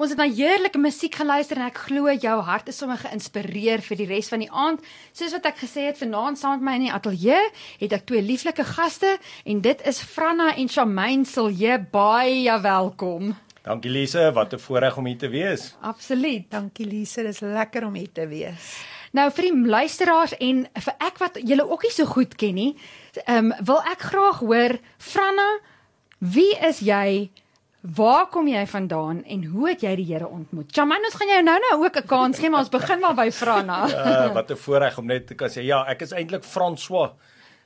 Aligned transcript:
Ons 0.00 0.14
het 0.14 0.20
na 0.22 0.24
heerlike 0.32 0.80
musiek 0.80 1.12
geluister 1.20 1.58
en 1.60 1.66
ek 1.66 1.82
glo 1.84 2.08
jou 2.08 2.36
hart 2.46 2.70
is 2.72 2.78
sommer 2.80 2.96
geïnspireer 3.02 3.82
vir 3.84 3.98
die 4.00 4.06
res 4.08 4.30
van 4.32 4.40
die 4.40 4.48
aand. 4.48 4.80
Soos 5.12 5.34
wat 5.36 5.50
ek 5.50 5.58
gesê 5.60 5.82
het, 5.90 5.98
vanaand 6.00 6.40
saam 6.40 6.54
met 6.56 6.64
my 6.64 6.76
in 6.78 6.84
die 6.86 6.92
ateljee 6.96 7.42
het 7.82 7.92
ek 7.98 8.06
twee 8.08 8.24
lieflike 8.24 8.64
gaste 8.64 9.10
en 9.44 9.60
dit 9.60 9.82
is 9.84 9.98
Franna 10.00 10.54
en 10.54 10.72
Shamaine 10.72 11.28
Silje. 11.28 11.76
Baie 11.92 12.54
welkom. 12.64 13.34
Dankie 13.60 13.92
Lise, 13.92 14.30
wat 14.32 14.54
'n 14.56 14.62
voorreg 14.64 14.96
om 14.96 15.04
hier 15.04 15.18
te 15.18 15.28
wees. 15.28 15.76
Absoluut. 15.82 16.48
Dankie 16.48 16.86
Lise, 16.86 17.22
dis 17.22 17.40
lekker 17.40 17.84
om 17.84 17.94
hier 17.94 18.12
te 18.12 18.26
wees. 18.26 18.80
Nou 19.12 19.30
vir 19.30 19.50
die 19.50 19.68
luisteraars 19.68 20.32
en 20.40 20.66
vir 20.80 20.94
ek 20.98 21.18
wat 21.18 21.36
julle 21.44 21.68
ook 21.68 21.82
nie 21.82 21.92
so 21.92 22.06
goed 22.06 22.36
ken 22.36 22.54
nie, 22.54 22.76
ehm 23.26 23.52
um, 23.52 23.64
wil 23.64 23.82
ek 23.84 24.00
graag 24.00 24.40
hoor 24.40 24.78
Franna, 24.96 25.58
wie 26.18 26.56
is 26.56 26.80
jy? 26.80 27.30
Waar 27.80 28.26
kom 28.28 28.48
jy 28.48 28.60
vandaan 28.68 29.22
en 29.24 29.44
hoe 29.48 29.68
het 29.70 29.80
jy 29.80 29.94
die 29.96 30.04
Here 30.10 30.26
ontmoet? 30.28 30.68
Chaman, 30.76 31.00
ons 31.08 31.14
gaan 31.16 31.30
jou 31.32 31.42
nou-nou 31.42 31.84
ook 31.84 31.96
'n 31.96 32.06
kans 32.06 32.38
gee, 32.38 32.50
maar 32.50 32.60
ons 32.60 32.68
begin 32.68 33.00
maar 33.00 33.14
by 33.14 33.30
Franna. 33.30 33.88
Uh, 33.88 34.32
wat 34.36 34.50
'n 34.50 34.56
voorreg 34.56 34.98
om 34.98 35.06
net 35.06 35.26
te 35.26 35.34
kan 35.34 35.48
sê 35.48 35.64
ja, 35.64 35.84
ek 35.88 36.02
is 36.02 36.12
eintlik 36.12 36.44
François 36.44 37.12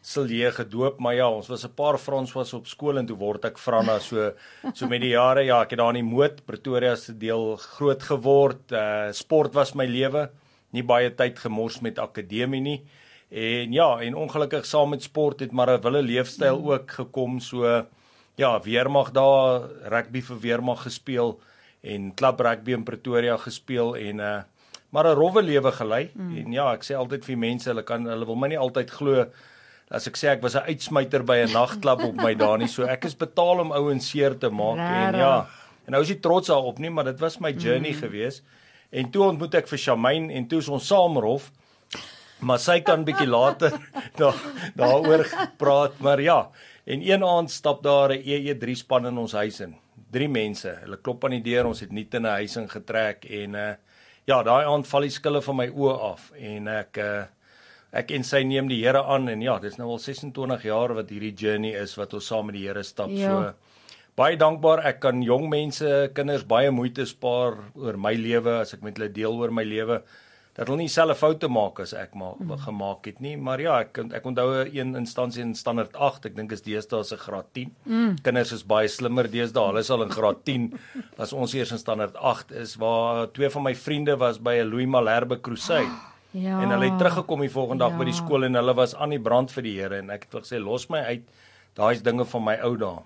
Silje 0.01 0.53
gedoop, 0.53 1.01
maar 1.01 1.15
ja, 1.15 1.29
ons 1.29 1.49
was 1.49 1.65
'n 1.65 1.75
paar 1.75 1.99
François 1.99 2.55
op 2.55 2.67
skool 2.67 2.99
en 2.99 3.07
toe 3.07 3.17
word 3.17 3.45
ek 3.45 3.59
Franna 3.59 3.99
so 3.99 4.33
so 4.73 4.87
met 4.87 5.01
die 5.01 5.17
jare. 5.17 5.45
Ja, 5.45 5.63
ek 5.63 5.71
het 5.71 5.79
daar 5.79 5.97
in 5.97 6.07
die 6.07 6.15
Moot 6.15 6.45
Pretoria 6.47 6.95
se 6.95 7.13
deel 7.19 7.57
groot 7.57 8.03
geword. 8.03 8.71
Uh 8.73 9.11
sport 9.13 9.55
was 9.55 9.75
my 9.75 9.87
lewe. 9.87 10.31
Nie 10.71 10.85
baie 10.85 11.11
tyd 11.11 11.39
gemors 11.39 11.81
met 11.81 11.99
akademie 11.99 12.61
nie. 12.61 12.85
En 13.31 13.73
ja, 13.73 13.99
en 13.99 14.15
ongelukkig 14.15 14.65
saam 14.67 14.91
met 14.91 15.03
sport 15.03 15.41
het 15.41 15.53
maar 15.53 15.71
'n 15.71 15.81
wille 15.81 16.03
leefstyl 16.03 16.73
ook 16.73 16.91
gekom 16.91 17.41
so 17.41 17.87
ja, 18.37 18.61
weermag 18.61 19.11
daar 19.11 19.69
rugby 19.91 20.23
vir 20.23 20.41
weermag 20.41 20.83
gespeel 20.83 21.41
en 21.83 22.15
klub 22.15 22.41
rugby 22.41 22.73
in 22.73 22.85
Pretoria 22.85 23.37
gespeel 23.37 23.97
en 23.97 24.19
uh 24.19 24.43
maar 24.95 25.09
'n 25.11 25.19
rowwe 25.19 25.43
lewe 25.43 25.73
gelei. 25.73 26.11
Mm. 26.15 26.37
En 26.37 26.53
ja, 26.53 26.73
ek 26.73 26.85
sê 26.85 26.95
altyd 26.95 27.25
vir 27.25 27.39
mense, 27.39 27.69
hulle 27.69 27.83
kan 27.83 28.07
hulle 28.07 28.27
wil 28.27 28.37
my 28.39 28.49
nie 28.49 28.59
altyd 28.59 28.91
glo 28.91 29.27
as 29.91 30.07
ek 30.07 30.17
sê 30.17 30.29
ek 30.29 30.43
was 30.43 30.55
'n 30.55 30.71
uitsmyter 30.71 31.25
by 31.25 31.37
'n 31.43 31.53
nagklub 31.53 32.05
op 32.05 32.15
my 32.15 32.35
daai 32.35 32.59
nie. 32.59 32.69
So 32.69 32.87
ek 32.87 33.05
is 33.05 33.15
betaal 33.15 33.61
om 33.61 33.73
ouens 33.73 34.11
seer 34.11 34.39
te 34.39 34.51
maak 34.51 34.77
Rara. 34.77 35.09
en 35.09 35.19
ja. 35.19 35.47
En 35.87 35.93
nou 35.93 36.03
is 36.03 36.11
ek 36.11 36.23
trots 36.23 36.49
daarop 36.49 36.79
nie, 36.79 36.91
maar 36.91 37.05
dit 37.05 37.21
was 37.21 37.39
my 37.39 37.53
journey 37.53 37.91
mm. 37.91 37.99
gewees. 37.99 38.43
En 38.91 39.11
toe 39.11 39.25
ontmoet 39.25 39.55
ek 39.55 39.69
vir 39.69 39.79
Shamaine 39.79 40.33
en 40.33 40.47
toe 40.47 40.59
is 40.59 40.69
ons 40.69 40.87
saam 40.87 41.19
rof. 41.19 41.51
Maar 42.39 42.59
sy 42.59 42.81
kan 42.81 43.05
bietjie 43.05 43.27
later 43.27 43.73
daar 44.21 44.35
daaroor 44.75 45.27
praat, 45.57 45.99
maar 45.99 46.21
ja. 46.21 46.51
En 46.85 47.01
een 47.01 47.25
aand 47.25 47.51
stap 47.51 47.83
daar 47.83 48.13
'n 48.13 48.23
EE3 48.25 48.75
span 48.75 49.07
in 49.07 49.19
ons 49.19 49.33
huis 49.33 49.61
in. 49.61 49.77
Drie 50.11 50.29
mense. 50.29 50.79
Hulle 50.83 50.97
klop 50.97 51.25
aan 51.25 51.31
die 51.31 51.43
deur, 51.43 51.67
ons 51.67 51.81
het 51.81 51.93
nie 51.93 52.07
in 52.11 52.23
'n 52.23 52.37
huis 52.41 52.57
ingetrek 52.57 53.25
en 53.25 53.55
uh 53.55 53.75
ja, 54.25 54.43
daai 54.43 54.65
aand 54.65 54.87
val 54.87 55.01
die 55.01 55.11
skille 55.11 55.43
van 55.43 55.57
my 55.57 55.69
oë 55.69 55.97
af 56.13 56.33
en 56.37 56.69
ek 56.69 56.99
uh 56.99 57.25
ek 57.93 58.11
en 58.11 58.25
sy 58.25 58.43
neem 58.43 58.69
die 58.69 58.83
Here 58.83 59.03
aan 59.05 59.29
en 59.29 59.43
ja, 59.43 59.59
dis 59.59 59.77
nou 59.77 59.91
al 59.91 59.99
26 59.99 60.63
jaar 60.63 60.95
wat 60.95 61.11
hierdie 61.11 61.35
journey 61.35 61.73
is 61.83 61.95
wat 61.97 62.15
ons 62.15 62.27
saam 62.27 62.47
met 62.47 62.55
die 62.55 62.67
Here 62.67 62.83
stap. 62.83 63.11
Ja. 63.11 63.29
So 63.29 63.55
baie 64.17 64.37
dankbaar 64.37 64.85
ek 64.87 65.01
kan 65.01 65.23
jong 65.23 65.49
mense, 65.49 66.11
kinders 66.15 66.45
baie 66.45 66.71
moeite 66.71 67.07
spaar 67.07 67.57
oor 67.75 67.97
my 67.97 68.15
lewe 68.15 68.61
as 68.61 68.75
ek 68.75 68.83
met 68.83 68.99
hulle 68.99 69.13
deel 69.13 69.33
oor 69.33 69.51
my 69.51 69.65
lewe 69.65 70.03
dat 70.55 70.69
hulle 70.69 70.85
nie 70.85 70.93
selfe 70.93 71.19
foute 71.19 71.49
maak 71.51 71.81
as 71.83 71.93
ek 71.99 72.15
maar 72.15 72.39
mm. 72.39 72.57
gemaak 72.67 73.09
het 73.11 73.21
nie 73.25 73.35
maar 73.37 73.61
ja 73.63 73.81
ek 73.83 73.99
ek 74.21 74.27
onthou 74.31 74.49
'n 74.63 74.71
een 74.77 74.95
instansie 74.97 75.43
in 75.43 75.55
standaard 75.55 75.97
8 75.97 76.27
ek 76.31 76.37
dink 76.37 76.53
is 76.53 76.63
deesdae 76.63 77.05
se 77.05 77.17
graad 77.17 77.53
10 77.53 77.71
mm. 77.85 78.17
kinders 78.23 78.53
is 78.53 78.63
baie 78.63 78.89
slimmer 78.89 79.29
deesdae 79.29 79.67
hulle 79.67 79.81
is 79.81 79.91
al 79.91 80.03
in 80.03 80.11
graad 80.11 80.45
10 80.45 80.73
as 81.23 81.33
ons 81.33 81.55
eers 81.55 81.73
in 81.73 81.79
standaard 81.79 82.17
8 82.17 82.53
is 82.53 82.77
waar 82.77 83.27
twee 83.33 83.51
van 83.51 83.63
my 83.63 83.75
vriende 83.75 84.17
was 84.17 84.39
by 84.39 84.55
'n 84.63 84.71
Louis 84.71 84.87
Malherbe 84.87 85.41
crusade 85.41 85.91
oh. 85.91 86.11
Ja. 86.35 86.59
En 86.63 86.71
hulle 86.71 86.89
het 86.91 86.99
teruggekom 86.99 87.41
die 87.41 87.51
volgende 87.51 87.85
dag 87.85 87.93
ja. 87.93 87.99
by 87.99 88.05
die 88.09 88.17
skool 88.19 88.45
en 88.45 88.59
hulle 88.59 88.75
was 88.75 88.97
aan 88.99 89.13
die 89.15 89.21
brand 89.23 89.53
vir 89.55 89.63
die 89.63 89.75
Here 89.79 90.01
en 90.03 90.11
ek 90.11 90.27
het 90.27 90.41
gesê 90.43 90.59
los 90.59 90.89
my 90.91 90.99
uit 91.07 91.29
daai's 91.79 92.03
dinge 92.03 92.27
van 92.27 92.43
my 92.43 92.57
ou 92.67 92.75
dae. 92.77 93.05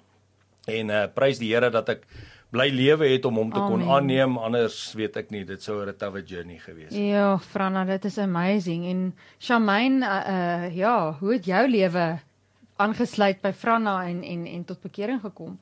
En 0.79 0.89
uh 0.89 1.03
prys 1.13 1.41
die 1.41 1.51
Here 1.53 1.69
dat 1.71 1.93
ek 1.93 2.07
bly 2.51 2.69
lewe 2.73 3.09
het 3.13 3.25
om 3.29 3.37
hom 3.37 3.51
te 3.53 3.61
Amen. 3.61 3.83
kon 3.85 3.91
aanneem 3.93 4.39
anders 4.41 4.93
weet 4.97 5.17
ek 5.21 5.31
nie 5.35 5.45
dit 5.45 5.63
sou 5.63 5.85
'n 5.85 5.97
tawe 5.97 6.23
journey 6.23 6.59
gewees 6.59 6.95
het. 6.95 6.97
Ja, 6.97 7.39
Franna, 7.39 7.85
dit 7.85 8.05
is 8.05 8.19
amazing 8.19 8.87
en 8.87 9.15
Shamaine 9.39 10.07
uh, 10.07 10.23
uh 10.37 10.77
ja, 10.77 11.17
hoe 11.21 11.33
het 11.33 11.45
jou 11.45 11.69
lewe 11.69 12.19
aangesluit 12.77 13.41
by 13.43 13.53
Franna 13.53 14.07
en 14.07 14.23
en 14.23 14.47
en 14.47 14.65
tot 14.65 14.81
bekering 14.81 15.21
gekom? 15.21 15.59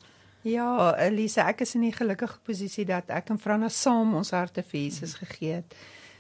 Ja, 0.47 0.95
Elise, 0.99 1.41
ek 1.41 1.61
is 1.61 1.75
in 1.75 1.85
'n 1.85 1.93
gelukkige 1.93 2.39
posisie 2.43 2.85
dat 2.85 3.11
ek 3.11 3.31
en 3.31 3.39
Franna 3.39 3.69
saam 3.69 4.15
ons 4.15 4.31
harte 4.31 4.63
vir 4.63 4.81
Jesus 4.81 5.15
gegee 5.15 5.53
het. 5.53 5.75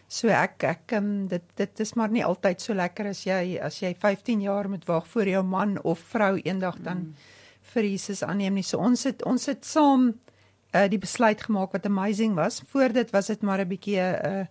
So 0.08 0.28
ek 0.28 0.64
ek 0.64 0.92
um, 0.98 1.28
dit 1.28 1.42
dit 1.54 1.80
is 1.80 1.94
maar 1.94 2.10
nie 2.10 2.24
altyd 2.24 2.60
so 2.60 2.74
lekker 2.74 3.06
as 3.06 3.24
jy 3.24 3.58
as 3.62 3.80
jy 3.82 3.94
15 3.94 4.40
jaar 4.40 4.68
moet 4.68 4.84
wag 4.86 5.06
voor 5.06 5.28
jou 5.28 5.42
man 5.42 5.82
of 5.82 5.98
vrou 5.98 6.36
eendag 6.38 6.78
dan 6.78 6.96
mm. 6.96 7.14
vir 7.74 7.82
Jesus 7.82 8.22
aanneem 8.22 8.54
nie. 8.54 8.62
So 8.62 8.78
ons 8.78 9.04
het 9.04 9.22
ons 9.22 9.46
het 9.46 9.64
saam 9.64 10.14
uh, 10.76 10.88
die 10.88 10.98
besluit 10.98 11.42
gemaak 11.42 11.72
wat 11.72 11.86
amazing 11.86 12.34
was. 12.34 12.62
Voor 12.66 12.92
dit 12.92 13.10
was 13.10 13.26
dit 13.26 13.42
maar 13.42 13.60
'n 13.60 13.68
bietjie 13.68 14.00
'n 14.00 14.26
uh, 14.26 14.46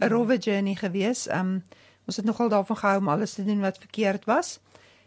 'n 0.00 0.08
rowwe 0.08 0.36
journey 0.36 0.74
gewees. 0.74 1.28
Um 1.28 1.62
ons 2.06 2.16
het 2.16 2.24
nogal 2.24 2.48
daarvan 2.48 2.76
gehou 2.76 2.98
om 2.98 3.08
alles 3.08 3.32
te 3.32 3.44
doen 3.44 3.60
wat 3.60 3.78
verkeerd 3.78 4.24
was 4.24 4.60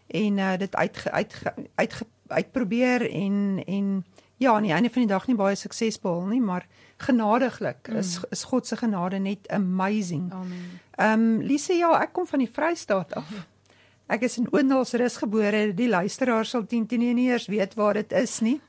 en 0.08 0.38
uh, 0.38 0.58
dit 0.58 0.76
uit 0.76 1.04
uit 1.12 1.42
uit 1.76 2.02
uitprobeer 2.28 3.12
en 3.12 3.64
en 3.66 4.06
ja, 4.38 4.54
aan 4.54 4.62
die 4.62 4.72
einde 4.72 4.90
van 4.90 5.02
die 5.02 5.12
dag 5.12 5.28
nie 5.28 5.36
baie 5.36 5.56
suksesvol 5.56 6.26
nie, 6.28 6.42
maar 6.42 6.66
genadiglik 6.98 7.88
mm. 7.88 7.98
is 7.98 8.20
is 8.30 8.44
God 8.44 8.68
se 8.68 8.78
genade 8.78 9.20
net 9.20 9.48
amazing. 9.48 10.32
Amen. 10.34 10.80
Ehm 10.96 11.20
um, 11.20 11.42
Lise, 11.42 11.74
ja, 11.74 11.92
ek 12.02 12.14
kom 12.14 12.28
van 12.28 12.44
die 12.44 12.52
Vrystaat 12.52 13.16
af. 13.16 13.32
Ek 14.12 14.26
is 14.28 14.38
in 14.38 14.50
Oendalsrus 14.52 15.18
gebore. 15.18 15.74
Die 15.74 15.90
luisteraars 15.90 16.50
sal 16.50 16.66
10 16.68 16.86
10 16.88 17.00
nie 17.16 17.30
eers 17.30 17.48
weet 17.48 17.74
waar 17.80 17.94
dit 17.94 18.12
is 18.12 18.40
nie. 18.40 18.60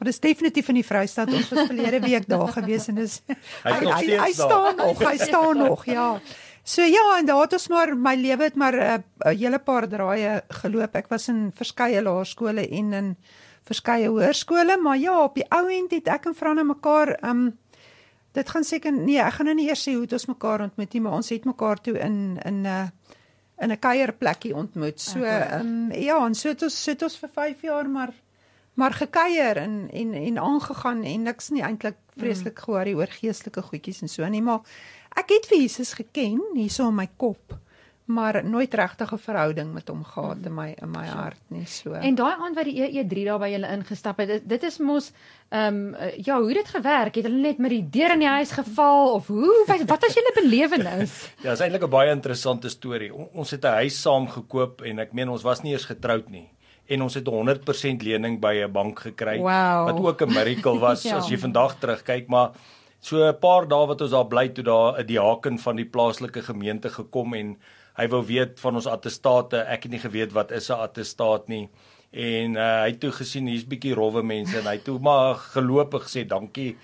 Maar 0.00 0.08
dit 0.08 0.16
is 0.16 0.20
definitief 0.20 0.68
in 0.72 0.78
die 0.78 0.84
Vrystaat. 0.86 1.28
Ons 1.28 1.50
was 1.52 1.66
verlede 1.68 1.98
week 2.00 2.24
daar 2.28 2.48
gewees 2.48 2.86
en 2.88 2.96
dis 2.96 3.18
hy, 3.26 3.34
hy, 3.68 3.90
hy, 3.90 4.14
hy 4.16 4.30
staan 4.32 4.78
nog, 4.78 5.02
hy 5.04 5.18
staan 5.20 5.60
nog, 5.60 5.82
ja. 5.84 6.06
So 6.64 6.86
ja, 6.88 7.02
en 7.18 7.28
daar 7.28 7.42
het 7.44 7.56
ons 7.58 7.68
maar 7.68 7.92
my 7.96 8.14
lewe 8.16 8.48
het 8.48 8.56
maar 8.56 8.76
'n 8.76 9.04
uh, 9.04 9.34
hele 9.36 9.58
paar 9.58 9.88
draaie 9.88 10.40
geloop. 10.62 10.96
Ek 10.96 11.12
was 11.12 11.28
in 11.28 11.52
verskeie 11.52 12.00
laerskole 12.02 12.64
en 12.68 12.92
in 12.92 13.16
verskeie 13.68 14.08
hoërskole, 14.08 14.78
maar 14.80 14.96
ja, 14.96 15.18
op 15.24 15.34
die 15.34 15.44
ou 15.52 15.68
end 15.68 15.92
het 15.92 16.08
ek 16.08 16.30
en 16.32 16.34
Franne 16.34 16.64
mekaar 16.64 17.18
um 17.20 17.58
dit 18.32 18.48
gaan 18.48 18.64
seker 18.64 18.92
nee, 18.92 19.20
ek 19.20 19.36
gaan 19.36 19.46
nou 19.46 19.56
nie 19.58 19.68
eers 19.68 19.84
sê 19.84 19.92
hoe 19.92 20.06
het 20.06 20.16
ons 20.16 20.26
mekaar 20.32 20.60
ontmoet 20.60 20.92
nie, 20.92 21.02
maar 21.02 21.12
ons 21.12 21.28
het 21.28 21.44
mekaar 21.44 21.76
toe 21.76 21.98
in 21.98 22.40
in 22.44 22.62
'n 22.62 22.66
uh, 22.66 22.88
in 23.60 23.72
'n 23.72 23.78
kuierplekkie 23.78 24.54
ontmoet. 24.54 25.00
So 25.00 25.18
um 25.18 25.92
ja, 25.92 26.24
en 26.24 26.34
so 26.34 26.48
het 26.48 26.62
ons 26.62 26.82
sit 26.82 27.02
ons 27.02 27.18
vir 27.18 27.28
5 27.28 27.62
jaar 27.62 27.88
maar 27.88 28.14
maar 28.74 28.92
gekuier 28.92 29.56
en 29.56 29.88
en 29.92 30.14
en 30.14 30.38
aangegaan 30.38 31.02
en 31.02 31.22
niks 31.22 31.50
nie 31.50 31.62
eintlik 31.62 31.98
vreeslik 32.16 32.54
mm. 32.58 32.62
gehoor 32.64 32.92
oor 33.00 33.16
geestelike 33.20 33.62
goedjies 33.62 34.02
en 34.02 34.08
so 34.08 34.28
nie 34.28 34.42
maar 34.42 34.60
ek 35.18 35.34
het 35.36 35.50
vir 35.50 35.58
Jesus 35.58 35.92
geken 35.98 36.40
hierso 36.54 36.88
in 36.88 36.94
my 36.94 37.08
kop 37.16 37.58
maar 38.10 38.44
nooit 38.44 38.74
regtig 38.74 39.12
'n 39.12 39.18
verhouding 39.18 39.72
met 39.72 39.88
hom 39.88 40.04
gehad 40.04 40.36
in 40.44 40.54
my 40.54 40.74
in 40.82 40.90
my 40.90 41.06
hart 41.06 41.42
nie 41.46 41.66
so. 41.66 41.92
En 41.92 42.14
daai 42.14 42.34
aand 42.38 42.54
wat 42.54 42.64
die 42.64 42.80
EE3 42.82 43.24
daar 43.24 43.38
by 43.38 43.50
julle 43.50 43.70
ingestap 43.76 44.18
het, 44.18 44.28
dit, 44.28 44.48
dit 44.48 44.62
is 44.62 44.78
mos 44.78 45.12
ehm 45.48 45.76
um, 45.76 45.96
ja, 46.16 46.38
hoe 46.40 46.48
het 46.48 46.56
dit 46.56 46.68
gewerk? 46.68 47.14
Het 47.14 47.24
hulle 47.24 47.40
net 47.40 47.58
met 47.58 47.70
die 47.70 47.88
deur 47.90 48.12
in 48.12 48.18
die 48.18 48.28
huis 48.28 48.50
geval 48.50 49.12
of 49.14 49.26
hoe 49.26 49.64
wat, 49.66 49.82
wat 49.86 50.00
was 50.00 50.14
julle 50.14 50.32
belewenis? 50.34 51.12
ja, 51.44 51.52
is 51.52 51.60
eintlik 51.60 51.82
'n 51.82 51.90
baie 51.90 52.10
interessante 52.10 52.68
storie. 52.68 53.14
O, 53.14 53.28
ons 53.32 53.50
het 53.50 53.64
'n 53.64 53.78
huis 53.82 54.00
saam 54.00 54.28
gekoop 54.28 54.82
en 54.82 54.98
ek 54.98 55.12
meen 55.12 55.28
ons 55.28 55.42
was 55.42 55.62
nie 55.62 55.72
eens 55.72 55.84
getroud 55.84 56.28
nie 56.30 56.48
en 56.90 57.02
ons 57.06 57.14
het 57.14 57.28
100% 57.28 58.04
lening 58.06 58.40
by 58.42 58.54
'n 58.66 58.72
bank 58.72 59.00
gekry 59.06 59.38
wow. 59.38 59.86
wat 59.86 59.98
ook 59.98 60.22
'n 60.22 60.34
miracle 60.34 60.78
was 60.88 61.02
ja. 61.02 61.16
as 61.16 61.28
jy 61.28 61.38
vandag 61.38 61.78
terugkyk 61.78 62.28
maar 62.28 62.50
so 63.00 63.16
'n 63.24 63.38
paar 63.38 63.68
dae 63.68 63.86
wat 63.86 64.00
ons 64.00 64.10
daar 64.10 64.26
bly 64.26 64.48
toe 64.48 64.64
daar 64.64 64.98
'n 64.98 65.06
diaken 65.06 65.58
van 65.58 65.76
die 65.76 65.84
plaaslike 65.84 66.42
gemeente 66.42 66.90
gekom 66.90 67.34
en 67.34 67.56
hy 67.96 68.08
wou 68.08 68.22
weet 68.26 68.60
van 68.60 68.74
ons 68.74 68.86
attestate 68.86 69.56
ek 69.56 69.82
het 69.82 69.92
nie 69.92 70.02
geweet 70.02 70.32
wat 70.32 70.50
is 70.50 70.70
'n 70.70 70.82
attestaat 70.86 71.48
nie 71.48 71.68
en 72.10 72.56
uh, 72.56 72.82
hy 72.82 72.90
het 72.90 73.00
toe 73.00 73.12
gesien 73.12 73.46
hier's 73.46 73.66
bietjie 73.66 73.94
rowwe 73.94 74.22
mense 74.22 74.58
en 74.58 74.66
hy 74.66 74.74
het 74.78 74.84
toe 74.84 74.98
maar 74.98 75.34
gelopig 75.54 76.02
gesê 76.02 76.26
dankie 76.26 76.76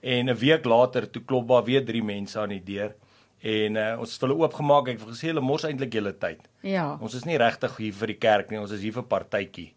en 0.00 0.28
'n 0.28 0.36
week 0.36 0.64
later 0.64 1.10
toe 1.10 1.22
klop 1.22 1.48
daar 1.48 1.64
weer 1.64 1.84
drie 1.84 2.02
mense 2.02 2.38
aan 2.38 2.48
die 2.48 2.64
deur 2.64 2.94
En 3.44 3.76
uh, 3.76 3.88
ons 4.00 4.12
het 4.12 4.22
hulle 4.24 4.38
oopgemaak. 4.40 4.88
Ek 4.88 5.02
het 5.02 5.10
gesê 5.10 5.28
hulle 5.32 5.44
mors 5.44 5.66
eintlik 5.68 5.92
julle 5.98 6.14
tyd. 6.16 6.46
Ja. 6.64 6.94
Ons 7.04 7.16
is 7.18 7.26
nie 7.28 7.36
regtig 7.40 7.76
hier 7.76 7.96
vir 7.98 8.14
die 8.14 8.20
kerk 8.20 8.52
nie. 8.52 8.62
Ons 8.62 8.72
is 8.72 8.84
hier 8.86 8.94
vir 8.96 9.04
partytjie. 9.10 9.72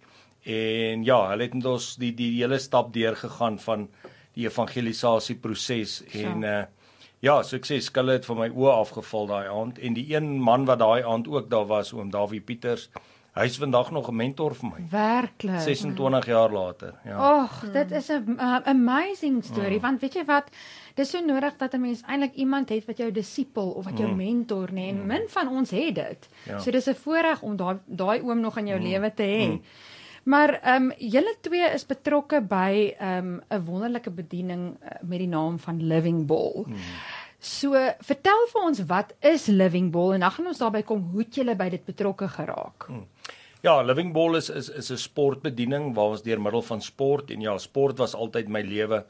En 0.48 1.04
ja, 1.04 1.18
hulle 1.34 1.50
het 1.50 1.58
met 1.58 1.68
ons 1.68 1.90
die 2.00 2.14
die, 2.16 2.32
die 2.38 2.46
hele 2.46 2.60
stap 2.64 2.94
deur 2.96 3.18
gegaan 3.20 3.60
van 3.60 3.90
die 4.38 4.48
evangelisasie 4.48 5.36
proses 5.44 6.00
en 6.16 6.48
uh 6.48 6.64
ja, 7.26 7.42
sukses. 7.44 7.88
Skille 7.90 8.14
het 8.18 8.28
van 8.30 8.38
my 8.38 8.48
oë 8.54 8.74
afgeval 8.84 9.30
daai 9.32 9.48
aand 9.50 9.80
en 9.82 9.96
die 9.98 10.06
een 10.12 10.36
man 10.44 10.68
wat 10.70 10.80
daai 10.84 11.02
aand 11.02 11.28
ook 11.28 11.50
daar 11.50 11.66
was, 11.66 11.90
oom 11.98 12.12
Dawie 12.14 12.42
Pieters, 12.46 12.92
Hy's 13.38 13.58
vandag 13.58 13.92
nog 13.92 14.10
'n 14.10 14.16
mentor 14.16 14.56
vir 14.56 14.70
my. 14.70 14.82
Werklik. 14.90 15.60
26 15.62 16.26
jaar 16.26 16.52
later. 16.52 16.94
Ja. 17.06 17.18
Ag, 17.18 17.72
dit 17.72 17.92
is 17.92 18.10
'n 18.10 18.36
uh, 18.40 18.58
amazing 18.64 19.44
storie 19.44 19.80
want 19.80 20.02
weet 20.02 20.14
jy 20.14 20.26
wat? 20.26 20.50
Dis 20.96 21.10
so 21.10 21.20
nodig 21.20 21.58
dat 21.58 21.74
'n 21.74 21.82
mens 21.82 22.02
eintlik 22.02 22.34
iemand 22.34 22.70
het 22.70 22.86
wat 22.86 22.98
jou 22.98 23.12
disipel 23.12 23.70
of 23.70 23.86
wat 23.86 23.98
jou 23.98 24.16
mentor 24.16 24.70
nê 24.72 24.90
en 24.90 25.06
min 25.06 25.26
van 25.28 25.48
ons 25.48 25.70
het 25.70 25.96
dit. 25.96 26.30
Ja. 26.46 26.60
So 26.60 26.72
dis 26.72 26.88
'n 26.88 26.96
voorreg 26.96 27.42
om 27.42 27.56
daai 27.56 27.78
daai 27.86 28.22
oom 28.22 28.40
nog 28.40 28.58
in 28.58 28.68
jou 28.68 28.80
lewe 28.80 29.14
te 29.14 29.24
hê. 29.24 29.62
Maar 30.24 30.60
ehm 30.62 30.84
um, 30.84 30.94
julle 30.98 31.36
twee 31.42 31.70
is 31.74 31.86
betrokke 31.86 32.42
by 32.42 32.96
ehm 33.00 33.18
um, 33.18 33.42
'n 33.50 33.64
wonderlike 33.66 34.12
bediening 34.12 34.78
uh, 34.84 34.90
met 35.02 35.20
die 35.20 35.28
naam 35.28 35.60
van 35.60 35.88
Living 35.88 36.26
Ball. 36.26 36.66
So 37.48 37.80
vertel 38.10 38.46
vir 38.52 38.66
ons 38.68 38.80
wat 38.90 39.14
is 39.26 39.48
Living 39.48 39.88
Ball 39.94 40.18
en 40.18 40.26
dan 40.26 40.34
gaan 40.36 40.50
ons 40.52 40.60
daarby 40.60 40.82
kom 40.88 41.06
hoe 41.14 41.26
julle 41.32 41.56
by 41.56 41.70
dit 41.72 41.86
betrokke 41.88 42.28
geraak? 42.34 42.90
Ja, 43.64 43.80
Living 43.82 44.12
Ball 44.16 44.36
is 44.40 44.50
is 44.50 44.70
is 44.70 44.92
'n 44.92 45.00
sportbediening 45.00 45.94
waar 45.96 46.16
ons 46.16 46.24
deur 46.24 46.42
middel 46.42 46.62
van 46.62 46.82
sport 46.82 47.32
en 47.32 47.42
ja, 47.42 47.58
sport 47.58 47.98
was 47.98 48.16
altyd 48.16 48.50
my 48.50 48.62
lewe. 48.62 49.06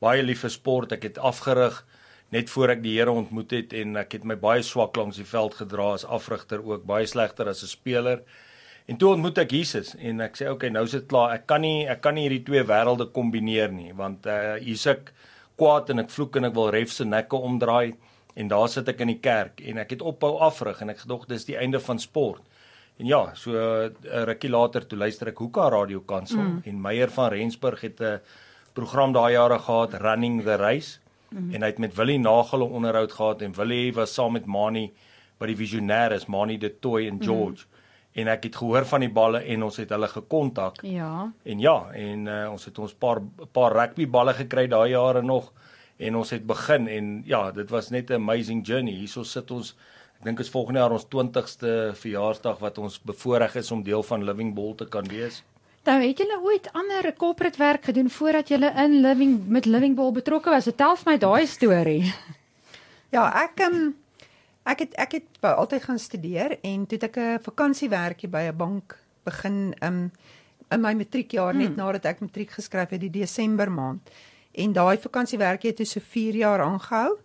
Baie 0.00 0.22
lief 0.22 0.40
vir 0.40 0.50
sport. 0.50 0.92
Ek 0.92 1.02
het 1.02 1.18
afgerig 1.18 1.84
net 2.30 2.50
voor 2.50 2.68
ek 2.70 2.82
die 2.82 2.96
Here 2.98 3.10
ontmoet 3.10 3.50
het 3.50 3.72
en 3.72 3.96
ek 3.96 4.12
het 4.12 4.24
my 4.24 4.36
baie 4.36 4.62
swak 4.62 4.96
langs 4.96 5.16
die 5.16 5.26
veld 5.26 5.54
gedra 5.54 5.92
as 5.92 6.04
afrigter 6.04 6.62
ook, 6.64 6.86
baie 6.86 7.06
slegter 7.06 7.48
as 7.48 7.62
'n 7.62 7.66
speler. 7.66 8.22
En 8.86 8.96
toe 8.96 9.12
ontmoet 9.12 9.38
ek 9.38 9.50
Jesus 9.50 9.94
en 9.98 10.20
ek 10.20 10.36
sê 10.36 10.48
okay, 10.50 10.70
nou 10.70 10.84
is 10.84 10.92
dit 10.92 11.06
klaar. 11.06 11.34
Ek 11.34 11.46
kan 11.46 11.60
nie 11.60 11.86
ek 11.88 12.00
kan 12.00 12.14
nie 12.14 12.28
hierdie 12.28 12.44
twee 12.44 12.62
wêrelde 12.62 13.10
kombineer 13.12 13.72
nie 13.72 13.92
want 13.92 14.26
uh 14.26 14.54
hier's 14.54 14.86
ek 14.86 15.12
kwaad 15.60 15.90
en 15.92 16.04
ek 16.04 16.12
vloek 16.14 16.38
en 16.40 16.48
ek 16.48 16.54
wil 16.56 16.70
ref 16.74 16.92
se 16.94 17.04
nekke 17.04 17.36
omdraai 17.50 17.94
en 18.34 18.48
daar 18.48 18.68
sit 18.72 18.88
ek 18.88 19.02
in 19.04 19.12
die 19.12 19.20
kerk 19.22 19.60
en 19.60 19.80
ek 19.82 19.96
het 19.96 20.04
ophou 20.06 20.38
afrig 20.46 20.80
en 20.80 20.92
ek 20.94 21.04
gedog 21.04 21.26
dis 21.28 21.44
die 21.48 21.58
einde 21.60 21.80
van 21.84 22.00
sport. 22.00 22.42
En 23.00 23.08
ja, 23.08 23.20
so 23.34 23.52
'n 23.52 23.96
uh, 24.04 24.24
rukkie 24.28 24.50
later 24.50 24.86
toe 24.86 24.98
luister 24.98 25.28
ek 25.28 25.38
Hoeka 25.38 25.68
Radio 25.72 26.00
Kansel 26.00 26.38
mm. 26.38 26.62
en 26.64 26.80
Meyer 26.80 27.10
van 27.10 27.30
Rensburg 27.32 27.80
het 27.80 28.00
'n 28.00 28.20
program 28.72 29.12
daai 29.12 29.32
jare 29.32 29.58
gehad 29.58 29.94
Running 29.94 30.42
the 30.42 30.56
Race 30.56 30.98
mm. 31.30 31.54
en 31.54 31.62
hy 31.62 31.68
het 31.68 31.78
met 31.78 31.94
Willie 31.94 32.18
Nagel 32.18 32.60
'n 32.64 32.72
onderhoud 32.72 33.12
gehad 33.12 33.42
en 33.42 33.52
Willie 33.52 33.92
was 33.92 34.14
saam 34.14 34.32
met 34.32 34.46
Mani 34.46 34.92
by 35.38 35.46
die 35.46 35.56
visionêres 35.56 36.26
Mani 36.26 36.58
de 36.58 36.78
Toy 36.78 37.06
en 37.06 37.22
George 37.22 37.64
mm. 37.64 37.79
En 38.14 38.28
ek 38.28 38.42
het 38.48 38.56
gehoor 38.56 38.84
van 38.84 39.00
die 39.00 39.08
balle 39.10 39.42
en 39.44 39.62
ons 39.62 39.76
het 39.76 39.90
hulle 39.94 40.08
gekontak 40.08 40.82
Ja. 40.82 41.30
en 41.44 41.60
ja 41.60 41.90
en 41.94 42.26
uh, 42.26 42.50
ons 42.52 42.64
het 42.64 42.78
ons 42.78 42.92
paar 42.94 43.20
paar 43.52 43.72
rugby 43.72 44.06
balle 44.06 44.34
gekry 44.34 44.66
daai 44.68 44.90
jare 44.90 45.22
nog 45.22 45.52
en 45.98 46.16
ons 46.16 46.30
het 46.30 46.46
begin 46.46 46.88
en 46.88 47.22
ja 47.26 47.50
dit 47.50 47.70
was 47.70 47.90
net 47.90 48.10
'n 48.10 48.14
amazing 48.14 48.66
journey 48.66 48.92
hierso 48.94 49.22
sit 49.22 49.50
ons 49.50 49.76
ek 50.18 50.24
dink 50.24 50.40
is 50.40 50.50
volgende 50.50 50.80
jaar 50.80 50.92
ons 50.92 51.06
20ste 51.06 51.94
verjaarsdag 51.94 52.58
wat 52.58 52.78
ons 52.78 52.98
bevoorreg 53.02 53.54
is 53.56 53.70
om 53.70 53.82
deel 53.82 54.02
van 54.02 54.24
Living 54.24 54.54
Ball 54.54 54.74
te 54.74 54.86
kan 54.88 55.04
wees 55.08 55.42
Nou 55.86 56.02
het 56.02 56.18
julle 56.18 56.40
ooit 56.44 56.68
ander 56.72 57.12
corporate 57.16 57.58
werk 57.58 57.84
gedoen 57.84 58.10
voordat 58.10 58.48
julle 58.48 58.72
in 58.76 59.00
Living 59.00 59.46
met 59.48 59.64
Living 59.64 59.94
Ball 59.96 60.12
betrokke 60.12 60.50
was? 60.50 60.64
Vertel 60.64 60.96
vir 60.96 61.12
my 61.12 61.18
daai 61.18 61.46
storie. 61.46 62.14
Ja, 63.10 63.24
ek 63.44 63.60
um, 63.66 63.94
ek 64.70 64.84
het 64.84 64.94
ek 64.94 65.12
het 65.18 65.40
wou 65.42 65.54
altyd 65.62 65.82
gaan 65.82 65.98
studeer 65.98 66.58
en 66.62 66.86
toe 66.86 66.98
het 66.98 67.08
ek 67.08 67.16
'n 67.16 67.42
vakansiewerkie 67.42 68.28
by 68.28 68.48
'n 68.48 68.56
bank 68.56 68.98
begin 69.24 69.74
um 69.82 70.10
in 70.70 70.80
my 70.80 70.94
matriekjaar 70.94 71.54
net 71.54 71.76
nadat 71.76 72.04
ek 72.04 72.20
matriek 72.20 72.50
geskryf 72.50 72.90
het 72.90 73.00
die 73.00 73.10
Desember 73.10 73.72
maand. 73.72 74.10
En 74.52 74.72
daai 74.72 74.98
vakansiewerkie 74.98 75.70
het 75.70 75.76
toe 75.76 75.86
so 75.86 76.00
4 76.00 76.34
jaar 76.34 76.60
aangehou 76.60 77.18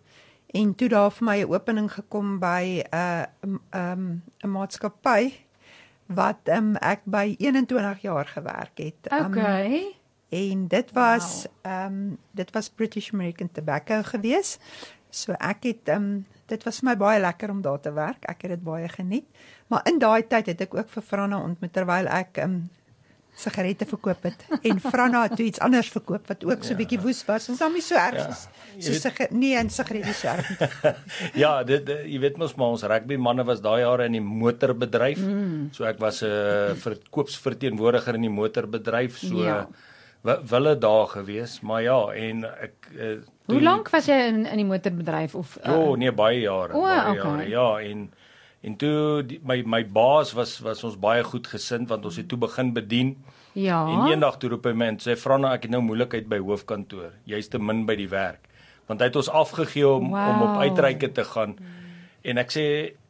en 0.46 0.74
toe 0.74 0.88
daar 0.88 1.10
vir 1.10 1.24
my 1.24 1.38
'n 1.42 1.52
opening 1.52 1.92
gekom 1.92 2.38
by 2.38 2.82
'n 2.82 2.94
uh, 2.94 3.92
um 3.92 4.22
'n 4.42 4.50
maatskappy 4.50 5.32
wat 6.06 6.48
um 6.48 6.76
ek 6.76 7.00
by 7.04 7.34
21 7.38 8.02
jaar 8.02 8.26
gewerk 8.26 8.78
het. 8.78 9.12
Um, 9.12 9.26
Okay. 9.26 9.96
En 10.28 10.68
dit 10.68 10.92
was 10.92 11.46
ehm 11.62 11.86
um, 11.86 12.18
dit 12.30 12.50
was 12.50 12.70
British 12.70 13.12
American 13.12 13.50
Tobacco 13.52 14.02
gewees. 14.02 14.58
So 15.10 15.32
ek 15.32 15.62
het 15.62 15.88
ehm 15.88 16.02
um, 16.02 16.26
dit 16.46 16.62
was 16.64 16.78
vir 16.80 16.88
my 16.90 16.96
baie 16.96 17.20
lekker 17.20 17.50
om 17.50 17.62
daar 17.62 17.80
te 17.80 17.92
werk. 17.92 18.24
Ek 18.28 18.42
het 18.42 18.50
dit 18.50 18.62
baie 18.64 18.88
geniet. 18.88 19.24
Maar 19.68 19.82
in 19.90 19.98
daai 19.98 20.22
tyd 20.26 20.46
het 20.46 20.60
ek 20.60 20.74
ook 20.74 20.88
vir 20.88 21.02
Franna 21.02 21.40
ontmoet 21.42 21.72
terwyl 21.72 22.06
ek 22.08 22.38
um, 22.44 22.68
sigarette 23.36 23.84
verkoop 23.84 24.22
het 24.24 24.44
en 24.64 24.78
Franna 24.80 25.22
het 25.28 25.38
iets 25.44 25.60
anders 25.60 25.90
verkoop 25.92 26.26
wat 26.30 26.44
ook 26.44 26.62
so 26.64 26.72
'n 26.72 26.76
bietjie 26.78 27.00
woes 27.00 27.24
was. 27.28 27.48
Ons 27.48 27.58
dan 27.58 27.72
nie 27.72 27.82
so 27.82 27.94
erg 27.94 28.14
Ja. 28.16 28.36
So 28.80 28.92
sigar 28.92 29.26
nee, 29.30 29.56
en 29.56 29.70
sigarette 29.70 30.12
so 30.14 30.28
erg. 30.28 30.48
ja, 31.44 31.62
dit- 31.64 31.88
jy 31.88 32.18
weet 32.20 32.36
mos 32.36 32.54
maar 32.54 32.68
ons 32.68 32.82
rugby 32.82 33.16
manne 33.16 33.44
was 33.44 33.60
daai 33.60 33.80
jare 33.80 34.04
in 34.04 34.12
die 34.12 34.20
motorbedryf. 34.20 35.18
Mm. 35.18 35.68
So 35.72 35.84
ek 35.84 35.98
was 35.98 36.22
'n 36.22 36.26
uh, 36.26 36.74
verkoopsverteenwoordiger 36.74 38.14
in 38.14 38.20
die 38.22 38.30
motorbedryf. 38.30 39.18
So 39.18 39.42
Ja. 39.44 39.66
Wille 40.26 40.78
daar 40.78 41.06
gewees, 41.06 41.60
maar 41.60 41.82
ja, 41.82 41.98
en 42.12 42.44
ek 42.44 42.90
uh, 42.94 43.16
Hoe 43.46 43.62
lank 43.62 43.90
was 43.94 44.08
jy 44.10 44.16
in 44.26 44.40
in 44.46 44.58
die 44.62 44.66
motorbedryf 44.66 45.34
of 45.38 45.58
Ja, 45.62 45.76
oh, 45.76 45.96
nee, 45.96 46.12
baie 46.12 46.40
jare, 46.40 46.74
O, 46.74 46.82
baie 46.82 47.12
okay. 47.12 47.22
jare. 47.22 47.48
Ja, 47.48 47.68
en 47.78 48.10
en 48.66 48.76
toe 48.76 49.22
die, 49.22 49.38
my 49.46 49.60
my 49.66 49.84
baas 49.86 50.32
was 50.34 50.58
was 50.64 50.82
ons 50.84 50.98
baie 50.98 51.22
goed 51.24 51.46
gesind 51.46 51.88
want 51.88 52.04
ons 52.04 52.18
het 52.18 52.28
toe 52.28 52.38
begin 52.38 52.72
bedien. 52.74 53.16
Ja. 53.52 53.86
En 53.86 54.10
eendag 54.10 54.36
toe 54.42 54.50
roep 54.50 54.66
hy 54.66 54.74
my 54.76 54.90
en 54.92 55.00
sê 55.00 55.14
Franna, 55.16 55.54
ek 55.56 55.68
het 55.68 55.72
nou 55.72 55.80
moeilikheid 55.86 56.26
by 56.28 56.42
hoofkantoor. 56.42 57.14
Jy's 57.24 57.48
te 57.48 57.62
min 57.62 57.86
by 57.86 57.96
die 57.96 58.10
werk. 58.10 58.42
Want 58.90 59.00
hy 59.00 59.08
het 59.08 59.16
ons 59.16 59.30
afgegee 59.30 59.86
om 59.88 60.10
wow. 60.12 60.28
om 60.28 60.42
op 60.48 60.62
uitreike 60.66 61.12
te 61.14 61.24
gaan. 61.24 61.56
En 62.26 62.42
ek 62.42 62.52
sê 62.52 62.66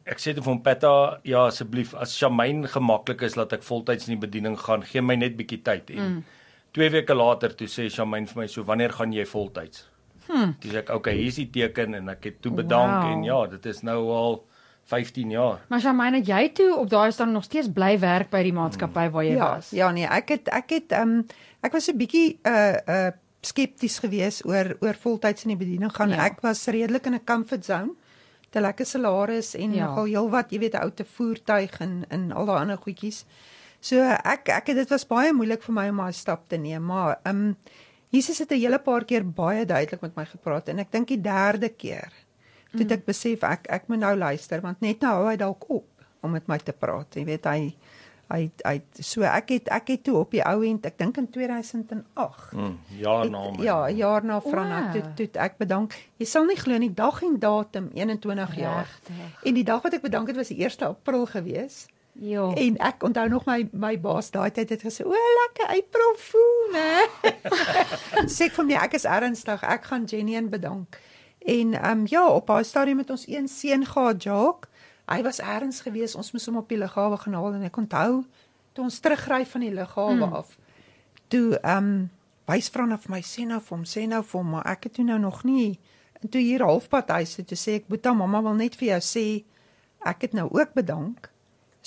ek 0.07 0.21
sê 0.23 0.31
te 0.31 0.43
vir 0.43 0.53
hom 0.53 0.61
Petta, 0.63 0.91
ja 1.27 1.47
asseblief, 1.49 1.91
as 1.99 2.13
Shamaine 2.15 2.69
gemaklik 2.71 3.25
is 3.27 3.35
dat 3.35 3.57
ek 3.57 3.65
voltyds 3.67 4.07
in 4.07 4.15
die 4.15 4.23
bediening 4.23 4.55
gaan, 4.61 4.85
gee 4.87 5.03
my 5.03 5.17
net 5.19 5.35
bietjie 5.39 5.59
tyd. 5.65 5.91
En 5.97 6.03
mm. 6.05 6.36
2 6.77 6.89
weke 6.93 7.15
later 7.17 7.55
toe 7.57 7.67
sê 7.67 7.87
Shamaine 7.89 8.27
vir 8.29 8.41
my 8.43 8.47
so, 8.47 8.63
"Wanneer 8.63 8.93
gaan 8.93 9.13
jy 9.13 9.25
voltyds?" 9.25 9.87
Hm. 10.27 10.51
Dis 10.59 10.73
ek, 10.75 10.89
"Okay, 10.89 11.15
hier's 11.17 11.35
die 11.35 11.49
teken" 11.49 11.93
en 11.95 12.09
ek 12.09 12.23
het 12.23 12.41
toe 12.41 12.51
bedank 12.51 13.03
Wow. 13.03 13.11
en 13.11 13.23
ja, 13.23 13.47
dit 13.47 13.65
is 13.65 13.81
nou 13.81 14.09
al 14.11 14.45
15 14.83 15.29
jaar. 15.31 15.59
Maar 15.69 15.79
Shamaine, 15.81 16.17
het 16.17 16.27
jy 16.27 16.49
toe 16.53 16.75
op 16.77 16.89
daai 16.89 17.11
staan 17.11 17.31
nog 17.31 17.43
steeds 17.43 17.67
bly 17.73 17.99
werk 17.99 18.29
by 18.29 18.43
die 18.43 18.53
maatskappy 18.53 19.09
waar 19.11 19.23
jy 19.23 19.33
ja, 19.35 19.55
was? 19.55 19.69
ja 19.71 19.91
nee, 19.91 20.05
ek 20.05 20.29
het 20.29 20.47
ek 20.49 20.69
het 20.69 20.91
ehm 20.91 21.01
um, 21.09 21.25
ek 21.63 21.71
was 21.73 21.87
'n 21.89 21.97
bietjie 21.97 22.39
uh 22.45 22.77
uh 22.87 23.11
skepties 23.41 23.99
geweest 23.99 24.45
oor 24.45 24.75
oor 24.81 24.95
voltyds 24.95 25.43
in 25.45 25.49
die 25.57 25.57
bediening 25.65 25.91
gaan. 25.95 26.09
Ja. 26.09 26.25
Ek 26.25 26.41
was 26.41 26.65
redelik 26.67 27.05
in 27.05 27.13
'n 27.13 27.23
comfort 27.25 27.65
zone. 27.65 27.91
Te 28.49 28.61
lekker 28.61 28.85
salaris 28.85 29.55
en 29.55 29.73
Ja. 29.73 29.85
nogal 29.87 30.05
heelwat, 30.05 30.51
jy 30.51 30.59
weet, 30.59 30.73
'n 30.73 30.83
ou 30.83 30.91
te 30.91 31.05
voertuig 31.05 31.79
en 31.79 32.05
en 32.09 32.31
al 32.31 32.45
daai 32.45 32.59
ander 32.61 32.77
goedjies. 32.77 33.25
So 33.87 34.01
ek 34.01 34.49
ek 34.49 34.71
dit 34.75 34.89
was 34.93 35.05
baie 35.07 35.33
moeilik 35.35 35.61
vir 35.67 35.75
my 35.77 35.87
om 35.93 35.97
daai 36.03 36.13
stap 36.17 36.47
te 36.51 36.57
neem, 36.57 36.83
maar 36.83 37.19
ehm 37.23 37.43
um, 37.49 37.57
Jesus 38.15 38.39
het 38.39 38.51
'n 38.51 38.59
hele 38.61 38.79
paar 38.79 39.03
keer 39.05 39.23
baie 39.25 39.65
duidelik 39.65 40.01
met 40.01 40.15
my 40.15 40.25
gepraat 40.25 40.69
en 40.69 40.79
ek 40.79 40.91
dink 40.91 41.07
die 41.07 41.21
derde 41.21 41.69
keer 41.69 42.11
toe 42.71 42.79
het 42.83 42.91
ek 42.91 43.05
besef 43.05 43.43
ek 43.43 43.67
ek 43.69 43.87
moet 43.89 43.99
nou 43.99 44.15
luister 44.15 44.61
want 44.61 44.81
net 44.81 45.01
nou 45.01 45.11
hou 45.13 45.27
hy 45.29 45.35
dalk 45.37 45.69
op 45.69 45.85
om 46.23 46.31
met 46.31 46.47
my 46.47 46.57
te 46.57 46.71
praat. 46.73 47.15
Jy 47.15 47.25
weet 47.25 47.45
hy 47.45 47.75
hy 48.29 48.51
hy 48.65 48.81
so 48.99 49.21
ek 49.23 49.49
het 49.49 49.67
ek 49.71 49.87
het 49.87 50.03
toe 50.03 50.15
op 50.19 50.31
die 50.31 50.43
ou 50.43 50.63
end 50.65 50.85
ek 50.85 50.97
dink 50.97 51.17
in 51.17 51.27
2008 51.31 52.53
Mm, 52.53 52.77
jaar 52.99 53.29
na 53.29 53.41
het, 53.43 53.57
my. 53.57 53.63
ja, 53.63 53.89
jaar 53.89 54.23
na 54.23 54.39
Franna 54.41 54.81
Wow. 54.81 54.91
toe 55.15 55.27
toe 55.27 55.41
ek 55.41 55.57
bedank. 55.57 55.93
Jy 56.19 56.25
sal 56.25 56.45
nie 56.45 56.55
glo 56.57 56.77
nie, 56.77 56.93
dag 56.93 57.21
en 57.23 57.39
datum 57.39 57.89
21 57.93 58.55
jaar. 58.55 58.87
Regtig? 58.87 59.43
En 59.45 59.53
die 59.53 59.63
dag 59.63 59.81
wat 59.83 59.93
ek 59.93 60.01
bedank 60.01 60.27
het 60.27 60.35
was 60.35 60.47
die 60.47 60.63
1 60.63 60.81
April 60.87 61.25
gewees. 61.25 61.87
Ja. 62.19 62.53
En 62.53 62.77
ek 62.77 63.03
onthou 63.03 63.27
nog 63.29 63.45
my 63.45 63.67
my 63.71 63.93
baas 64.01 64.31
daai 64.33 64.51
tyd 64.51 64.69
het 64.69 64.81
gesê, 64.81 65.05
"O, 65.05 65.13
lekker 65.13 65.67
April 65.67 66.15
Fool, 66.17 66.71
né?" 66.73 67.05
sê 68.35 68.49
ek 68.49 68.55
vir 68.57 68.65
my 68.65 68.73
ek 68.73 68.93
is 68.93 69.05
ernstig, 69.05 69.63
ek 69.63 69.83
gaan 69.83 70.05
Jenny 70.05 70.35
en 70.35 70.49
bedank. 70.49 70.97
En 71.45 71.73
ehm 71.73 71.99
um, 71.99 72.03
ja, 72.07 72.27
op 72.27 72.47
haar 72.47 72.65
stadium 72.65 72.97
het 72.97 73.09
ons 73.09 73.27
een 73.27 73.47
seun 73.47 73.85
gehad, 73.85 74.23
Jacques. 74.23 74.69
Hy 75.05 75.21
was 75.23 75.39
ergens 75.39 75.81
gewees, 75.81 76.15
ons 76.15 76.31
moes 76.31 76.45
hom 76.45 76.57
op 76.57 76.69
die 76.69 76.77
lughawe 76.77 77.17
gaan 77.17 77.33
haal 77.33 77.53
en 77.53 77.63
ek 77.63 77.77
onthou 77.77 78.25
toe 78.73 78.83
ons 78.83 78.99
terugry 78.99 79.45
van 79.45 79.61
die 79.61 79.73
lughawe 79.73 80.15
mm. 80.15 80.33
af. 80.33 80.57
Toe 81.27 81.59
ehm 81.61 81.77
um, 81.77 82.09
wys 82.47 82.69
Franna 82.69 82.97
vir 82.97 83.11
my 83.11 83.21
sê 83.21 83.45
nou 83.45 83.61
vir 83.61 83.77
hom, 83.77 83.85
sê 83.85 84.07
nou 84.07 84.23
vir 84.23 84.39
hom, 84.39 84.49
maar 84.49 84.67
ek 84.73 84.83
het 84.83 84.93
toe 84.93 85.05
nou 85.05 85.19
nog 85.19 85.43
nie 85.43 85.79
en 86.21 86.29
toe 86.29 86.41
hier 86.41 86.63
halfpad 86.65 87.09
huis 87.09 87.35
toe, 87.35 87.45
toe 87.45 87.57
sê 87.57 87.79
ek, 87.79 87.87
"Boeta, 87.87 88.13
mamma 88.13 88.41
wil 88.41 88.53
net 88.53 88.75
vir 88.75 88.87
jou 88.87 88.99
sê 88.99 89.43
ek 90.01 90.21
het 90.21 90.33
nou 90.33 90.49
ook 90.51 90.73
bedank." 90.73 91.29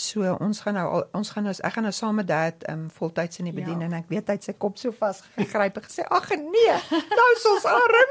So 0.00 0.24
ons 0.40 0.60
gaan 0.64 0.74
nou 0.78 0.86
al, 0.96 1.02
ons 1.18 1.28
gaan 1.34 1.44
nou 1.44 1.52
ek 1.60 1.74
gaan 1.74 1.84
nou 1.84 1.92
saam 1.92 2.14
met 2.16 2.26
dad 2.30 2.62
um 2.72 2.86
voltyds 2.94 3.38
in 3.42 3.50
die 3.50 3.52
Ja. 3.52 3.58
bediening 3.60 3.92
en 3.92 3.98
ek 3.98 4.08
weet 4.08 4.30
hy 4.32 4.36
het 4.38 4.46
sy 4.48 4.54
kop 4.56 4.78
so 4.80 4.94
vas 4.96 5.20
gegryp 5.36 5.76
en 5.76 5.84
gesê 5.84 6.06
ag 6.08 6.28
nee 6.30 6.76
nou 7.10 7.26
is 7.36 7.44
ons 7.50 7.66
arm 7.68 8.10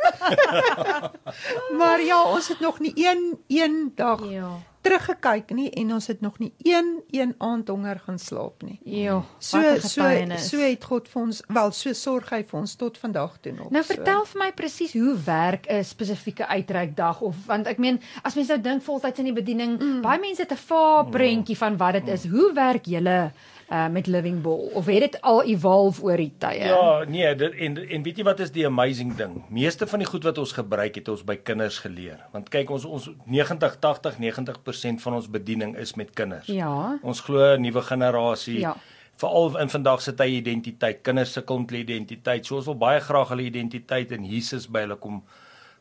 maar 1.79 2.01
ja 2.05 2.19
ons 2.29 2.47
het 2.53 2.59
nog 2.59 2.77
nie 2.79 2.93
een 2.95 3.39
een 3.47 3.91
dag 3.95 4.21
Ja. 4.29 4.51
Teruggekyk 4.81 5.51
nie 5.55 5.67
en 5.81 5.93
ons 5.93 6.07
het 6.07 6.21
nog 6.21 6.37
nie 6.39 6.51
een 6.63 7.01
een 7.11 7.33
aand 7.37 7.67
honger 7.67 7.99
gaan 8.05 8.19
slaap 8.19 8.63
nie. 8.63 8.79
Jo, 8.83 9.23
So 9.39 9.61
so 9.79 10.07
so 10.37 10.57
het 10.57 10.83
God 10.83 11.07
vir 11.07 11.21
ons 11.21 11.41
wel 11.47 11.71
so 11.71 11.93
sorg 11.93 12.29
hy 12.29 12.41
vir 12.43 12.59
ons 12.59 12.75
tot 12.75 12.97
vandag 12.97 13.37
toe 13.41 13.53
nog. 13.53 13.69
Nou 13.71 13.83
so. 13.83 13.93
vertel 13.93 14.25
vir 14.31 14.41
my 14.43 14.51
presies 14.55 14.93
hoe 14.93 15.15
werk 15.25 15.67
'n 15.67 15.83
spesifieke 15.83 16.47
uitreikdag 16.47 17.21
of 17.21 17.35
want 17.45 17.67
ek 17.67 17.77
meen 17.77 17.99
as 18.23 18.35
mense 18.35 18.51
nou 18.51 18.61
dink 18.61 18.83
voltyds 18.83 19.19
in 19.19 19.25
die 19.25 19.35
bediening, 19.35 19.79
mm. 19.79 20.01
baie 20.01 20.19
mense 20.19 20.41
het 20.41 20.51
'n 20.51 20.65
vaar 20.67 21.05
prentjie 21.05 21.57
van 21.57 21.77
wat 21.77 21.93
dit 21.93 22.07
is. 22.07 22.25
Hoe 22.25 22.53
werk 22.53 22.85
julle 22.85 23.31
uh, 23.71 23.87
met 23.87 24.07
Living 24.07 24.41
Ball 24.41 24.69
of 24.73 24.85
het 24.85 24.99
dit 24.99 25.21
al 25.21 25.43
evolve 25.43 26.01
oor 26.03 26.17
die 26.17 26.33
tye? 26.37 26.69
Ja, 26.71 27.03
nee, 27.07 27.35
dit 27.35 27.55
en 27.67 27.77
en 27.77 28.03
weet 28.03 28.21
jy 28.21 28.25
wat 28.27 28.39
is 28.43 28.51
die 28.51 28.65
amazing 28.67 29.15
ding? 29.17 29.39
Meeste 29.49 29.87
van 29.87 30.03
die 30.03 30.07
goed 30.09 30.23
wat 30.27 30.37
ons 30.37 30.53
gebruik 30.57 30.95
het 30.95 31.09
ons 31.11 31.23
by 31.25 31.37
kinders 31.37 31.79
geleer. 31.83 32.21
Want 32.33 32.49
kyk 32.53 32.71
ons 32.73 32.85
ons 32.85 33.09
90 33.25 33.79
80 33.79 34.21
90% 34.21 35.03
van 35.05 35.19
ons 35.19 35.29
bediening 35.29 35.75
is 35.77 35.95
met 35.99 36.13
kinders. 36.13 36.47
Ja. 36.47 36.97
Ons 37.01 37.21
glo 37.27 37.55
'n 37.55 37.61
nuwe 37.61 37.81
generasie. 37.81 38.59
Ja. 38.59 38.75
Veral 39.19 39.57
in 39.59 39.69
vandag 39.69 40.01
se 40.01 40.13
tye 40.13 40.39
identiteit. 40.39 41.01
Kinders 41.01 41.33
sukkel 41.33 41.59
met 41.59 41.69
hulle 41.69 41.83
identiteit. 41.83 42.45
So 42.45 42.55
ons 42.55 42.65
wil 42.65 42.77
baie 42.77 42.99
graag 42.99 43.29
hulle 43.29 43.43
identiteit 43.43 44.11
in 44.11 44.25
Jesus 44.25 44.67
by 44.67 44.79
hulle 44.79 44.95
kom 44.95 45.23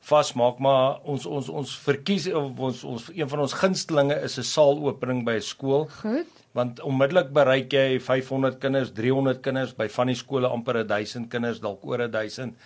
vasmaak, 0.01 0.59
maar 0.59 1.01
ons 1.03 1.27
ons 1.27 1.49
ons 1.49 1.77
verkies 1.85 2.29
of 2.33 2.59
ons 2.59 2.85
ons 2.85 3.09
een 3.15 3.29
van 3.29 3.41
ons 3.45 3.53
gunstelinge 3.53 4.15
is 4.23 4.39
'n 4.39 4.43
saalopening 4.43 5.25
by 5.25 5.37
'n 5.37 5.43
skool 5.43 5.89
Goed. 6.03 6.27
Want 6.59 6.83
onmiddellik 6.83 7.31
bereik 7.35 7.73
jy 7.73 8.01
500 8.03 8.59
kinders, 8.63 8.93
300 8.97 9.43
kinders 9.45 9.75
by 9.79 9.87
van 9.95 10.11
die 10.11 10.19
skole 10.19 10.51
amper 10.51 10.83
1000 10.83 11.31
kinders, 11.31 11.63
dalk 11.63 11.85
oor 11.87 12.09
1000 12.09 12.57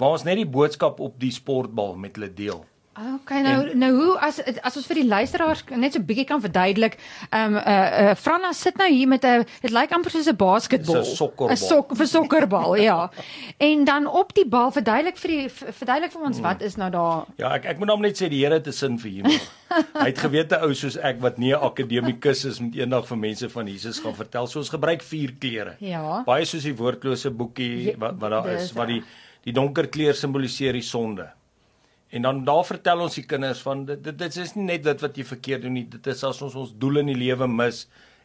waar 0.00 0.14
ons 0.16 0.24
net 0.24 0.38
die 0.40 0.48
boodskap 0.48 1.00
op 1.04 1.18
die 1.20 1.32
sportbal 1.34 1.92
met 2.00 2.16
hulle 2.16 2.30
deel. 2.32 2.62
Okay, 3.00 3.40
nou 3.40 3.56
en, 3.64 3.78
nou 3.78 3.90
hoe 3.96 4.14
as 4.20 4.40
as 4.44 4.76
ons 4.76 4.86
vir 4.90 5.00
die 5.00 5.06
luisteraars 5.08 5.62
net 5.80 5.94
so 5.96 6.04
bietjie 6.04 6.26
kan 6.28 6.42
verduidelik. 6.42 6.98
Ehm 7.30 7.54
um, 7.54 7.58
uh, 7.60 8.10
uh 8.10 8.14
Franna 8.18 8.52
sit 8.56 8.76
nou 8.80 8.88
hier 8.90 9.08
met 9.08 9.24
'n 9.24 9.46
dit 9.62 9.72
lyk 9.72 9.92
amper 9.96 10.10
soos 10.10 10.28
'n 10.28 10.36
basketbal. 10.36 11.00
'n 11.00 11.04
sokkerbal. 11.04 11.54
'n 11.54 11.56
Sok 11.56 11.96
vir 11.96 12.06
sokkerbal, 12.06 12.76
ja. 12.76 13.10
En 13.58 13.84
dan 13.84 14.06
op 14.06 14.34
die 14.34 14.46
bal 14.48 14.70
verduidelik 14.70 15.16
vir 15.16 15.30
die 15.30 15.48
verduidelik 15.48 16.12
vir 16.12 16.22
ons 16.22 16.40
wat 16.40 16.62
is 16.62 16.76
nou 16.76 16.90
daar. 16.90 17.24
Ja, 17.36 17.54
ek 17.54 17.64
ek 17.64 17.78
moet 17.78 17.88
hom 17.88 18.02
net 18.02 18.20
sê 18.20 18.28
die 18.28 18.44
Here 18.44 18.54
het 18.54 18.66
'n 18.66 18.72
sin 18.72 18.98
vir 18.98 19.10
humor. 19.10 19.40
Hy 20.02 20.06
het 20.06 20.18
gewete 20.18 20.60
ou 20.60 20.74
soos 20.74 20.96
ek 20.96 21.20
wat 21.20 21.38
nie 21.38 21.54
'n 21.54 21.62
akademikus 21.62 22.44
is 22.44 22.60
met 22.60 22.74
eendag 22.74 23.06
vir 23.06 23.18
mense 23.18 23.48
van 23.48 23.66
Jesus 23.66 23.98
gaan 23.98 24.14
vertel. 24.14 24.46
So 24.46 24.58
ons 24.58 24.68
gebruik 24.68 25.02
vier 25.02 25.32
kleure. 25.38 25.76
Ja. 25.78 26.22
Baie 26.26 26.44
soos 26.44 26.62
die 26.62 26.76
woordlose 26.76 27.30
boekie 27.30 27.94
wat 27.98 28.18
wat 28.18 28.30
daar 28.30 28.42
dis 28.42 28.62
is, 28.62 28.72
wat 28.72 28.88
die 28.88 29.02
die 29.44 29.52
donker 29.52 29.88
kleur 29.88 30.14
simboliseer 30.14 30.72
die 30.72 30.82
sonde. 30.82 31.39
En 32.10 32.22
dan 32.22 32.44
daar 32.44 32.64
vertel 32.66 33.00
ons 33.04 33.14
die 33.14 33.26
kinders 33.26 33.60
van 33.62 33.84
dit 33.86 34.00
dit, 34.04 34.16
dit 34.18 34.36
is 34.42 34.54
nie 34.56 34.66
net 34.72 34.82
dit 34.86 35.02
wat 35.04 35.18
jy 35.18 35.24
verkeerd 35.28 35.62
doen 35.66 35.76
nie, 35.78 35.86
dit 35.88 36.06
is 36.10 36.24
as 36.26 36.40
ons 36.42 36.56
ons 36.58 36.72
doel 36.82 37.04
in 37.04 37.12
die 37.12 37.20
lewe 37.20 37.46
mis 37.50 37.84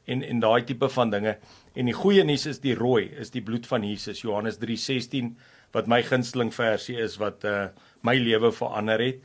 en 0.10 0.24
en 0.26 0.42
daai 0.42 0.66
tipe 0.66 0.90
van 0.90 1.14
dinge. 1.14 1.36
En 1.78 1.90
die 1.90 1.98
goeie 1.98 2.24
nuus 2.26 2.48
is 2.50 2.62
die 2.64 2.74
rooi 2.78 3.12
is 3.22 3.34
die 3.34 3.44
bloed 3.46 3.70
van 3.70 3.86
Jesus 3.86 4.24
Johannes 4.26 4.58
3:16 4.62 5.36
wat 5.76 5.90
my 5.92 6.02
gunsteling 6.06 6.54
versie 6.54 6.98
is 7.02 7.20
wat 7.22 7.46
uh 7.46 7.68
my 8.02 8.18
lewe 8.18 8.52
verander 8.52 9.02
het. 9.02 9.22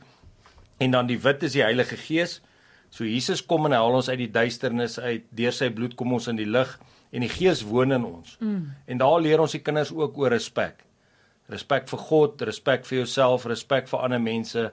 En 0.81 0.91
dan 0.91 1.09
die 1.09 1.19
wit 1.21 1.43
is 1.43 1.57
die 1.57 1.65
Heilige 1.65 1.97
Gees. 1.97 2.41
So 2.89 3.05
Jesus 3.05 3.45
kom 3.45 3.65
en 3.65 3.75
haal 3.77 3.93
ons 3.97 4.09
uit 4.09 4.19
die 4.19 4.31
duisternis 4.31 4.99
uit. 4.99 5.25
Deur 5.29 5.53
sy 5.53 5.69
bloed 5.69 5.95
kom 5.95 6.13
ons 6.13 6.27
in 6.27 6.37
die 6.37 6.49
lig 6.49 6.79
en 7.11 7.25
die 7.25 7.29
Gees 7.29 7.61
woon 7.67 7.93
in 7.95 8.05
ons. 8.05 8.37
Mm. 8.39 8.71
En 8.85 8.97
daar 8.97 9.21
leer 9.21 9.41
ons 9.41 9.51
die 9.51 9.61
kinders 9.61 9.93
ook 9.93 10.17
oor 10.17 10.33
respek. 10.33 10.83
Respek 11.51 11.89
vir 11.91 11.99
God, 11.99 12.41
respek 12.47 12.85
vir 12.87 13.01
jouself, 13.01 13.45
respek 13.49 13.89
vir 13.91 14.03
ander 14.05 14.21
mense, 14.23 14.69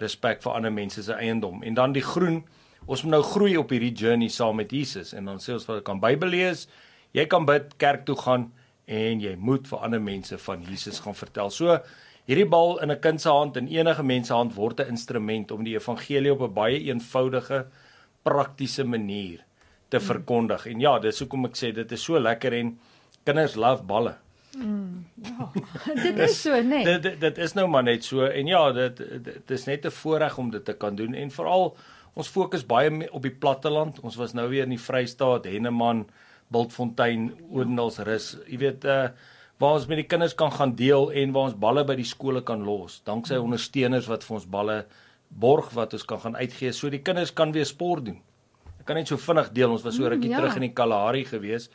respek 0.00 0.42
vir 0.44 0.54
ander 0.54 0.72
mense 0.72 1.02
se 1.02 1.16
eiendom. 1.16 1.64
En 1.66 1.74
dan 1.74 1.94
die 1.96 2.04
groen, 2.06 2.44
ons 2.86 3.02
moet 3.02 3.16
nou 3.16 3.22
groei 3.26 3.56
op 3.58 3.72
hierdie 3.74 3.94
journey 3.96 4.30
saam 4.30 4.60
met 4.60 4.70
Jesus 4.72 5.12
en 5.16 5.26
dan 5.26 5.42
sê 5.42 5.56
ons 5.56 5.66
wat 5.68 5.82
kan 5.84 6.00
Bybel 6.00 6.30
lees, 6.32 6.68
jy 7.16 7.26
kan 7.26 7.48
bid, 7.48 7.74
kerk 7.82 8.06
toe 8.06 8.16
gaan 8.20 8.50
en 8.90 9.20
jy 9.22 9.34
moet 9.38 9.66
vir 9.70 9.82
ander 9.86 10.02
mense 10.02 10.38
van 10.46 10.62
Jesus 10.66 11.02
gaan 11.02 11.18
vertel. 11.18 11.50
So 11.50 11.76
hierdie 12.30 12.48
bal 12.48 12.78
in 12.82 12.90
'n 12.90 13.00
kind 13.00 13.20
se 13.20 13.28
hand 13.28 13.56
en 13.56 13.68
enige 13.68 14.02
mens 14.02 14.28
se 14.28 14.34
hand 14.34 14.54
word 14.54 14.80
'n 14.80 14.88
instrument 14.88 15.50
om 15.50 15.64
die 15.64 15.74
evangelie 15.74 16.32
op 16.32 16.42
'n 16.42 16.54
baie 16.54 16.78
eenvoudige, 16.78 17.66
praktiese 18.22 18.84
manier 18.84 19.44
te 19.88 20.00
verkondig. 20.00 20.66
En 20.66 20.80
ja, 20.80 20.98
dis 20.98 21.18
hoekom 21.18 21.44
ek 21.44 21.56
sê 21.56 21.72
dit 21.74 21.92
is 21.92 22.02
so 22.02 22.18
lekker 22.18 22.52
en 22.52 22.78
kinders 23.24 23.54
love 23.54 23.82
balle. 23.82 24.14
Dit 26.02 26.18
is 26.18 26.40
so 26.42 26.62
net. 26.62 26.84
Dit, 26.84 27.02
dit 27.02 27.20
dit 27.20 27.38
is 27.38 27.52
nou 27.54 27.68
maar 27.70 27.84
net 27.86 28.04
so 28.04 28.24
en 28.26 28.46
ja, 28.50 28.72
dit 28.72 28.96
dit 29.24 29.50
is 29.50 29.64
net 29.66 29.86
'n 29.86 29.90
voorreg 29.90 30.38
om 30.38 30.50
dit 30.50 30.64
te 30.64 30.72
kan 30.72 30.94
doen 30.96 31.14
en 31.14 31.30
veral 31.30 31.76
ons 32.14 32.28
fokus 32.28 32.66
baie 32.66 33.10
op 33.12 33.22
die 33.22 33.30
platteland. 33.34 34.00
Ons 34.00 34.16
was 34.16 34.32
nou 34.32 34.48
weer 34.48 34.62
in 34.62 34.74
die 34.74 34.78
Vrystaat, 34.80 35.44
Henneman, 35.44 36.06
Bultfontein, 36.48 37.32
Odendaalsrus. 37.50 38.36
Jy 38.46 38.58
weet 38.58 38.84
uh 38.84 39.08
waar 39.60 39.74
ons 39.76 39.86
met 39.86 39.98
die 40.00 40.06
kinders 40.08 40.34
kan 40.34 40.52
gaan 40.52 40.74
deel 40.74 41.10
en 41.12 41.32
waar 41.32 41.42
ons 41.42 41.58
balle 41.58 41.84
by 41.84 41.94
die 41.94 42.04
skole 42.08 42.40
kan 42.42 42.62
los. 42.64 43.02
Danksy 43.04 43.36
ondersteuners 43.36 44.06
wat 44.08 44.24
vir 44.24 44.34
ons 44.34 44.46
balle 44.48 44.86
borg 45.28 45.70
wat 45.76 45.92
ons 45.92 46.04
kan 46.04 46.20
gaan 46.20 46.36
uitgee 46.36 46.72
so 46.72 46.88
die 46.90 47.02
kinders 47.02 47.32
kan 47.32 47.52
weer 47.52 47.66
sport 47.66 48.04
doen. 48.04 48.22
Ek 48.80 48.86
kan 48.86 48.96
net 48.96 49.08
so 49.08 49.16
vinnig 49.16 49.52
deel. 49.52 49.70
Ons 49.70 49.82
was 49.84 49.94
so 49.96 50.02
Mm, 50.04 50.08
rukkie 50.08 50.30
ja. 50.30 50.38
terug 50.38 50.54
in 50.56 50.62
die 50.62 50.72
Kalahari 50.72 51.24
gewees 51.24 51.68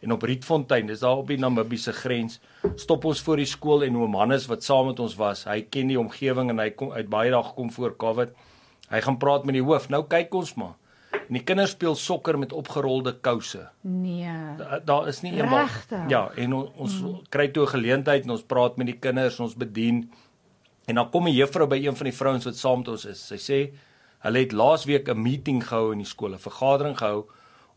en 0.00 0.12
op 0.12 0.22
Rietfontein, 0.22 0.86
dis 0.86 1.00
daar 1.00 1.16
op 1.16 1.26
die 1.26 1.38
Namibiese 1.38 1.92
grens, 1.92 2.40
stop 2.76 3.04
ons 3.04 3.22
voor 3.22 3.36
die 3.36 3.46
skool 3.46 3.82
en 3.82 3.96
oom 3.96 4.14
Hannes 4.14 4.46
wat 4.46 4.62
saam 4.62 4.86
met 4.86 5.00
ons 5.00 5.16
was, 5.18 5.44
hy 5.44 5.62
ken 5.70 5.90
die 5.90 5.98
omgewing 5.98 6.50
en 6.50 6.58
hy 6.58 6.70
kom 6.70 6.92
uit 6.92 7.08
baie 7.10 7.30
dae 7.30 7.42
gekom 7.42 7.70
voor 7.74 7.96
Covid. 7.96 8.36
Hy 8.88 9.00
gaan 9.04 9.18
praat 9.20 9.44
met 9.44 9.58
die 9.58 9.64
hoof. 9.64 9.90
Nou 9.92 10.04
kyk 10.08 10.34
ons 10.34 10.54
maar. 10.56 10.76
En 11.28 11.36
die 11.36 11.42
kinders 11.44 11.74
speel 11.76 11.96
sokker 11.98 12.38
met 12.40 12.54
opgerolde 12.56 13.12
kouse. 13.20 13.66
Nee. 13.84 14.32
Da, 14.56 14.78
daar 14.84 15.08
is 15.10 15.20
nie 15.24 15.34
eendag. 15.36 15.74
Ja, 16.08 16.28
en 16.36 16.54
on, 16.56 16.70
ons 16.80 17.00
mm. 17.02 17.18
kry 17.32 17.50
toe 17.52 17.66
'n 17.66 17.74
geleentheid 17.74 18.24
en 18.24 18.30
ons 18.30 18.42
praat 18.42 18.76
met 18.76 18.86
die 18.86 18.96
kinders, 18.96 19.40
ons 19.40 19.56
bedien. 19.56 20.10
En 20.86 20.94
dan 20.94 21.10
kom 21.10 21.28
'n 21.28 21.36
juffrou 21.36 21.66
by 21.68 21.76
een 21.84 21.96
van 21.96 22.08
die 22.08 22.16
vrouens 22.16 22.44
wat 22.44 22.56
saam 22.56 22.78
met 22.78 22.88
ons 22.88 23.04
is. 23.04 23.26
Sy 23.26 23.36
sê 23.36 23.58
hulle 24.24 24.38
het 24.38 24.52
laasweek 24.52 25.08
'n 25.08 25.22
meeting 25.22 25.60
gehou 25.68 25.92
in 25.92 25.98
die 25.98 26.06
skool, 26.06 26.32
'n 26.32 26.38
vergadering 26.38 26.96
gehou 26.96 27.28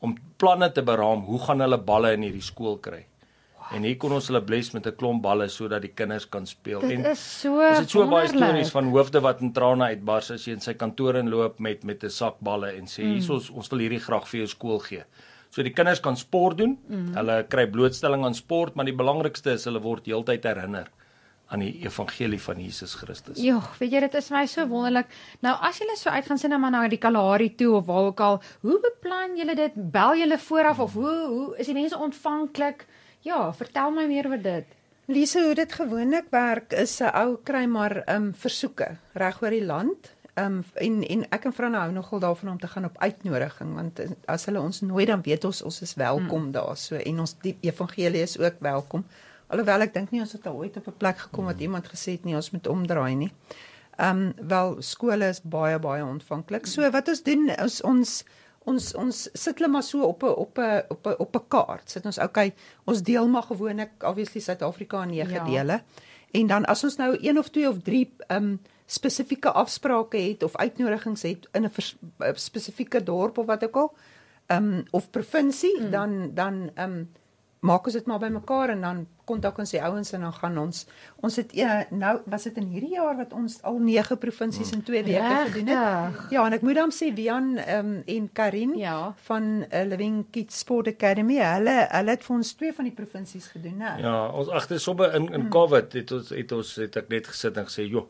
om 0.01 0.15
planne 0.41 0.71
te 0.73 0.81
beraam 0.81 1.23
hoe 1.29 1.39
gaan 1.45 1.61
hulle 1.63 1.77
balle 1.77 2.13
in 2.17 2.25
hierdie 2.25 2.41
skool 2.45 2.77
kry. 2.81 3.05
En 3.71 3.85
hier 3.87 3.95
kon 4.01 4.11
ons 4.11 4.25
hulle 4.27 4.41
bless 4.43 4.73
met 4.73 4.85
'n 4.87 4.95
klomp 4.99 5.21
balle 5.23 5.47
sodat 5.47 5.81
die 5.81 5.93
kinders 5.95 6.25
kan 6.29 6.45
speel. 6.45 6.81
Dit 6.81 6.91
en 6.91 7.05
is 7.11 7.19
so 7.41 7.55
Ons 7.55 7.79
het 7.79 7.89
so 7.89 8.07
baie 8.07 8.27
stories 8.27 8.71
van 8.71 8.89
hoofde 8.89 9.21
wat 9.21 9.41
in 9.41 9.53
trane 9.53 9.85
uitbars 9.85 10.31
as 10.31 10.45
jy 10.45 10.53
in 10.53 10.59
sy 10.59 10.73
kantoor 10.73 11.15
inloop 11.15 11.59
met 11.59 11.83
met 11.83 12.03
'n 12.03 12.09
sak 12.09 12.35
balle 12.41 12.75
en 12.75 12.85
sê 12.85 13.03
Mm. 13.03 13.13
hierso 13.13 13.33
ons, 13.33 13.49
ons 13.49 13.69
wil 13.69 13.79
hierdie 13.79 13.99
graag 13.99 14.27
vir 14.27 14.39
jou 14.39 14.47
skool 14.47 14.79
gee. 14.79 15.03
So 15.49 15.63
die 15.63 15.73
kinders 15.73 15.99
kan 16.01 16.15
sport 16.17 16.57
doen. 16.57 16.77
Mm. 16.89 17.13
Hulle 17.15 17.45
kry 17.49 17.65
blootstelling 17.67 18.25
aan 18.25 18.33
sport, 18.33 18.75
maar 18.75 18.85
die 18.85 18.95
belangrikste 18.95 19.51
is 19.51 19.65
hulle 19.65 19.79
word 19.81 20.05
heeltyd 20.05 20.43
herinner 20.43 20.87
aan 21.51 21.59
die 21.65 21.73
evangelie 21.83 22.39
van 22.41 22.59
Jesus 22.63 22.93
Christus. 22.95 23.39
Ja, 23.43 23.59
weet 23.79 23.91
jy 23.91 23.99
dit 24.05 24.13
is 24.15 24.29
my 24.31 24.45
so 24.47 24.63
wonderlik. 24.71 25.11
Nou 25.43 25.51
as 25.67 25.81
julle 25.81 25.97
so 25.99 26.09
uit 26.09 26.27
gaan 26.27 26.39
sien 26.39 26.53
nou 26.53 26.59
maar 26.63 26.71
na 26.71 26.83
die 26.87 26.99
Kalahari 27.01 27.49
toe 27.59 27.73
of 27.81 27.87
waar 27.89 28.11
ook 28.11 28.21
al, 28.23 28.37
hoe 28.63 28.77
beplan 28.79 29.35
julle 29.39 29.55
dit? 29.59 29.75
Bel 29.75 30.15
julle 30.21 30.37
vooraf 30.39 30.79
of 30.79 30.93
hoe 30.95 31.15
hoe 31.27 31.47
is 31.59 31.67
die 31.67 31.75
mense 31.75 31.97
ontvanklik? 31.99 32.85
Ja, 33.27 33.49
vertel 33.53 33.91
my 33.91 34.07
meer 34.07 34.29
oor 34.31 34.39
dit. 34.41 34.77
Lise, 35.11 35.43
hoe 35.43 35.55
dit 35.57 35.73
gewoonlik 35.75 36.31
werk 36.31 36.71
is 36.73 37.01
'n 37.01 37.11
ou 37.13 37.37
kry 37.43 37.65
maar 37.65 38.03
um 38.07 38.31
versoeke 38.33 38.97
reg 39.13 39.41
oor 39.41 39.51
die 39.51 39.65
land. 39.65 40.13
Um 40.39 40.63
en 40.73 41.03
en 41.03 41.25
ek 41.29 41.45
en 41.45 41.53
Franne 41.53 41.77
hou 41.77 41.91
nogal 41.91 42.19
daarvan 42.19 42.51
om 42.51 42.59
te 42.59 42.67
gaan 42.67 42.85
op 42.85 42.97
uitnodiging 42.97 43.75
want 43.75 43.99
as 44.25 44.45
hulle 44.45 44.61
ons 44.61 44.81
nooi 44.81 45.05
dan 45.05 45.21
weet 45.21 45.43
ons 45.43 45.61
ons 45.61 45.81
is 45.81 45.93
welkom 45.95 46.45
mm. 46.45 46.51
daar. 46.51 46.77
So 46.77 46.95
en 46.95 47.19
ons 47.19 47.35
die 47.41 47.57
evangelie 47.61 48.21
is 48.21 48.39
ook 48.39 48.55
welkom. 48.59 49.03
Alhoewel 49.51 49.85
ek 49.85 49.93
dink 49.93 50.11
nie 50.13 50.21
ons 50.23 50.31
het 50.31 50.45
al 50.47 50.55
ooit 50.55 50.77
op 50.79 50.87
'n 50.87 50.97
plek 50.97 51.17
gekom 51.17 51.45
wat 51.45 51.59
iemand 51.59 51.87
gesê 51.87 52.15
het 52.15 52.23
nie 52.25 52.35
ons 52.35 52.51
moet 52.51 52.67
omdraai 52.67 53.15
nie. 53.15 53.31
Um 53.99 54.33
wel 54.47 54.81
skole 54.81 55.27
is 55.27 55.41
baie 55.41 55.79
baie 55.79 56.03
ontvanklik. 56.03 56.65
So 56.65 56.89
wat 56.91 57.07
ons 57.07 57.23
doen 57.23 57.49
is 57.49 57.81
ons 57.81 58.23
ons 58.63 58.93
ons 58.95 59.29
sit 59.33 59.57
hulle 59.57 59.71
maar 59.71 59.83
so 59.83 60.03
op 60.03 60.23
'n 60.23 60.27
op 60.27 60.57
'n 60.57 60.83
op 60.89 61.07
'n 61.07 61.15
op 61.19 61.35
'n 61.35 61.47
kaart. 61.47 61.89
Sit 61.89 62.05
ons 62.05 62.17
okay, 62.17 62.53
ons 62.85 63.01
deel 63.01 63.27
maar 63.27 63.43
gewoonlik 63.43 63.91
obviously 64.03 64.41
Suid-Afrika 64.41 65.03
in 65.03 65.09
nege 65.09 65.33
Ja. 65.33 65.43
dele. 65.45 65.81
En 66.31 66.47
dan 66.47 66.65
as 66.65 66.83
ons 66.83 66.95
nou 66.95 67.17
een 67.21 67.37
of 67.37 67.49
twee 67.49 67.69
of 67.69 67.81
drie 67.81 68.15
um 68.27 68.61
spesifieke 68.85 69.51
afsprake 69.51 70.17
het 70.17 70.43
of 70.43 70.55
uitnodigings 70.55 71.21
het 71.21 71.47
in 71.51 71.63
'n 71.63 71.71
'n 72.19 72.35
spesifieke 72.35 73.03
dorp 73.03 73.37
of 73.37 73.45
wat 73.45 73.63
ook 73.63 73.75
al, 73.75 73.95
um 74.47 74.83
of 74.91 75.09
provinsie, 75.09 75.81
mm. 75.81 75.91
dan 75.91 76.31
dan 76.33 76.71
um 76.77 77.11
maak 77.59 77.85
ons 77.85 77.93
dit 77.93 78.05
maar 78.05 78.19
bymekaar 78.19 78.69
en 78.69 78.81
dan 78.81 79.07
kontak 79.31 79.57
ons 79.63 79.71
die 79.73 79.81
ouens 79.81 80.11
en 80.15 80.25
dan 80.27 80.35
gaan 80.35 80.59
ons 80.61 80.83
ons 81.25 81.39
het 81.39 81.55
uh, 81.55 81.79
nou 82.03 82.13
was 82.33 82.45
dit 82.49 82.59
in 82.61 82.67
hierdie 82.73 82.93
jaar 82.97 83.17
wat 83.17 83.33
ons 83.37 83.57
al 83.67 83.79
9 83.81 84.17
provinsies 84.21 84.73
in 84.75 84.83
2 84.87 85.03
weke 85.07 85.31
gedoen 85.47 85.71
het. 85.73 86.21
Ja, 86.35 86.45
en 86.45 86.57
ek 86.57 86.65
moet 86.67 86.79
dan 86.81 86.93
sê 86.95 87.09
Wian 87.15 87.49
um, 87.63 87.91
en 88.05 88.29
Karin 88.37 88.75
Ja. 88.79 89.13
van 89.27 89.49
uh, 89.63 89.83
Living 89.87 90.23
Kids 90.31 90.61
Sport 90.65 90.91
Academy, 90.91 91.39
hulle 91.41 91.77
hulle 91.91 92.15
het 92.17 92.23
vir 92.27 92.35
ons 92.37 92.53
twee 92.59 92.73
van 92.77 92.89
die 92.89 92.95
provinsies 92.95 93.49
gedoen, 93.55 93.79
né? 93.81 93.97
Ja, 94.03 94.15
ons 94.29 94.51
agter 94.61 94.79
somme 94.79 95.09
in 95.17 95.29
in 95.33 95.49
COVID 95.49 95.93
het 95.99 96.11
ons 96.11 96.29
het 96.35 96.51
ons 96.51 96.75
het 96.75 96.97
ek 96.97 97.09
net 97.09 97.27
gesit 97.33 97.57
en 97.57 97.69
gesê, 97.69 97.87
"Jo, 97.89 98.07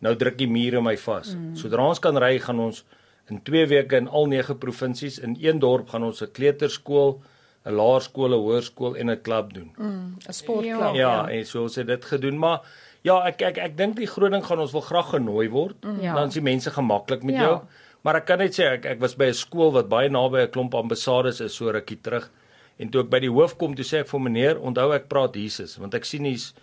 nou 0.00 0.14
druk 0.16 0.38
die 0.38 0.50
mure 0.50 0.82
my 0.82 0.96
vas. 0.96 1.34
Mm. 1.34 1.56
Sodra 1.56 1.88
ons 1.88 1.98
kan 1.98 2.16
ry, 2.16 2.38
gaan 2.38 2.60
ons 2.60 2.84
In 3.28 3.42
2 3.42 3.66
weke 3.68 3.96
in 3.96 4.08
al 4.08 4.26
9 4.26 4.56
provinsies 4.58 5.18
in 5.18 5.36
een 5.40 5.58
dorp 5.60 5.88
gaan 5.92 6.02
ons 6.02 6.22
'n 6.22 6.30
kleuterskool, 6.32 7.20
'n 7.66 7.72
laerskool, 7.74 8.30
'n 8.34 8.40
hoërskool 8.42 8.94
en 8.96 9.10
'n 9.10 9.20
klub 9.22 9.52
doen. 9.54 9.72
Mm, 9.78 10.16
'n 10.28 10.32
Sportklub. 10.32 10.94
Ja, 10.94 11.28
en 11.28 11.44
so 11.46 11.62
ons 11.62 11.74
het 11.76 11.86
dit 11.86 12.04
gedoen, 12.04 12.38
maar 12.38 12.60
ja, 13.02 13.26
ek 13.26 13.42
ek 13.42 13.58
ek 13.58 13.76
dink 13.76 13.96
die 13.96 14.06
groot 14.06 14.30
ding 14.32 14.44
gaan 14.44 14.58
ons 14.60 14.72
wil 14.72 14.80
graag 14.80 15.10
genooi 15.10 15.48
word. 15.50 15.76
Ja. 16.00 16.14
Dan 16.14 16.28
is 16.28 16.34
die 16.34 16.42
mense 16.42 16.70
gemaklik 16.70 17.22
met 17.22 17.34
Ja. 17.34 17.40
jou. 17.42 17.60
Maar 18.02 18.16
ek 18.16 18.26
kan 18.26 18.38
net 18.38 18.52
sê 18.58 18.64
ek 18.72 18.84
ek 18.86 19.00
was 19.00 19.14
by 19.16 19.24
'n 19.26 19.34
skool 19.34 19.72
wat 19.72 19.88
baie 19.88 20.08
naby 20.08 20.38
'n 20.42 20.50
klomp 20.50 20.74
ambassades 20.74 21.40
is 21.40 21.54
so 21.54 21.70
rukkie 21.70 22.00
terug. 22.02 22.30
En 22.78 22.88
toe 22.90 23.02
ek 23.02 23.10
by 23.10 23.18
die 23.20 23.30
hoof 23.30 23.56
kom, 23.58 23.74
toe 23.74 23.84
sê 23.84 23.98
ek 24.00 24.08
vir 24.08 24.20
meneer, 24.20 24.56
onthou 24.60 24.92
ek 24.94 25.08
praat 25.08 25.34
Jesus, 25.34 25.76
want 25.78 25.94
ek 25.94 26.04
sien 26.04 26.24
hy's 26.24 26.54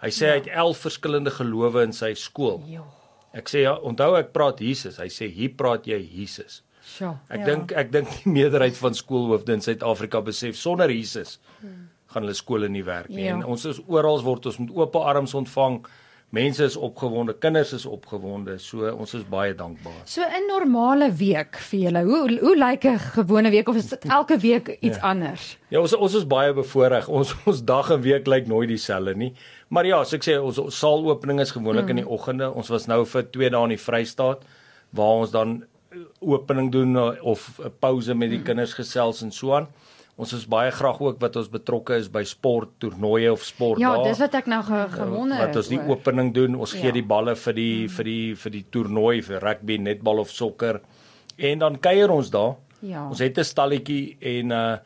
hy 0.00 0.08
sê 0.10 0.26
hy 0.30 0.34
het 0.38 0.46
11 0.46 0.78
verskillende 0.78 1.30
gelowe 1.30 1.82
in 1.82 1.92
sy 1.92 2.14
skool. 2.14 2.62
Ja. 2.66 2.82
Ek 3.34 3.48
sê 3.48 3.62
ja, 3.62 3.74
onthou 3.76 4.16
ek 4.16 4.32
praat 4.32 4.58
Jesus. 4.60 4.96
Hy 4.96 5.08
sê 5.08 5.28
hier 5.30 5.50
praat 5.50 5.84
jy 5.86 5.98
Jesus. 6.00 6.62
Sjoe. 6.88 7.14
Ek 7.28 7.38
Ja. 7.40 7.44
dink 7.44 7.72
ek 7.72 7.92
dink 7.92 8.08
die 8.22 8.32
meerderheid 8.32 8.76
van 8.80 8.94
skoolhoofde 8.94 9.52
in 9.52 9.60
Suid-Afrika 9.60 10.20
besef 10.24 10.56
sonder 10.56 10.90
Jesus 10.90 11.38
gaan 12.08 12.22
hulle 12.24 12.34
skole 12.34 12.68
nie 12.72 12.84
werk 12.86 13.08
nie. 13.12 13.24
Ja. 13.26 13.34
En 13.36 13.44
ons 13.44 13.64
is 13.68 13.80
oral 13.86 14.22
word 14.24 14.46
ons 14.46 14.58
met 14.58 14.70
oop 14.72 14.96
arms 14.96 15.34
ontvang. 15.34 15.82
Mense 16.30 16.64
is 16.64 16.74
opgewonde, 16.76 17.32
kinders 17.40 17.70
is 17.72 17.86
opgewonde. 17.88 18.58
So 18.60 18.88
ons 18.92 19.14
is 19.16 19.22
baie 19.32 19.54
dankbaar. 19.56 20.02
So 20.04 20.22
'n 20.22 20.46
normale 20.48 21.10
week 21.12 21.56
vir 21.56 21.80
julle. 21.80 22.02
Hoe 22.04 22.38
hoe 22.40 22.56
lyk 22.56 22.84
'n 22.84 22.98
gewone 22.98 23.50
week 23.50 23.68
of 23.68 23.76
is 23.76 23.88
dit 23.88 24.04
elke 24.04 24.38
week 24.38 24.76
iets 24.80 24.96
Ja. 24.96 25.02
anders? 25.02 25.56
Ja, 25.70 25.80
ons 25.80 25.94
ons 25.96 26.14
is 26.14 26.26
baie 26.26 26.52
bevoordeel. 26.52 27.08
Ons 27.08 27.34
ons 27.46 27.64
dag 27.64 27.90
en 27.90 28.00
week 28.00 28.26
lyk 28.26 28.46
nooit 28.46 28.68
dieselfde 28.68 29.14
nie. 29.16 29.32
Maar 29.68 29.86
ja, 29.86 30.04
so 30.04 30.16
ek 30.16 30.24
sê 30.24 30.36
ons, 30.42 30.60
saalopening 30.78 31.40
is 31.40 31.50
gewoonlik 31.50 31.84
mm. 31.84 31.90
in 31.90 31.96
die 31.96 32.08
oggende. 32.08 32.54
Ons 32.54 32.68
was 32.68 32.86
nou 32.86 33.04
vir 33.06 33.22
2 33.30 33.50
dae 33.50 33.62
in 33.62 33.68
die 33.68 33.76
Vrystaat 33.78 34.42
waar 34.92 35.20
ons 35.20 35.30
dan 35.30 35.64
opening 36.20 36.72
doen 36.72 36.96
eh, 36.96 37.22
of 37.22 37.60
'n 37.64 37.72
pouse 37.78 38.14
met 38.14 38.30
die 38.30 38.38
mm. 38.38 38.44
kinders 38.44 38.74
gesels 38.74 39.22
en 39.22 39.30
so 39.32 39.54
aan. 39.54 39.68
Ons 40.18 40.32
is 40.32 40.48
baie 40.50 40.70
graag 40.70 41.00
ook 41.00 41.20
wat 41.20 41.36
ons 41.36 41.48
betrokke 41.48 41.94
is 41.96 42.08
by 42.10 42.24
sport 42.24 42.68
toernooie 42.78 43.32
of 43.32 43.42
sport 43.42 43.78
Ja, 43.78 43.94
daar. 43.94 44.04
dis 44.04 44.18
wat 44.18 44.34
ek 44.34 44.46
nou 44.46 44.62
ge, 44.66 44.86
gewonder 44.90 45.38
wat 45.38 45.56
ons 45.56 45.68
die 45.68 45.78
opening 45.80 46.34
doen. 46.34 46.54
Ons 46.54 46.72
Ja. 46.72 46.80
gee 46.80 46.92
die 46.92 47.06
balle 47.06 47.36
vir 47.36 47.54
die 47.54 47.88
vir 47.88 48.04
die 48.04 48.34
vir 48.34 48.50
die 48.50 48.64
toernooi 48.70 49.22
vir 49.22 49.40
rugby, 49.40 49.76
netbal 49.76 50.18
of 50.18 50.30
sokker. 50.30 50.80
En 51.36 51.58
dan 51.58 51.78
kuier 51.80 52.10
ons 52.10 52.30
daar. 52.30 52.56
Ja. 52.80 53.08
Ons 53.08 53.18
het 53.18 53.38
'n 53.38 53.44
stalletjie 53.44 54.16
en 54.20 54.50
uh 54.50 54.76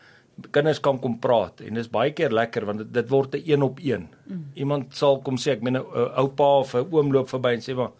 kinders 0.50 0.80
kan 0.80 0.98
kom 0.98 1.18
praat 1.18 1.60
en 1.60 1.74
dis 1.74 1.88
baie 1.88 2.10
keer 2.10 2.32
lekker 2.32 2.64
want 2.64 2.78
dit, 2.78 2.92
dit 2.92 3.08
word 3.08 3.34
'n 3.34 3.42
een 3.44 3.62
op 3.62 3.78
een. 3.82 4.08
Mm. 4.26 4.44
Iemand 4.54 4.96
sal 4.96 5.20
kom 5.20 5.36
sê 5.36 5.52
ek 5.52 5.62
meen 5.62 5.76
'n 5.76 5.84
oupa 6.16 6.58
of 6.58 6.74
'n 6.74 6.86
oom 6.90 7.12
loop 7.12 7.28
verby 7.28 7.52
en 7.54 7.60
sê 7.60 7.74
maar 7.76 7.90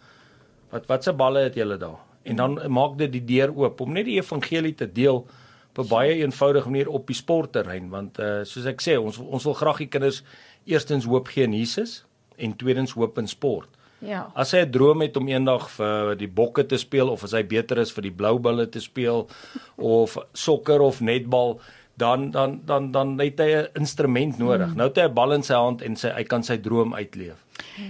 wat 0.71 0.85
watse 0.87 1.13
balle 1.13 1.39
het 1.39 1.55
julle 1.55 1.77
daar? 1.77 1.99
En 2.23 2.35
dan 2.35 2.59
maak 2.71 2.97
dit 2.97 3.11
die 3.11 3.25
deur 3.25 3.55
oop 3.55 3.81
om 3.81 3.91
net 3.91 4.05
die 4.05 4.19
evangelie 4.19 4.75
te 4.75 4.91
deel 4.91 5.25
op 5.73 5.85
'n 5.85 5.87
baie 5.87 6.13
eenvoudige 6.13 6.69
manier 6.69 6.89
op 6.89 7.07
die 7.07 7.15
sportterrein 7.15 7.89
want 7.89 8.19
uh 8.19 8.43
soos 8.43 8.65
ek 8.65 8.81
sê 8.81 8.97
ons 8.97 9.17
ons 9.17 9.43
wil 9.43 9.53
graag 9.53 9.77
die 9.77 9.87
kinders 9.87 10.23
eerstens 10.65 11.05
hoop 11.05 11.27
gee 11.27 11.43
in 11.43 11.53
Jesus 11.53 12.05
en 12.37 12.55
tweedens 12.55 12.91
hoop 12.91 13.17
in 13.17 13.27
sport. 13.27 13.69
Ja. 14.03 14.31
As 14.35 14.51
hy 14.51 14.59
'n 14.65 14.71
droom 14.71 15.01
het 15.01 15.17
om 15.17 15.27
eendag 15.27 15.69
vir 15.69 16.15
die 16.15 16.27
bokke 16.27 16.65
te 16.65 16.77
speel 16.77 17.09
of 17.09 17.23
as 17.23 17.31
hy 17.31 17.43
beter 17.43 17.77
is 17.77 17.91
vir 17.91 18.01
die 18.01 18.11
blou 18.11 18.39
bulle 18.39 18.69
te 18.69 18.79
speel 18.79 19.29
of 19.77 20.17
sokker 20.33 20.81
of 20.81 21.01
netbal, 21.01 21.59
dan 21.95 22.31
dan 22.31 22.61
dan 22.65 22.91
dan 22.91 23.19
het 23.19 23.39
hy 23.39 23.51
'n 23.55 23.67
instrument 23.73 24.37
nodig. 24.37 24.67
Mm. 24.67 24.75
Nou 24.75 24.87
het 24.87 24.97
hy 24.97 25.03
'n 25.03 25.13
bal 25.13 25.33
in 25.33 25.43
sy 25.43 25.53
hand 25.53 25.81
en 25.81 25.95
sy 25.95 26.09
hy 26.09 26.23
kan 26.23 26.43
sy 26.43 26.57
droom 26.57 26.93
uitleef. 26.93 27.37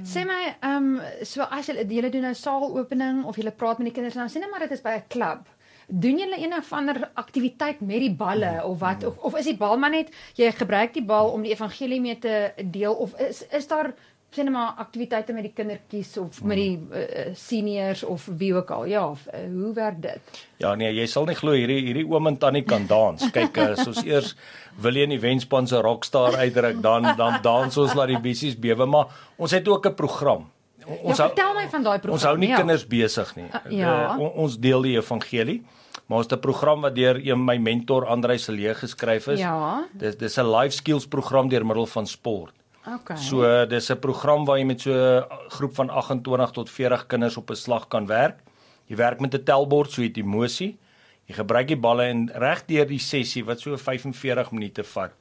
Sê 0.04 0.26
my, 0.26 0.56
ehm 0.62 1.00
um, 1.00 1.02
so 1.24 1.42
as 1.42 1.68
julle 1.68 1.86
julle 1.88 2.10
doen 2.10 2.26
'n 2.26 2.36
saalopening 2.36 3.24
of 3.26 3.36
julle 3.36 3.52
praat 3.52 3.78
met 3.78 3.88
die 3.88 3.94
kinders 3.94 4.16
nou, 4.16 4.28
sê 4.28 4.40
net 4.40 4.52
maar 4.52 4.60
dit 4.60 4.72
is 4.72 4.82
by 4.82 4.90
'n 4.90 5.08
klub. 5.08 5.48
Doen 5.88 6.18
julle 6.18 6.38
een 6.40 6.54
of 6.54 6.74
ander 6.74 7.10
aktiwiteit 7.14 7.82
met 7.82 8.00
die 8.00 8.16
balle 8.16 8.64
of 8.64 8.80
wat 8.80 9.04
of, 9.04 9.18
of 9.18 9.38
is 9.38 9.46
die 9.46 9.58
bal 9.58 9.78
maar 9.78 9.90
net 9.90 10.10
jy 10.36 10.52
gebruik 10.52 10.94
die 10.94 11.06
bal 11.06 11.30
om 11.30 11.42
die 11.42 11.52
evangelie 11.52 12.02
mee 12.02 12.20
te 12.20 12.54
deel 12.72 12.94
of 12.94 13.20
is 13.20 13.48
is 13.48 13.68
daar 13.68 13.94
net 14.38 14.50
maar 14.50 14.74
aktiwiteite 14.78 15.34
met 15.34 15.44
die 15.44 15.52
kindertjies 15.54 16.18
of 16.18 16.44
met 16.44 16.58
die 16.58 16.80
uh, 16.92 17.34
seniors 17.36 18.04
of 18.04 18.26
wie 18.38 18.54
ook 18.56 18.72
al. 18.72 18.86
Ja, 18.86 19.10
of, 19.10 19.28
uh, 19.34 19.40
hoe 19.64 19.74
werk 19.74 20.02
dit? 20.02 20.20
Ja 20.58 20.76
nee, 20.76 20.94
jy 20.94 21.06
sal 21.08 21.26
nie 21.26 21.36
glo 21.36 21.52
hierdie 21.52 21.82
hierdie 21.86 22.06
oom 22.10 22.28
en 22.28 22.38
tannie 22.38 22.64
kan 22.64 22.88
dans. 22.88 23.32
Kyk, 23.32 23.58
as 23.58 23.88
ons 23.88 24.04
eers 24.04 24.36
wil 24.82 24.94
jy 24.96 25.04
in 25.04 25.10
die 25.10 25.20
wenspan 25.20 25.68
se 25.68 25.82
rockstar 25.82 26.36
uitdruk, 26.36 26.82
dan 26.82 27.04
dan 27.18 27.40
dans 27.42 27.78
ons 27.78 27.94
laat 27.94 28.08
die 28.08 28.20
bissies 28.20 28.56
bewe, 28.60 28.86
maar 28.86 29.06
ons 29.38 29.52
het 29.52 29.68
ook 29.68 29.86
'n 29.88 29.94
program. 29.96 30.50
O- 30.86 30.92
Ja, 30.94 31.16
hou- 31.16 31.16
vertel 31.16 31.54
my 31.54 31.68
van 31.70 31.84
daai 31.84 32.00
program. 32.00 32.14
Ons 32.14 32.24
hou 32.24 32.38
nie 32.38 32.50
ja. 32.50 32.56
kinders 32.56 32.88
besig 32.88 33.36
nie. 33.36 33.46
Uh, 33.66 33.72
ja. 33.72 34.16
Uh, 34.16 34.20
on, 34.20 34.30
ons 34.32 34.58
deel 34.60 34.82
die 34.82 34.98
evangelie, 34.98 35.62
maar 36.08 36.18
ons 36.18 36.28
het 36.28 36.34
'n 36.36 36.42
program 36.42 36.82
wat 36.82 36.96
deur 36.96 37.16
een 37.26 37.46
my 37.46 37.58
mentor 37.58 38.06
Andrei 38.06 38.38
Celee 38.38 38.74
geskryf 38.74 39.28
is. 39.28 39.40
Ja. 39.40 39.86
Dis 39.94 40.18
dis 40.18 40.38
'n 40.38 40.46
life 40.52 40.76
skills 40.76 41.08
program 41.08 41.48
deur 41.50 41.66
middel 41.66 41.86
van 41.86 42.08
sport. 42.08 42.52
Okay. 42.88 43.16
So 43.18 43.66
dis 43.66 43.90
'n 43.92 44.00
program 44.00 44.46
waar 44.46 44.58
jy 44.58 44.66
met 44.66 44.82
so 44.82 44.92
'n 44.92 45.24
groep 45.50 45.76
van 45.76 45.90
28 45.90 46.52
tot 46.52 46.70
40 46.70 47.08
kinders 47.08 47.38
op 47.38 47.50
'n 47.50 47.56
slag 47.56 47.88
kan 47.88 48.06
werk. 48.08 48.40
Jy 48.88 48.96
werk 48.96 49.20
met 49.20 49.34
'n 49.34 49.44
tellbord, 49.44 49.92
so 49.92 50.02
jy 50.02 50.08
het 50.08 50.18
emosie. 50.18 50.78
Jy 51.26 51.34
gebruik 51.36 51.68
die 51.68 51.78
balle 51.78 52.04
en 52.04 52.30
reg 52.34 52.66
deur 52.66 52.86
die 52.86 53.00
sessie 53.00 53.46
wat 53.46 53.60
so 53.60 53.78
45 53.78 54.52
minute 54.52 54.84
vat, 54.84 55.12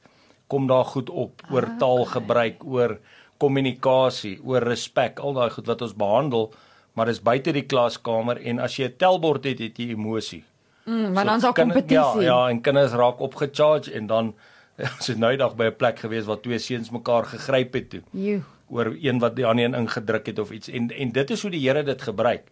kom 0.47 0.67
daar 0.67 0.85
goed 0.85 1.09
op 1.09 1.41
oor 1.51 1.63
Ah, 1.65 1.77
taalgebruik, 1.79 2.63
oor 2.65 2.99
kommunikasie, 3.37 4.39
oor 4.43 4.61
respek, 4.63 5.19
al 5.19 5.33
daai 5.33 5.49
goed 5.49 5.67
wat 5.67 5.81
ons 5.81 5.93
behandel, 5.95 6.53
maar 6.95 7.05
dis 7.05 7.21
buite 7.21 7.51
die 7.53 7.65
klaskamer 7.65 8.37
en 8.45 8.59
as 8.59 8.75
jy 8.77 8.85
'n 8.85 8.95
tellbord 8.97 9.43
het, 9.45 9.59
het 9.59 9.77
jy 9.77 9.89
emosie. 9.91 10.43
mm, 10.85 11.13
want 11.13 11.27
dan 11.27 11.35
is 11.35 11.41
daar 11.41 11.53
kompetisie. 11.53 12.21
Ja, 12.21 12.43
ja, 12.43 12.49
en 12.49 12.61
kinders 12.61 12.91
raak 12.91 13.19
opgecharge 13.19 13.91
en 13.93 14.07
dan 14.07 14.33
ons 14.97 15.07
het 15.07 15.17
nou 15.21 15.31
eendag 15.31 15.55
by 15.55 15.69
'n 15.69 15.77
plek 15.77 15.99
gewees 15.99 16.25
waar 16.25 16.41
twee 16.41 16.59
seuns 16.59 16.89
mekaar 16.91 17.25
gegryp 17.25 17.73
het 17.73 17.89
toe 17.89 18.01
Joe. 18.11 18.41
oor 18.69 18.95
een 18.99 19.19
wat 19.19 19.35
die 19.35 19.45
ander 19.45 19.65
een 19.65 19.75
ingedruk 19.75 20.25
het 20.25 20.39
of 20.39 20.51
iets 20.51 20.67
en 20.67 20.89
en 20.89 21.11
dit 21.11 21.29
is 21.29 21.41
hoe 21.41 21.51
die 21.51 21.67
Here 21.67 21.83
dit 21.83 22.01
gebruik. 22.01 22.49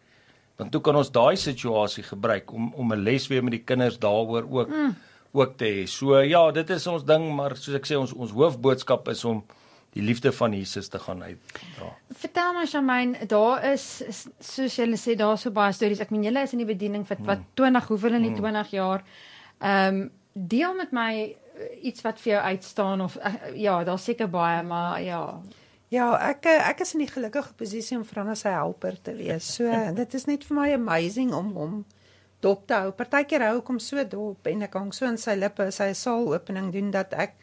Want 0.57 0.71
toe 0.71 0.81
kan 0.81 0.95
ons 0.95 1.11
daai 1.11 1.35
situasie 1.35 2.03
gebruik 2.03 2.51
om 2.53 2.73
om 2.73 2.93
'n 2.93 3.03
les 3.03 3.27
weer 3.27 3.43
met 3.43 3.51
die 3.51 3.63
kinders 3.63 3.97
daaroor 3.99 4.45
ook 4.49 4.69
mm. 4.69 4.95
ook 5.31 5.57
te 5.57 5.65
hê. 5.65 5.87
So 5.87 6.19
ja, 6.19 6.51
dit 6.51 6.69
is 6.69 6.87
ons 6.87 7.05
ding, 7.05 7.35
maar 7.35 7.55
soos 7.55 7.75
ek 7.75 7.85
sê 7.85 7.97
ons 7.97 8.13
ons 8.13 8.31
hoofboodskap 8.31 9.07
is 9.07 9.25
om 9.25 9.43
die 9.91 10.03
liefde 10.03 10.31
van 10.31 10.53
Jesus 10.53 10.87
te 10.87 10.99
gaan 10.99 11.23
uitdra. 11.23 11.89
Vertel 12.09 12.53
my 12.53 12.65
Shamaine, 12.65 13.25
daar 13.27 13.63
is 13.73 14.03
soos 14.39 14.75
julle 14.75 14.97
sê 14.97 15.15
daar 15.15 15.37
so 15.37 15.51
baie 15.51 15.73
stories. 15.73 15.99
Ek 15.99 16.11
meen 16.11 16.23
julle 16.23 16.43
is 16.43 16.53
in 16.53 16.63
die 16.63 16.69
bediening 16.69 17.07
vir 17.07 17.17
wat 17.25 17.39
20 17.55 17.87
hoeveel 17.87 18.13
in 18.13 18.29
die 18.29 18.35
20 18.35 18.71
jaar. 18.71 19.03
Ehm 19.59 20.01
um, 20.01 20.09
deel 20.33 20.73
met 20.73 20.91
my 20.95 21.35
iets 21.81 22.01
wat 22.01 22.19
vir 22.21 22.33
jou 22.33 22.41
uitstaan 22.41 23.01
of 23.01 23.17
uh, 23.17 23.33
ja, 23.55 23.83
daar's 23.83 24.03
seker 24.03 24.29
baie, 24.29 24.63
maar 24.63 25.01
ja. 25.01 25.41
Ja, 25.91 26.13
ek 26.29 26.45
eh, 26.47 26.69
ek 26.69 26.85
is 26.85 26.93
in 26.95 27.03
die 27.03 27.11
gelukkige 27.11 27.53
posisie 27.59 27.97
om 27.97 28.05
Frans 28.07 28.45
se 28.45 28.51
helper 28.53 28.95
te 29.03 29.11
wees. 29.17 29.49
So 29.57 29.67
dit 30.01 30.13
is 30.13 30.25
net 30.29 30.45
vir 30.47 30.55
my 30.55 30.69
amazing 30.73 31.33
om 31.35 31.51
hom 31.57 31.73
dop 32.41 32.63
te 32.67 32.77
hou. 32.79 32.93
Partykeer 32.95 33.43
hou 33.49 33.57
ek 33.59 33.71
hom 33.73 33.79
so 33.83 34.03
dop 34.07 34.47
en 34.47 34.63
ek 34.67 34.77
hang 34.79 34.93
so 34.95 35.09
in 35.09 35.19
sy 35.19 35.35
lippe 35.35 35.67
as 35.67 35.81
hy 35.83 35.91
'n 35.91 35.99
saalopening 35.99 36.71
doen 36.71 36.93
dat 36.95 37.13
ek 37.13 37.35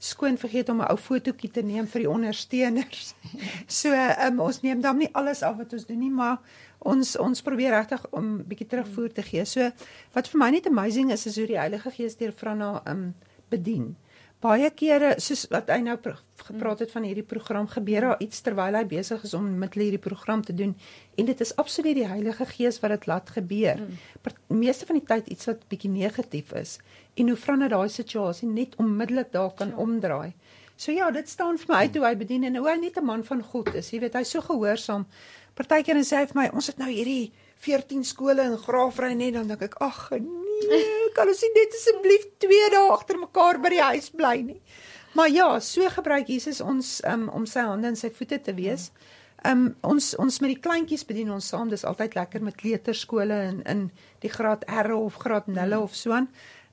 skoon 0.00 0.40
vergeet 0.40 0.72
om 0.72 0.80
'n 0.80 0.88
ou 0.88 0.96
fotootjie 0.96 1.50
te 1.52 1.62
neem 1.62 1.86
vir 1.86 2.06
die 2.06 2.10
ondersteuners. 2.10 3.14
So 3.80 3.92
um, 3.92 4.40
ons 4.40 4.62
neem 4.62 4.80
dan 4.80 4.96
nie 4.96 5.12
alles 5.12 5.42
af 5.42 5.56
wat 5.56 5.72
ons 5.72 5.86
doen 5.86 6.00
nie, 6.00 6.10
maar 6.10 6.40
ons 6.78 7.16
ons 7.16 7.42
probeer 7.42 7.76
regtig 7.76 8.06
om 8.10 8.40
bietjie 8.48 8.66
terugvoer 8.66 9.12
te 9.12 9.22
gee. 9.22 9.44
So 9.44 9.70
wat 10.16 10.28
vir 10.28 10.38
my 10.40 10.50
net 10.50 10.66
amazing 10.66 11.12
is 11.12 11.26
is 11.26 11.36
hoe 11.36 11.46
die 11.46 11.60
Heilige 11.60 11.90
Gees 11.90 12.16
deur 12.16 12.32
Franna 12.32 12.80
um 12.86 13.14
bedien. 13.50 13.96
Baie 14.40 14.70
kere 14.72 15.18
soos 15.20 15.42
wat 15.52 15.68
hy 15.68 15.82
nou 15.84 15.98
gepraat 16.00 16.80
het 16.80 16.92
van 16.94 17.04
hierdie 17.04 17.26
program 17.28 17.66
gebeur 17.68 18.06
daar 18.06 18.22
iets 18.24 18.40
terwyl 18.40 18.78
hy 18.78 18.86
besig 18.88 19.26
is 19.28 19.34
om 19.36 19.50
met 19.60 19.74
hierdie 19.76 20.00
program 20.00 20.40
te 20.40 20.54
doen 20.56 20.72
en 21.20 21.28
dit 21.28 21.42
is 21.44 21.52
absoluut 21.60 21.98
die 21.98 22.06
Heilige 22.08 22.46
Gees 22.54 22.80
wat 22.80 22.94
dit 22.94 23.04
laat 23.10 23.28
gebeur. 23.36 23.82
Mm. 23.82 24.38
Meeste 24.62 24.88
van 24.88 24.96
die 24.96 25.04
tyd 25.04 25.28
iets 25.28 25.50
wat 25.50 25.68
bietjie 25.68 25.92
negatief 25.92 26.54
is 26.56 26.78
en 27.20 27.28
hoe 27.28 27.36
Franna 27.36 27.68
daai 27.68 27.92
situasie 27.92 28.48
net 28.48 28.78
onmiddellik 28.80 29.28
daar 29.36 29.52
kan 29.58 29.74
ja. 29.74 29.76
omdraai. 29.76 30.32
So 30.80 30.92
ja, 30.96 31.10
dit 31.12 31.28
staan 31.28 31.60
vir 31.60 31.68
my 31.68 31.82
uit 31.84 31.96
hoe 31.98 32.06
hy 32.06 32.14
bedien 32.16 32.48
en 32.48 32.56
hoe 32.56 32.68
hy 32.70 32.78
net 32.80 32.96
'n 32.96 33.04
man 33.04 33.24
van 33.24 33.42
God 33.44 33.74
is. 33.74 33.90
Jy 33.92 34.00
weet, 34.00 34.14
hy's 34.16 34.30
so 34.30 34.40
gehoorsaam. 34.40 35.04
Partykeer 35.54 35.96
en 36.00 36.06
sê 36.08 36.16
hy 36.16 36.26
vir 36.32 36.40
my, 36.40 36.48
ons 36.56 36.66
het 36.66 36.78
nou 36.78 36.88
hierdie 36.88 37.32
14 37.60 38.04
skole 38.04 38.42
in 38.42 38.56
Graafry 38.56 39.14
net 39.14 39.34
dan 39.36 39.48
dink 39.50 39.62
ek, 39.62 39.76
ag 39.84 40.08
nee, 40.16 41.10
kan 41.16 41.28
ons 41.28 41.42
nie 41.44 41.52
net 41.56 41.76
asseblief 41.76 42.26
2 42.44 42.70
dae 42.72 42.90
agter 42.94 43.20
mekaar 43.20 43.60
by 43.60 43.72
die 43.74 43.82
huis 43.82 44.10
bly 44.10 44.36
nie. 44.42 44.60
Maar 45.12 45.28
ja, 45.28 45.48
so 45.60 45.88
gebruik 45.90 46.28
Jesus 46.30 46.60
ons 46.60 47.00
um, 47.04 47.28
om 47.34 47.46
sy 47.46 47.64
hande 47.66 47.90
en 47.90 47.98
sy 47.98 48.12
voete 48.14 48.38
te 48.38 48.54
wees. 48.54 48.90
Um 49.48 49.70
ons 49.80 50.12
ons 50.20 50.36
met 50.44 50.52
die 50.52 50.60
kleintjies 50.60 51.06
bedien 51.08 51.30
ons 51.32 51.46
saam. 51.48 51.70
Dis 51.72 51.86
altyd 51.88 52.14
lekker 52.18 52.42
met 52.44 52.58
kleuterskole 52.60 53.38
in 53.48 53.62
in 53.64 53.86
die 54.20 54.32
graad 54.32 54.66
R 54.68 54.92
of 54.98 55.16
graad 55.22 55.48
0 55.48 55.80
of 55.80 55.96
so 55.96 56.12
aan. 56.12 56.28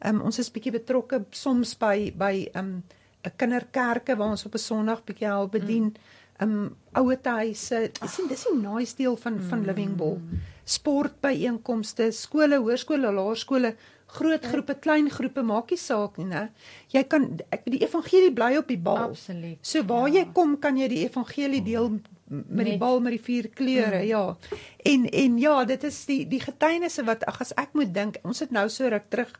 Um 0.06 0.22
ons 0.22 0.40
is 0.40 0.52
bietjie 0.52 0.76
betrokke 0.76 1.24
soms 1.32 1.78
by 1.80 2.12
by 2.12 2.50
um 2.60 2.84
'n 3.24 3.36
kinderkerke 3.38 4.16
waar 4.16 4.36
ons 4.36 4.46
op 4.46 4.54
'n 4.54 4.60
Sondag 4.60 5.04
bietjie 5.04 5.28
help 5.28 5.52
bedien. 5.52 5.96
Um 6.44 6.76
ouete 6.98 7.30
huise. 7.30 7.90
Dis 8.02 8.14
sien 8.14 8.28
dis 8.28 8.46
'n 8.52 8.62
nice 8.62 8.96
deel 8.96 9.16
van 9.16 9.42
van 9.42 9.66
Living 9.66 9.96
Ball. 9.96 10.20
Sportbyeenkomste, 10.64 12.12
skole, 12.12 12.58
hoërskole, 12.58 13.12
laerskole, 13.12 13.76
groot 14.08 14.46
groepe, 14.46 14.76
klein 14.80 15.10
groepe, 15.10 15.42
maak 15.42 15.70
nie 15.70 15.80
saak 15.80 16.18
nie, 16.18 16.26
né? 16.26 16.50
Jy 16.94 17.04
kan 17.04 17.40
ek 17.52 17.66
die 17.66 17.82
evangelie 17.84 18.32
bly 18.34 18.56
op 18.58 18.68
die 18.68 18.80
bal. 18.80 19.10
Absoluut. 19.12 19.58
So 19.62 19.84
waar 19.84 20.08
ja. 20.08 20.20
jy 20.20 20.32
kom, 20.34 20.58
kan 20.60 20.78
jy 20.78 20.88
die 20.88 21.04
evangelie 21.04 21.64
deel 21.64 22.00
met 22.28 22.66
die 22.66 22.78
bal 22.78 23.00
met 23.00 23.16
die 23.16 23.24
vier 23.24 23.50
kleure, 23.50 24.02
mm. 24.02 24.08
ja. 24.08 24.38
En 24.84 25.06
en 25.10 25.38
ja, 25.38 25.66
dit 25.66 25.84
is 25.84 26.06
die 26.06 26.28
die 26.28 26.42
getuienisse 26.44 27.04
wat 27.08 27.24
ag 27.28 27.42
as 27.42 27.54
ek 27.56 27.74
moet 27.74 27.94
dink, 27.94 28.20
ons 28.24 28.40
het 28.44 28.52
nou 28.52 28.68
so 28.70 28.88
ruk 28.88 29.10
terug 29.10 29.32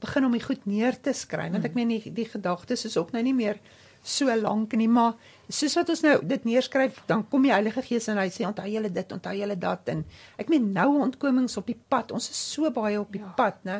begin 0.00 0.24
om 0.24 0.32
die 0.36 0.44
goed 0.44 0.66
neer 0.68 1.00
te 1.00 1.14
skryf, 1.16 1.52
want 1.54 1.64
ek 1.64 1.76
meen 1.76 1.88
die, 1.88 2.12
die 2.12 2.28
gedagtes 2.28 2.84
is 2.84 2.96
ook 3.00 3.12
nou 3.12 3.22
nie 3.24 3.36
meer 3.36 3.60
so 4.04 4.28
lank 4.36 4.74
nie, 4.76 4.88
maar 4.88 5.14
soos 5.48 5.74
wat 5.76 5.88
ons 5.92 6.02
nou 6.04 6.12
dit 6.28 6.44
neerskryf, 6.44 6.98
dan 7.08 7.22
kom 7.28 7.44
die 7.46 7.52
Heilige 7.52 7.82
Gees 7.84 8.06
en 8.12 8.18
hy 8.20 8.26
sê 8.32 8.44
onthou 8.46 8.66
julle 8.68 8.90
dit, 8.92 9.12
onthou 9.12 9.32
julle 9.36 9.56
dat 9.60 9.88
en 9.92 10.02
ek 10.40 10.48
meen 10.52 10.70
nou 10.76 10.86
ontkomings 11.06 11.56
op 11.60 11.66
die 11.68 11.76
pad. 11.88 12.12
Ons 12.16 12.28
is 12.32 12.40
so 12.52 12.70
baie 12.70 12.98
op 13.00 13.12
die 13.12 13.20
ja. 13.22 13.32
pad, 13.36 13.56
né? 13.64 13.78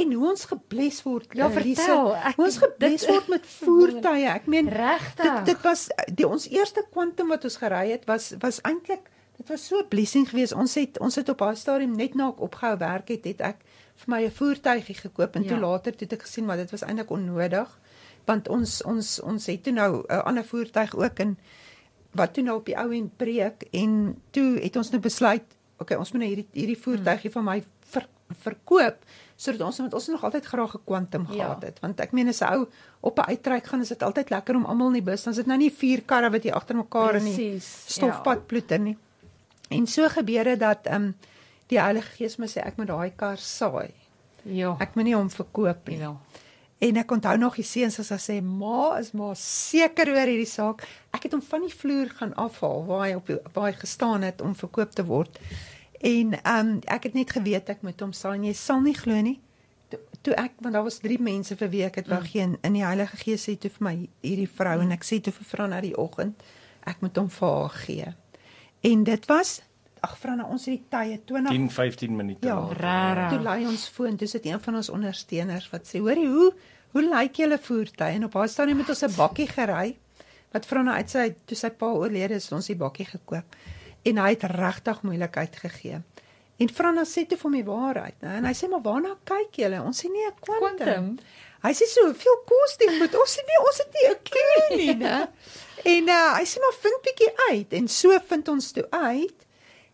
En 0.00 0.12
hoe 0.12 0.28
ons 0.30 0.44
gebless 0.50 1.02
word, 1.04 1.32
Ja, 1.36 1.48
Lise, 1.48 1.80
vertel. 1.80 2.12
Ek- 2.16 2.36
hoe 2.36 2.44
ons 2.44 2.58
gebless 2.58 3.06
dit- 3.06 3.10
word 3.10 3.28
met 3.28 3.46
voertuie. 3.60 4.28
Ek 4.28 4.46
meen 4.46 4.68
Regtig. 4.68 5.24
dit 5.24 5.44
dit 5.52 5.62
was 5.62 5.88
die 6.12 6.28
ons 6.28 6.48
eerste 6.48 6.84
kwantum 6.92 7.28
wat 7.28 7.44
ons 7.44 7.56
gery 7.56 7.90
het 7.90 8.04
was 8.06 8.32
was 8.40 8.60
eintlik 8.62 9.08
dit 9.36 9.48
was 9.48 9.66
so 9.66 9.78
'n 9.80 9.88
blessing 9.88 10.28
geweest. 10.28 10.52
Ons 10.52 10.74
het 10.74 10.98
ons 11.00 11.14
het 11.14 11.28
op 11.28 11.38
daai 11.38 11.56
stadium 11.56 11.96
net 11.96 12.14
na 12.14 12.28
ek 12.28 12.40
opgehou 12.40 12.76
werk 12.78 13.08
het, 13.08 13.24
het 13.24 13.40
ek 13.40 13.58
vir 13.96 14.08
my 14.08 14.24
'n 14.24 14.30
voertuigie 14.30 14.94
gekoop 14.94 15.36
en 15.36 15.42
ja. 15.42 15.48
toe 15.48 15.58
later 15.58 15.92
toe 15.92 16.06
het 16.08 16.12
ek 16.12 16.22
gesien 16.22 16.44
maar 16.44 16.56
dit 16.56 16.70
was 16.70 16.82
eintlik 16.82 17.10
onnodig 17.10 17.78
want 18.26 18.48
ons 18.48 18.82
ons 18.82 19.20
ons 19.20 19.46
het 19.46 19.62
toe 19.62 19.72
nou 19.72 20.04
'n 20.08 20.22
ander 20.24 20.44
voertuig 20.44 20.94
ook 20.96 21.18
en 21.18 21.38
wat 22.14 22.34
toe 22.34 22.44
nou 22.44 22.56
op 22.58 22.66
die 22.66 22.76
ou 22.78 22.92
en 22.94 23.10
breek 23.16 23.62
en 23.72 24.16
toe 24.30 24.58
het 24.60 24.76
ons 24.76 24.90
nou 24.90 25.00
besluit 25.00 25.44
okay 25.78 25.96
ons 25.96 26.12
moet 26.12 26.20
nou 26.22 26.28
hierdie 26.34 26.48
hierdie 26.52 26.78
voertuigie 26.82 27.30
van 27.30 27.44
my 27.44 27.62
ver, 27.80 28.06
verkoop 28.42 28.96
sodat 29.36 29.60
ons 29.66 29.78
want 29.78 29.94
ons 29.94 30.08
nog 30.08 30.24
altyd 30.24 30.44
graag 30.46 30.74
'n 30.74 30.80
kwantum 30.84 31.26
Ja. 31.28 31.34
gehad 31.34 31.62
het 31.62 31.80
want 31.80 32.00
ek 32.00 32.12
meen 32.12 32.28
as 32.28 32.40
'n 32.42 32.52
ou 32.52 32.66
op 33.00 33.18
'n 33.18 33.28
uittrek 33.28 33.64
gaan 33.66 33.80
is 33.80 33.88
dit 33.88 34.02
altyd 34.02 34.30
lekker 34.30 34.54
om 34.56 34.64
almal 34.64 34.86
in 34.86 34.92
die 34.92 35.02
bus 35.10 35.22
dan 35.24 35.30
is 35.32 35.36
dit 35.38 35.46
nou 35.46 35.58
nie 35.58 35.70
vier 35.70 36.02
karre 36.02 36.30
wat 36.30 36.42
hier 36.42 36.54
agter 36.54 36.76
mekaar 36.76 37.14
in 37.14 37.24
die 37.24 37.60
stofpad 37.60 38.46
ploeter 38.46 38.78
nie 38.78 38.96
en 39.70 39.86
so 39.86 40.08
gebeur 40.08 40.44
dit 40.44 40.60
dat 40.60 40.86
ehm 40.86 40.94
um, 41.02 41.14
die 41.68 41.80
Heilige 41.80 42.12
Gees 42.16 42.36
my 42.38 42.46
sê 42.46 42.60
ek 42.66 42.76
moet 42.76 42.86
daai 42.88 43.10
kar 43.16 43.36
saai 43.38 43.90
Ja. 44.44 44.76
ek 44.80 44.94
moet 44.96 45.04
nie 45.04 45.14
hom 45.14 45.30
verkoop 45.30 45.88
nie 45.88 45.98
ja. 45.98 46.16
En 46.82 46.98
ek 46.98 47.12
onthou 47.14 47.36
nog 47.38 47.54
die 47.60 47.66
seuns 47.66 48.00
as 48.02 48.10
hy 48.10 48.18
sê 48.18 48.36
ma 48.42 48.96
is 48.98 49.12
maar 49.14 49.36
seker 49.38 50.10
oor 50.10 50.26
hierdie 50.26 50.48
saak. 50.50 50.82
Ek 51.14 51.28
het 51.28 51.36
hom 51.36 51.42
van 51.46 51.62
die 51.62 51.74
vloer 51.74 52.10
gaan 52.18 52.34
afhaal 52.40 52.82
waar 52.88 53.04
hy 53.06 53.12
op 53.20 53.30
waar 53.54 53.68
hy 53.68 53.76
gestaan 53.78 54.26
het 54.26 54.42
om 54.42 54.56
verkoop 54.58 54.96
te 54.98 55.04
word. 55.06 55.38
En 56.02 56.34
ehm 56.40 56.72
um, 56.72 56.72
ek 56.90 57.06
het 57.06 57.14
net 57.14 57.30
geweet 57.30 57.70
ek 57.70 57.84
moet 57.86 58.02
hom 58.02 58.14
saai. 58.16 58.40
Jy 58.48 58.54
sal 58.58 58.82
nie 58.82 58.96
glo 58.98 59.20
nie. 59.22 59.38
Toe, 59.92 60.00
toe 60.26 60.34
ek 60.42 60.58
want 60.64 60.74
daar 60.74 60.88
was 60.88 60.98
3 61.04 61.20
mense 61.22 61.56
vir 61.60 61.70
wie 61.70 61.84
ek 61.86 62.00
dit 62.00 62.10
wou 62.10 62.20
gee 62.26 62.42
en 62.48 62.58
in 62.66 62.80
die 62.80 62.84
Heilige 62.86 63.20
Gees 63.20 63.46
sê 63.46 63.54
toe 63.54 63.70
vir 63.70 63.86
my 63.86 63.94
hierdie 64.24 64.50
vrou 64.50 64.80
en 64.82 64.90
ek 64.96 65.06
sê 65.06 65.20
toe 65.22 65.34
vir 65.38 65.50
vrou 65.52 65.70
na 65.70 65.78
die 65.84 65.94
oggend 65.94 66.42
ek 66.82 67.04
moet 67.04 67.18
hom 67.20 67.30
vir 67.30 67.54
haar 67.60 67.76
gee. 67.84 68.08
En 68.90 69.04
dit 69.06 69.30
was 69.30 69.60
ag 70.02 70.16
vrou 70.18 70.34
na 70.36 70.44
ons 70.50 70.64
het 70.66 70.74
die 70.74 70.84
tye 70.90 71.18
20 71.30 71.50
10 71.52 71.70
15 71.70 72.16
minute 72.16 72.46
Ja, 72.46 72.54
later. 72.60 72.76
rarig. 72.82 73.30
Toe 73.30 73.40
lei 73.42 73.66
ons 73.66 73.88
foon, 73.88 74.16
dis 74.16 74.32
dit 74.32 74.46
een 74.46 74.60
van 74.60 74.74
ons 74.80 74.88
ondersteuners 74.90 75.70
wat 75.70 75.86
sê, 75.86 75.98
"Hoorie, 76.00 76.26
hoe 76.28 76.52
hoe 76.92 77.02
lyk 77.02 77.36
julle 77.36 77.58
voertuig?" 77.58 78.14
En 78.14 78.24
op 78.24 78.34
haar 78.34 78.48
stadium 78.48 78.78
het 78.78 78.88
ons 78.88 79.02
'n 79.02 79.14
bakkie 79.16 79.46
gery 79.48 79.96
wat 80.52 80.66
vrou 80.66 80.82
na 80.84 80.94
uit 80.94 81.10
sy 81.10 81.34
toe 81.46 81.56
sy 81.56 81.70
pa 81.70 81.86
oorlede 81.86 82.34
is, 82.34 82.44
het 82.44 82.52
ons 82.52 82.66
die 82.66 82.76
bakkie 82.76 83.06
gekoop. 83.06 83.44
En 84.04 84.16
hy 84.18 84.28
het 84.30 84.42
regtig 84.42 85.02
moeilikheid 85.02 85.56
gegee. 85.56 86.02
En 86.58 86.68
Franna 86.68 87.04
sê 87.04 87.26
toe 87.26 87.38
vir 87.38 87.50
my 87.50 87.64
waarheid, 87.64 88.14
né? 88.20 88.36
En 88.36 88.44
hy 88.44 88.52
sê, 88.52 88.68
"Maar 88.68 88.82
waarna 88.82 89.16
kyk 89.24 89.52
julle?" 89.56 89.82
Ons 89.82 90.04
sê 90.04 90.08
nee, 90.10 90.26
'n 90.26 90.32
kwantum. 90.40 90.76
Quantum? 90.86 91.18
Hy 91.62 91.70
sê 91.72 91.86
so, 91.86 92.04
"Hoeveel 92.04 92.42
kos 92.46 92.76
dit 92.76 92.98
moet?" 92.98 93.14
Ons 93.14 93.36
sê 93.36 93.40
nee, 93.46 93.66
ons 93.66 93.78
het 93.78 93.88
nie 93.94 94.10
'n 94.10 94.18
klou 94.22 94.76
nie, 94.76 94.94
né? 95.06 95.28
En 95.84 96.08
uh, 96.08 96.36
hy 96.38 96.44
sê 96.44 96.58
maar 96.60 96.76
vind 96.80 97.02
bietjie 97.02 97.32
uit 97.50 97.72
en 97.72 97.88
so 97.88 98.18
vind 98.28 98.48
ons 98.48 98.72
toe 98.72 98.86
uit. 98.90 99.34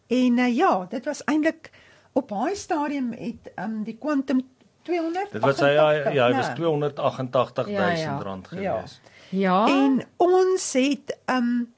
En 0.09 0.39
uh, 0.39 0.57
ja, 0.57 0.87
dit 0.91 1.05
was 1.05 1.25
eintlik 1.25 1.71
op 2.13 2.29
daai 2.29 2.55
stadium 2.57 3.13
het 3.13 3.53
um 3.61 3.83
die 3.85 3.97
kwantum 4.01 4.41
200 4.83 5.33
Dit 5.33 5.43
was 5.45 5.61
hy 5.61 5.73
ja, 5.77 5.91
ja, 6.11 6.27
hy 6.29 6.35
was 6.37 6.49
né? 6.49 6.55
288000 6.55 7.77
Ja, 7.77 7.89
ja. 7.91 8.19
rand 8.23 8.49
Ja. 8.51 8.57
gewees. 8.77 9.01
Ja. 9.31 9.67
En 9.69 10.03
ons 10.17 10.73
het 10.73 11.17
um 11.27 11.73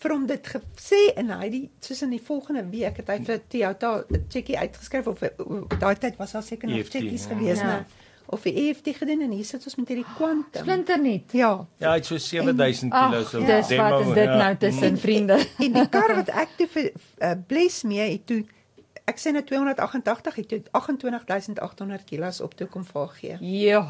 vir 0.00 0.10
hom 0.14 0.26
dit 0.26 0.46
gesê 0.48 1.00
en 1.14 1.30
hy 1.40 1.48
die 1.52 1.70
soos 1.84 2.02
in 2.02 2.10
die 2.14 2.22
volgende 2.24 2.62
week 2.72 2.96
het 2.96 3.08
hy 3.12 3.18
vir 3.24 3.40
Toyota 3.52 4.04
'n 4.08 4.24
cheque 4.32 4.56
uitgeskryf 4.58 5.06
of 5.06 5.22
of- 5.22 5.78
daai 5.78 5.94
tyd 5.98 6.16
was 6.16 6.32
daar 6.32 6.42
seker 6.42 6.68
nog 6.68 6.88
cheques 6.88 7.24
ja. 7.24 7.28
gewees, 7.34 7.60
Ja. 7.60 7.66
né? 7.66 7.84
Of 8.30 8.42
die 8.46 8.52
EFT 8.68 8.92
gedoen 9.00 9.20
en 9.26 9.30
hier 9.34 9.44
sit 9.44 9.64
ons 9.66 9.74
met 9.80 9.88
hierdie 9.90 10.06
kwantum. 10.16 10.62
splinter 10.62 11.00
net. 11.02 11.32
Ja. 11.34 11.48
Ja, 11.82 11.88
hy 11.90 11.96
het 11.98 12.06
so 12.06 12.14
7000 12.18 12.92
Ag, 12.94 13.10
kg 13.10 13.28
so 13.32 13.38
dis 13.42 13.72
wat 13.76 13.96
is 14.00 14.06
dit 14.14 14.24
ja. 14.24 14.36
nou 14.38 14.52
tussen 14.56 14.98
vriende? 15.02 15.40
En 15.58 15.72
die 15.72 15.88
kar 15.88 16.14
wat 16.14 16.28
ek 16.30 16.48
toe 16.60 16.68
vir 16.76 16.92
uh, 17.18 17.32
bless 17.50 17.82
mee 17.82 18.06
het 18.12 18.26
toe 18.30 18.44
ek 19.10 19.18
sê 19.18 19.32
nou 19.34 19.42
288 19.42 20.34
het 20.38 20.48
toe 20.52 20.60
28800 20.70 22.04
kg 22.06 22.30
op 22.46 22.54
toe 22.54 22.68
kom 22.70 22.84
val 22.92 23.08
gee. 23.16 23.34
Ja. 23.40 23.82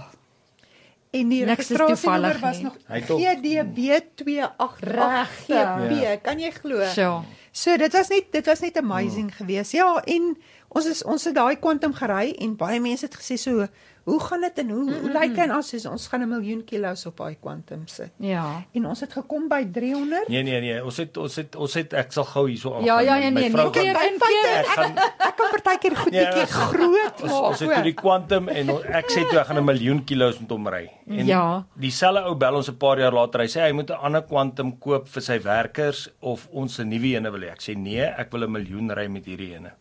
En 1.10 1.28
die 1.28 1.42
registrasienommer 1.44 1.96
toevallig 1.98 2.40
was 2.40 2.60
nog 2.64 2.76
Hy 2.86 2.94
het 3.00 3.10
ook- 3.10 3.20
GDB288 3.20 5.28
GB. 5.44 6.00
Ja. 6.00 6.16
Kan 6.22 6.38
jy 6.38 6.50
glo? 6.50 6.84
So. 6.94 7.24
So 7.52 7.76
dit 7.76 7.92
was 7.92 8.08
net 8.08 8.24
dit 8.30 8.46
was 8.46 8.60
net 8.60 8.76
amazing 8.78 9.36
geweest. 9.36 9.72
Ja, 9.72 10.02
en 10.04 10.36
ons 10.70 10.86
is 10.86 11.02
ons 11.04 11.24
het 11.24 11.34
daai 11.34 11.56
kwantum 11.58 11.94
gery 11.94 12.34
en 12.38 12.56
baie 12.56 12.80
mense 12.80 13.06
het 13.06 13.16
gesê 13.18 13.36
so 13.40 13.66
hoe 14.08 14.18
gaan 14.20 14.40
dit 14.40 14.58
en 14.62 14.70
hoe 14.70 14.82
mm 14.82 14.88
-mm. 14.88 15.00
hoe 15.00 15.10
lyk 15.12 15.34
dit 15.34 15.44
en 15.44 15.54
ons 15.54 15.86
ons 15.86 16.06
gaan 16.08 16.22
'n 16.22 16.28
miljoen 16.28 16.64
kilos 16.64 17.06
op 17.06 17.16
daai 17.16 17.36
kwantum 17.40 17.82
sit. 17.86 18.10
Ja. 18.16 18.62
En 18.72 18.86
ons 18.86 19.00
het 19.00 19.12
gekom 19.12 19.48
by 19.48 19.66
300. 19.72 20.28
Nee 20.28 20.42
nee 20.42 20.60
nee, 20.60 20.84
ons 20.84 20.96
het 20.96 21.16
ons 21.16 21.36
het 21.36 21.56
ons 21.56 21.74
het 21.74 21.92
ek 21.92 22.12
sal 22.12 22.24
gou 22.24 22.48
hierso 22.48 22.74
aan. 22.74 22.84
Ja, 22.84 23.00
ja, 23.00 23.16
ja, 23.16 23.28
nee, 23.28 23.48
nee, 23.50 23.70
keer 23.70 23.94
By 23.94 24.06
in 24.12 24.18
feite, 24.18 24.40
keer. 24.42 24.58
Ek 24.58 24.66
gaan 24.66 24.96
Ek 24.98 25.36
kan 25.36 25.50
partykeer 25.50 25.96
goed 25.96 26.12
Ja, 26.12 26.24
bietjie 26.24 26.46
groot 26.46 27.22
ons, 27.22 27.30
maak. 27.32 27.42
ons 27.42 27.58
het 27.60 27.74
toe 27.74 27.82
die 27.82 27.94
kwantum 27.94 28.48
en 28.48 28.68
ek 28.70 29.10
sê 29.10 29.28
toe 29.28 29.38
ek 29.38 29.46
gaan 29.46 29.58
'n 29.58 29.64
miljoen 29.64 30.04
kilos 30.04 30.40
met 30.40 30.50
hom 30.50 30.68
ry. 30.68 30.90
En 31.06 31.26
Ja. 31.26 31.66
dieselfde 31.74 32.24
ou 32.24 32.34
bel 32.34 32.54
ons 32.54 32.68
'n 32.68 32.76
paar 32.76 32.98
jaar 32.98 33.12
later. 33.12 33.40
Hy 33.40 33.46
sê 33.46 33.60
hy 33.66 33.72
moet 33.72 33.90
'n 33.90 33.98
ander 34.02 34.22
kwantum 34.22 34.78
koop 34.78 35.08
vir 35.08 35.22
sy 35.22 35.38
werkers 35.42 36.08
of 36.20 36.48
ons 36.52 36.78
'n 36.78 36.88
nuwe 36.88 37.16
ene 37.16 37.30
wil 37.30 37.40
hê. 37.40 37.50
Ek 37.50 37.60
sê 37.60 37.76
nee, 37.76 38.02
ek 38.02 38.32
wil 38.32 38.44
'n 38.44 38.50
miljoen 38.52 38.90
ry 38.90 39.06
met 39.06 39.24
hierdie 39.24 39.54
ene. 39.54 39.72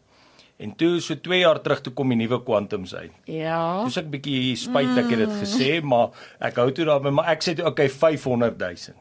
En 0.60 0.74
toe 0.76 1.00
so 1.00 1.16
2 1.16 1.40
jaar 1.40 1.62
terug 1.64 1.80
toe 1.82 1.94
kom 1.96 2.10
die 2.12 2.18
nuwe 2.20 2.42
kwantums 2.44 2.92
uit. 2.96 3.12
Ja. 3.32 3.84
Dis 3.86 3.96
ek 4.02 4.10
bietjie 4.12 4.56
spyt 4.60 4.98
ek 5.00 5.10
het 5.14 5.22
dit 5.24 5.36
gesê, 5.40 5.70
maar 5.82 6.10
ek 6.44 6.58
hou 6.60 6.72
toe 6.76 6.86
daarby, 6.90 7.10
maar 7.16 7.30
ek 7.32 7.42
sê 7.46 7.54
toe 7.56 7.66
okay 7.70 7.88
500 7.90 8.58
000. 8.60 8.98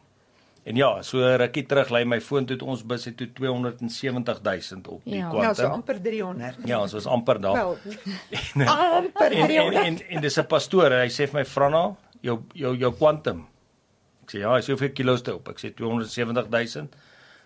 En 0.69 0.77
ja, 0.77 0.91
so 1.03 1.19
rukkie 1.41 1.65
terug 1.67 1.89
lê 1.91 2.05
my 2.07 2.21
foon 2.21 2.45
toe 2.47 2.55
het 2.59 2.63
ons 2.63 2.83
bus 2.87 3.05
het 3.09 3.17
toe 3.17 3.27
270 3.33 4.41
000 4.45 4.83
op 4.95 5.05
die 5.05 5.17
Ja. 5.17 5.31
kwantum. 5.31 5.43
Ja, 5.43 5.55
so 5.55 5.67
amper 5.67 5.99
300. 6.03 6.57
Ja, 6.69 6.81
ons 6.81 6.93
was 6.93 7.07
amper 7.07 7.41
daar. 7.41 7.55
Wel, 7.55 7.79
En, 8.55 8.69
amper 8.69 9.33
en, 9.33 9.39
en, 9.43 9.47
300. 9.49 9.85
en, 9.87 9.99
en 10.09 10.21
dis 10.23 10.39
'n 10.39 10.47
pastoor, 10.47 10.91
hy 10.93 11.09
sê 11.09 11.27
vir 11.27 11.41
my 11.41 11.45
Franna, 11.45 11.97
jou 12.21 12.39
jou 12.55 12.77
jou 12.77 12.93
kwantum. 12.93 13.47
Ek 14.23 14.31
sê 14.35 14.39
ja, 14.45 14.55
hy 14.55 14.61
sê 14.61 14.71
hoeveel 14.77 14.93
kilos 14.93 15.23
dit 15.23 15.35
op? 15.35 15.49
Ek 15.49 15.59
sê 15.59 15.75
270 15.75 16.47
000. 16.75 16.87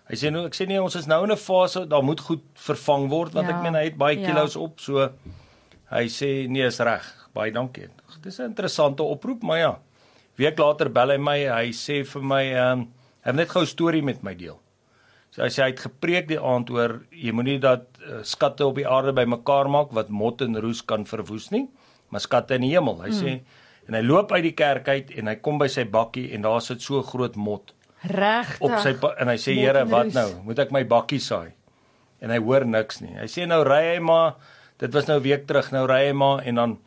Hy 0.09 0.17
sê 0.19 0.31
nou 0.33 0.43
ek 0.45 0.57
sê 0.57 0.67
nee, 0.67 0.81
ons 0.83 0.95
is 0.99 1.07
nou 1.07 1.23
in 1.23 1.31
'n 1.31 1.39
fase 1.39 1.85
daar 1.87 2.03
moet 2.03 2.19
goed 2.19 2.43
vervang 2.55 3.09
word 3.09 3.33
want 3.33 3.47
Ja, 3.47 3.55
ek 3.55 3.63
meen 3.63 3.75
hy 3.75 3.85
het 3.85 3.97
baie 3.97 4.19
ja. 4.19 4.27
kilos 4.27 4.55
op, 4.55 4.79
so 4.79 5.09
hy 5.91 6.05
sê 6.07 6.47
nee, 6.49 6.65
is 6.65 6.79
reg. 6.79 7.05
Baie 7.33 7.51
dankie. 7.51 7.87
Dis 8.21 8.39
'n 8.39 8.51
interessante 8.51 9.03
oproep, 9.03 9.43
maar 9.43 9.57
ja. 9.57 9.79
Week 10.35 10.57
later 10.59 10.89
bel 10.89 11.11
hy 11.11 11.17
my, 11.17 11.37
hy 11.47 11.71
sê 11.71 12.03
vir 12.05 12.21
my 12.21 12.43
ehm 12.43 12.79
um, 12.79 12.87
hy 13.23 13.29
het 13.29 13.35
net 13.35 13.49
gou 13.49 13.61
'n 13.61 13.65
storie 13.65 14.03
met 14.03 14.23
my 14.23 14.35
deel. 14.35 14.59
So 15.31 15.41
hy 15.41 15.49
sê 15.49 15.63
hy 15.63 15.69
het 15.71 15.79
gepreek 15.79 16.27
die 16.27 16.39
aand 16.39 16.69
oor 16.69 17.05
jy 17.09 17.31
moenie 17.31 17.59
dat 17.59 17.87
uh, 18.01 18.21
skatte 18.23 18.65
op 18.65 18.75
die 18.75 18.87
aarde 18.87 19.13
bymekaar 19.13 19.69
maak 19.69 19.91
wat 19.91 20.09
mot 20.09 20.41
en 20.41 20.59
roes 20.61 20.81
kan 20.85 21.05
verwoes 21.05 21.49
nie, 21.51 21.69
maar 22.09 22.21
skatte 22.21 22.55
in 22.55 22.61
die 22.61 22.73
hemel. 22.75 23.01
Hy 23.01 23.09
sê 23.09 23.41
en 23.87 23.93
hy 23.93 24.01
loop 24.01 24.31
uit 24.31 24.43
die 24.43 24.53
kerk 24.53 24.87
uit 24.87 25.11
en 25.17 25.27
hy 25.27 25.35
kom 25.35 25.57
by 25.57 25.67
sy 25.67 25.85
bakkie 25.85 26.33
en 26.33 26.41
daar 26.41 26.61
sit 26.61 26.81
so 26.81 27.01
groot 27.01 27.35
mot 27.35 27.73
Regtig. 28.03 28.61
op 28.61 28.71
sy 28.83 28.95
en 29.17 29.27
hy 29.27 29.37
sê 29.39 29.53
Here, 29.55 29.85
wat 29.85 30.13
nou? 30.13 30.29
Moet 30.43 30.59
ek 30.59 30.71
my 30.71 30.83
bakkie 30.83 31.19
saai? 31.23 31.53
En 32.21 32.29
hy 32.29 32.37
hoor 32.43 32.65
niks 32.65 33.01
nie. 33.01 33.13
Hy 33.15 33.27
sê 33.31 33.45
nou 33.47 33.63
ry 33.63 33.95
hy 33.95 33.99
maar 34.03 34.35
dit 34.79 34.91
was 34.93 35.07
nou 35.07 35.19
week 35.23 35.45
terug, 35.47 35.71
nou 35.71 35.85
ry 35.87 36.07
hy 36.07 36.13
maar 36.13 36.43
en 36.43 36.55
dan 36.55 36.77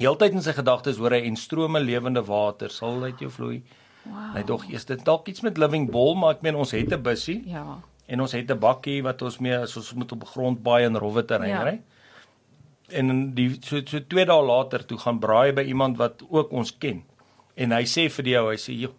heeltyd 0.00 0.32
in 0.32 0.42
sy 0.42 0.52
gedagtes 0.52 0.96
hoor 1.00 1.10
hy 1.16 1.22
en 1.26 1.36
strome 1.36 1.80
lewende 1.80 2.22
water 2.24 2.70
sal 2.72 3.02
uit 3.04 3.18
jou 3.20 3.30
vloei. 3.30 3.62
Wow. 4.06 4.34
Hy 4.36 4.42
dog 4.46 4.64
eers 4.70 4.84
dit 4.86 5.04
dalk 5.04 5.28
iets 5.28 5.42
met 5.42 5.58
living 5.58 5.90
ball, 5.90 6.14
maar 6.14 6.36
ek 6.36 6.42
meen 6.42 6.54
ons 6.56 6.70
het 6.72 6.92
'n 6.92 7.02
bussie 7.02 7.42
Ja. 7.48 7.78
en 8.08 8.20
ons 8.20 8.32
het 8.32 8.50
'n 8.50 8.58
bakkie 8.58 9.02
wat 9.02 9.22
ons 9.22 9.38
mee 9.40 9.56
as 9.58 9.76
ons 9.76 9.92
moet 9.94 10.12
op 10.12 10.24
grond 10.24 10.62
baie 10.62 10.86
en 10.86 10.96
rowwe 10.96 11.22
terrein 11.26 11.50
Ja. 11.50 11.62
ry. 11.64 11.80
En 12.90 13.34
die 13.34 13.58
so 13.62 13.80
so 13.84 13.98
2 13.98 14.24
dae 14.24 14.42
later 14.42 14.86
toe 14.86 14.98
gaan 14.98 15.18
braai 15.18 15.52
by 15.52 15.62
iemand 15.62 15.96
wat 15.98 16.22
ook 16.30 16.52
ons 16.52 16.70
ken. 16.78 17.02
En 17.56 17.72
hy 17.72 17.82
sê 17.82 18.08
vir 18.10 18.24
die 18.24 18.36
ou, 18.38 18.48
hy 18.50 18.56
sê, 18.56 18.78
"Jo, 18.78 18.92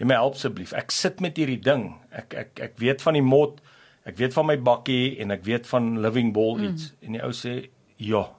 jy 0.00 0.08
my 0.08 0.16
help 0.16 0.38
asseblief. 0.38 0.72
Ek 0.76 0.92
sit 0.94 1.20
met 1.20 1.36
hierdie 1.36 1.60
ding. 1.60 1.90
Ek 2.16 2.34
ek 2.34 2.62
ek 2.70 2.78
weet 2.80 3.02
van 3.04 3.18
die 3.18 3.24
mot, 3.24 3.60
ek 4.08 4.16
weet 4.16 4.34
van 4.36 4.48
my 4.48 4.56
bakkie 4.56 5.18
en 5.20 5.34
ek 5.34 5.44
weet 5.44 5.68
van 5.68 5.98
living 6.00 6.32
ball 6.32 6.56
iets." 6.64 6.90
Mm. 6.90 7.06
En 7.06 7.12
die 7.18 7.22
ou 7.22 7.32
sê, 7.36 7.70
"Ja." 7.96 8.30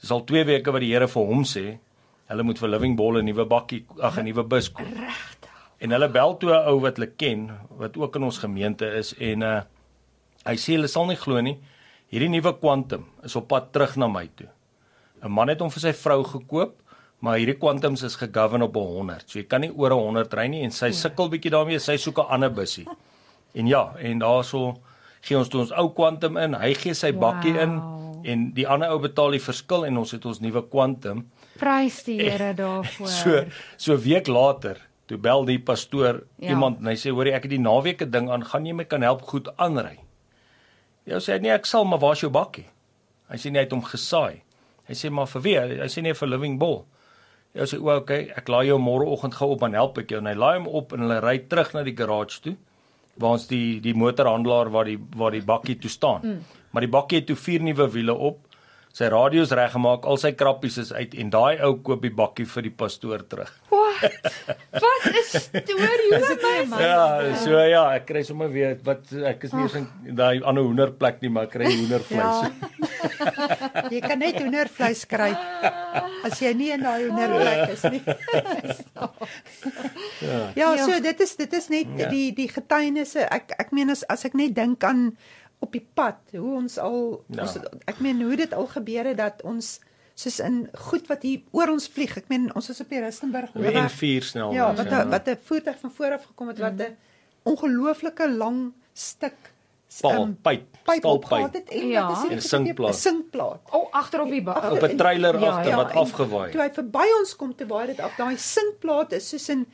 Dis 0.00 0.10
al 0.10 0.24
2 0.24 0.44
weke 0.44 0.72
wat 0.72 0.80
die 0.80 0.92
Here 0.92 1.08
vir 1.08 1.26
hom 1.26 1.44
sê, 1.44 1.78
hulle 2.26 2.42
moet 2.42 2.58
vir 2.58 2.68
living 2.68 2.96
ball 2.96 3.18
'n 3.18 3.24
nuwe 3.24 3.44
bakkie, 3.46 3.84
ag 4.00 4.18
'n 4.18 4.24
nuwe 4.24 4.44
bus 4.44 4.68
koop. 4.68 4.86
Regtig. 4.86 5.50
En 5.80 5.90
hulle 5.90 6.08
bel 6.08 6.36
toe 6.36 6.50
'n 6.50 6.68
ou 6.68 6.80
wat 6.80 6.96
hulle 6.96 7.12
ken 7.16 7.50
wat 7.70 7.96
ook 7.96 8.16
in 8.16 8.22
ons 8.22 8.38
gemeente 8.38 8.86
is 8.86 9.14
en 9.18 9.42
uh 9.42 9.62
hy 10.44 10.56
sê 10.56 10.74
hulle 10.74 10.88
sal 10.88 11.06
nie 11.06 11.16
glo 11.16 11.40
nie. 11.40 11.58
Hierdie 12.10 12.28
nuwe 12.28 12.58
Quantum 12.58 13.06
is 13.22 13.36
op 13.36 13.48
pad 13.48 13.72
terug 13.72 13.96
na 13.96 14.08
my 14.08 14.28
toe. 14.36 14.48
'n 15.22 15.30
Man 15.30 15.48
het 15.48 15.60
hom 15.60 15.70
vir 15.70 15.80
sy 15.80 15.92
vrou 15.92 16.24
gekoop, 16.24 16.82
maar 17.22 17.38
hierdie 17.38 17.54
Quantums 17.58 18.02
is 18.02 18.16
gegovern 18.18 18.62
op 18.66 18.74
100. 18.74 19.28
So 19.30 19.38
jy 19.38 19.44
kan 19.46 19.62
nie 19.62 19.70
oor 19.70 19.94
100 19.94 20.34
ry 20.34 20.48
nie 20.50 20.62
en 20.66 20.72
sy 20.74 20.90
sukkel 20.96 21.28
bietjie 21.32 21.52
daarmee, 21.54 21.78
sy 21.78 21.96
soek 21.96 22.18
'n 22.18 22.30
ander 22.38 22.50
bussie. 22.50 22.86
En 23.54 23.66
ja, 23.68 23.92
en 24.00 24.18
daarso 24.18 24.78
gee 25.20 25.36
ons 25.36 25.48
toe 25.48 25.60
ons 25.60 25.72
ou 25.76 25.90
Quantum 25.92 26.36
in, 26.40 26.54
hy 26.54 26.72
gee 26.74 26.94
sy 26.94 27.12
bakkie 27.12 27.52
in 27.60 27.74
Wow. 27.76 28.22
en 28.24 28.46
die 28.54 28.64
ander 28.66 28.88
ou 28.90 28.98
betaal 28.98 29.30
die 29.36 29.40
verskil 29.44 29.84
en 29.84 29.98
ons 29.98 30.10
het 30.10 30.24
ons 30.24 30.40
nuwe 30.40 30.62
Quantum. 30.70 31.26
Prys 31.58 32.02
die 32.04 32.16
Here 32.30 32.54
daarvoor. 32.62 33.08
So 33.08 33.44
so 33.76 33.96
week 33.96 34.26
later, 34.28 34.76
toe 35.06 35.18
bel 35.18 35.44
die 35.44 35.58
pastoor 35.58 36.14
Ja. 36.38 36.46
ja. 36.46 36.48
iemand 36.50 36.78
en 36.80 36.86
hy 36.86 36.94
sê 36.96 37.10
hoor 37.12 37.26
ek 37.26 37.42
het 37.42 37.50
die 37.50 37.58
naweek 37.60 38.00
'n 38.02 38.10
ding 38.10 38.30
aan, 38.30 38.44
gaan 38.44 38.66
jy 38.66 38.72
my 38.72 38.84
kan 38.84 39.02
help 39.02 39.22
goed 39.22 39.48
aanry. 39.58 39.98
Ja 41.06 41.18
sê 41.20 41.38
nee 41.40 41.52
ek 41.52 41.66
sal, 41.66 41.84
maar 41.84 41.98
waar's 41.98 42.20
jou 42.22 42.30
bakkie? 42.30 42.66
Hy 43.28 43.36
sê 43.36 43.50
nee 43.50 43.60
hy 43.60 43.66
het 43.66 43.72
hom 43.72 43.82
gesaai. 43.84 44.40
Hy 44.88 44.94
sê 44.94 45.10
maar 45.10 45.26
vir 45.26 45.42
wie? 45.42 45.58
Hy 45.58 45.88
sê 45.88 46.02
nee 46.02 46.14
vir 46.14 46.28
Living 46.28 46.58
Bull. 46.58 46.84
Ja 47.52 47.66
sê 47.68 47.76
o, 47.76 47.88
okay, 47.92 48.30
ek 48.32 48.48
laai 48.48 48.70
jou 48.70 48.78
môreoggend 48.80 49.36
gou 49.36 49.50
op 49.52 49.64
dan 49.64 49.74
help 49.76 49.98
ek 50.00 50.14
jou 50.14 50.22
en 50.22 50.30
hy 50.30 50.36
laai 50.38 50.54
hom 50.56 50.70
op 50.72 50.94
en 50.96 51.04
hulle 51.04 51.18
ry 51.20 51.36
terug 51.48 51.74
na 51.76 51.82
die 51.84 51.96
garage 51.96 52.40
toe 52.44 52.54
waar 53.20 53.36
ons 53.36 53.44
die 53.50 53.80
die 53.84 53.92
motorhandelaar 53.98 54.70
waar 54.72 54.88
die 54.88 54.96
waar 55.16 55.34
die 55.36 55.44
bakkie 55.44 55.76
toe 55.80 55.90
staan. 55.92 56.24
Mm. 56.24 56.62
Maar 56.72 56.86
die 56.86 56.92
bakkie 56.94 57.20
het 57.20 57.28
toe 57.28 57.36
vier 57.36 57.60
nuwe 57.60 57.90
wiele 57.92 58.14
op. 58.16 58.40
Sy 58.92 59.08
radio's 59.08 59.52
reggemaak, 59.56 60.04
al 60.04 60.18
sy 60.20 60.34
krappies 60.36 60.74
is 60.82 60.90
uit 60.92 61.14
en 61.16 61.30
daai 61.32 61.62
ou 61.64 61.78
koop 61.84 62.02
die 62.04 62.12
bakkie 62.12 62.44
vir 62.44 62.66
die 62.66 62.72
pastoor 62.76 63.22
terug. 63.24 63.52
What? 63.72 64.02
Wat 64.84 65.06
is 65.16 65.30
storie 65.46 66.10
oor 66.18 66.26
dit 66.26 66.42
nie 66.44 66.66
my? 66.68 66.76
amazing? 66.76 66.82
Ja, 66.84 67.36
so 67.40 67.62
ja, 67.70 67.86
ek 67.96 68.04
kry 68.10 68.22
sommer 68.28 68.52
weer 68.52 68.76
wat 68.84 69.08
ek 69.32 69.46
is 69.48 69.56
nie 69.56 69.64
eens 69.64 69.78
in 69.80 69.88
daai 70.18 70.44
ander 70.44 70.66
hoenderplek 70.66 71.24
nie, 71.24 71.32
maar 71.32 71.48
ek 71.48 71.56
kry 71.56 71.72
hoendervleis. 71.72 72.44
Ja. 72.44 72.50
Jy 73.90 74.00
kan 74.00 74.18
net 74.18 74.36
hoendervleis 74.40 75.06
kry 75.06 75.30
as 76.24 76.38
jy 76.40 76.52
nie 76.54 76.70
in 76.70 76.80
daai 76.82 77.08
hoenderplek 77.08 77.68
is 77.72 77.82
nie. 77.82 78.02
Ja. 78.94 79.12
Ja, 80.54 80.72
Ja. 80.74 80.84
so 80.86 81.00
dit 81.00 81.20
is 81.20 81.36
dit 81.36 81.52
is 81.52 81.68
net 81.68 81.86
Ja. 81.96 82.08
die 82.08 82.32
die 82.34 82.48
getuienisse. 82.48 83.20
Ek 83.30 83.52
ek 83.58 83.70
meen 83.72 83.90
as 83.90 84.04
as 84.08 84.24
ek 84.24 84.34
net 84.34 84.54
dink 84.54 84.84
aan 84.84 85.16
op 85.62 85.72
die 85.72 85.86
pad, 85.94 86.18
hoe 86.32 86.56
ons 86.56 86.78
al 86.78 87.24
Ja. 87.28 87.42
ons 87.42 87.56
ek 87.86 88.00
meen 88.00 88.22
hoe 88.22 88.36
dit 88.36 88.52
al 88.54 88.66
gebeur 88.66 89.04
het 89.04 89.16
dat 89.16 89.42
ons 89.42 89.80
soos 90.14 90.40
in 90.40 90.68
goed 90.90 91.06
wat 91.08 91.22
hier 91.22 91.40
oor 91.52 91.68
ons 91.72 91.88
vlieg. 91.88 92.16
Ek 92.16 92.28
meen 92.28 92.50
ons 92.54 92.68
is 92.70 92.80
op 92.80 92.88
die 92.88 93.00
Rustenburg 93.00 93.54
En 93.54 93.62
hoofweg. 93.64 93.92
vier 93.92 94.22
snel. 94.22 94.52
Ja, 94.52 94.74
wat 94.74 94.86
'n 94.90 95.08
wat 95.10 95.28
'n 95.28 95.38
voertuig 95.44 95.78
van 95.80 95.90
voor 95.90 96.12
af 96.12 96.24
gekom 96.24 96.48
het 96.48 96.58
wat 96.58 96.72
'n 96.80 96.96
ongelooflike 97.44 98.28
lang 98.30 98.72
stuk 98.94 99.34
Paal, 100.00 100.26
pyp, 100.42 100.62
pyp 100.84 101.04
opgehad 101.04 101.48
stalpyp. 101.48 101.54
het 101.54 101.68
en 101.82 101.86
Ja. 101.88 102.06
wat 102.08 102.16
is 102.16 102.22
dit? 102.22 102.30
En 102.30 102.36
'n 102.36 102.40
sinkplaat. 102.40 102.94
Sinkplaat. 102.96 103.60
O, 103.70 103.78
oh, 103.78 103.92
agter 103.92 104.20
op 104.20 104.28
die 104.30 104.42
ba- 104.42 104.52
Agter- 104.52 104.72
op 104.72 104.90
'n 104.90 104.96
trailer 104.96 105.40
Ja, 105.40 105.48
agter 105.50 105.70
ja, 105.70 105.76
wat 105.76 105.92
afgewaai. 105.92 106.50
Toe 106.52 106.60
hy 106.60 106.70
verby 106.72 107.06
ons 107.20 107.36
kom 107.36 107.54
te 107.54 107.66
waai 107.66 107.86
dit 107.86 108.00
af. 108.00 108.14
Daai 108.16 108.36
sinkplaat 108.36 109.12
is 109.12 109.28
soos 109.28 109.48
in 109.48 109.66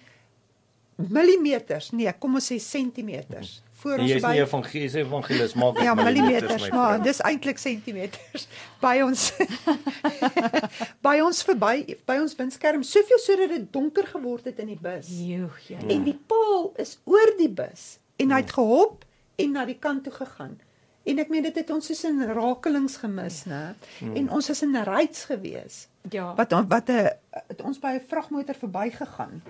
millimeters. 0.96 1.90
Nee, 1.90 2.12
kom 2.18 2.34
ons 2.34 2.52
sê 2.52 2.56
sentimeters. 2.60 3.62
Voor 3.78 3.98
ons 3.98 4.10
jy 4.10 4.16
is 4.16 4.22
nie 4.22 4.30
by 4.32 4.38
evangelis 4.42 4.94
evangelis 4.94 5.54
maak 5.54 5.74
dit 5.74 5.84
Ja, 5.84 5.94
millimeters, 5.94 6.68
maar 6.70 7.02
dis 7.02 7.20
eintlik 7.20 7.58
sentimeters 7.58 8.48
by 8.80 9.00
ons 9.04 9.32
by 11.06 11.20
ons 11.22 11.42
verby 11.46 11.96
by 12.08 12.16
ons 12.18 12.34
windskerm 12.38 12.82
soveel 12.82 13.18
sodat 13.22 13.48
dit 13.54 13.72
donker 13.72 14.06
geword 14.06 14.44
het 14.50 14.58
in 14.58 14.66
die 14.66 14.78
bus. 14.82 15.06
Joe, 15.08 15.50
ja. 15.68 15.78
En 15.86 16.02
die 16.04 16.18
paal 16.26 16.72
is 16.76 16.98
oor 17.04 17.34
die 17.38 17.48
bus 17.50 17.98
en 18.16 18.30
hy 18.34 18.40
het 18.42 18.50
gehop 18.52 19.04
en 19.38 19.54
na 19.54 19.64
die 19.68 19.78
kant 19.78 20.04
toe 20.04 20.12
gegaan. 20.12 20.58
En 21.08 21.20
ek 21.22 21.30
meen 21.32 21.46
dit 21.46 21.56
het 21.56 21.70
ons 21.72 21.86
soos 21.88 22.02
in 22.04 22.20
rakelings 22.36 22.98
gemis, 23.00 23.44
né? 23.48 23.62
En 24.18 24.30
ons 24.34 24.50
is 24.50 24.62
in 24.62 24.76
'n 24.76 24.84
ryds 24.84 25.24
gewees 25.30 25.88
Ja. 26.10 26.34
wat 26.34 26.52
wat 26.68 26.88
'n 26.90 27.10
het 27.48 27.60
ons 27.62 27.78
by 27.78 27.92
'n 27.96 28.08
vragmotor 28.08 28.54
verbygegaan. 28.54 29.42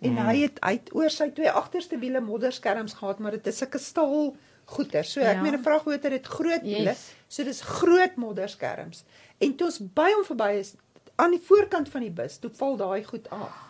En 0.00 0.12
mm. 0.12 0.18
hy 0.28 0.36
het 0.40 0.58
het 0.60 0.94
oor 0.94 1.10
sy 1.10 1.30
twee 1.30 1.50
agterste 1.50 1.98
wiele 1.98 2.20
modderskerms 2.20 2.92
gehad, 2.92 3.18
maar 3.18 3.30
dit 3.30 3.46
is 3.46 3.56
sulke 3.58 3.78
staal 3.78 4.36
goeder. 4.64 5.04
So 5.04 5.20
ek 5.20 5.36
Ja. 5.36 5.42
meen 5.42 5.54
'n 5.54 5.62
vragmotor 5.62 6.10
het 6.10 6.26
groot 6.26 6.62
wiele. 6.62 6.90
Yes. 6.90 7.12
So 7.28 7.44
dis 7.44 7.60
groot 7.60 8.16
modderskerms. 8.16 9.04
En 9.38 9.56
toe 9.56 9.66
ons 9.66 9.78
by 9.78 10.10
hom 10.14 10.24
verby 10.24 10.58
is 10.58 10.74
aan 11.14 11.30
die 11.30 11.40
voorkant 11.40 11.88
van 11.88 12.00
die 12.00 12.10
bus, 12.10 12.36
toe 12.38 12.50
val 12.50 12.76
daai 12.76 13.04
goed 13.04 13.30
af. 13.30 13.65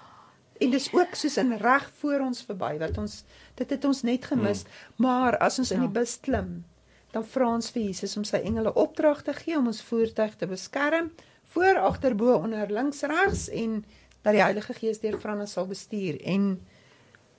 En 0.60 0.70
dis 0.70 0.88
ook 0.92 1.14
soos 1.14 1.36
in 1.36 1.52
reg 1.60 1.90
voor 2.00 2.20
ons 2.20 2.42
verby 2.42 2.78
wat 2.78 2.98
ons 2.98 3.24
dit 3.54 3.70
het 3.70 3.84
ons 3.84 4.02
net 4.02 4.24
gemis. 4.24 4.62
Mm. 4.64 5.04
Maar 5.06 5.36
as 5.38 5.58
ons 5.58 5.70
in 5.70 5.80
Ja. 5.80 5.86
die 5.86 5.92
bus 6.00 6.18
klim, 6.20 6.64
dan 7.12 7.24
vra 7.24 7.46
ons 7.54 7.70
vir 7.70 7.82
Jesus 7.82 8.16
om 8.16 8.24
sy 8.24 8.36
engele 8.44 8.72
opdrag 8.74 9.22
te 9.22 9.32
gee 9.32 9.56
om 9.58 9.66
ons 9.66 9.82
voertuig 9.82 10.34
te 10.36 10.46
beskerm, 10.46 11.10
voor, 11.54 11.78
agter, 11.78 12.14
bo, 12.16 12.34
onder, 12.34 12.66
links, 12.72 13.02
regs 13.02 13.48
en 13.48 13.84
dat 14.22 14.32
die 14.32 14.42
Heilige 14.42 14.74
Gees 14.74 15.00
deur 15.00 15.18
Franna 15.18 15.46
sal 15.46 15.66
bestuur 15.66 16.18
en 16.24 16.60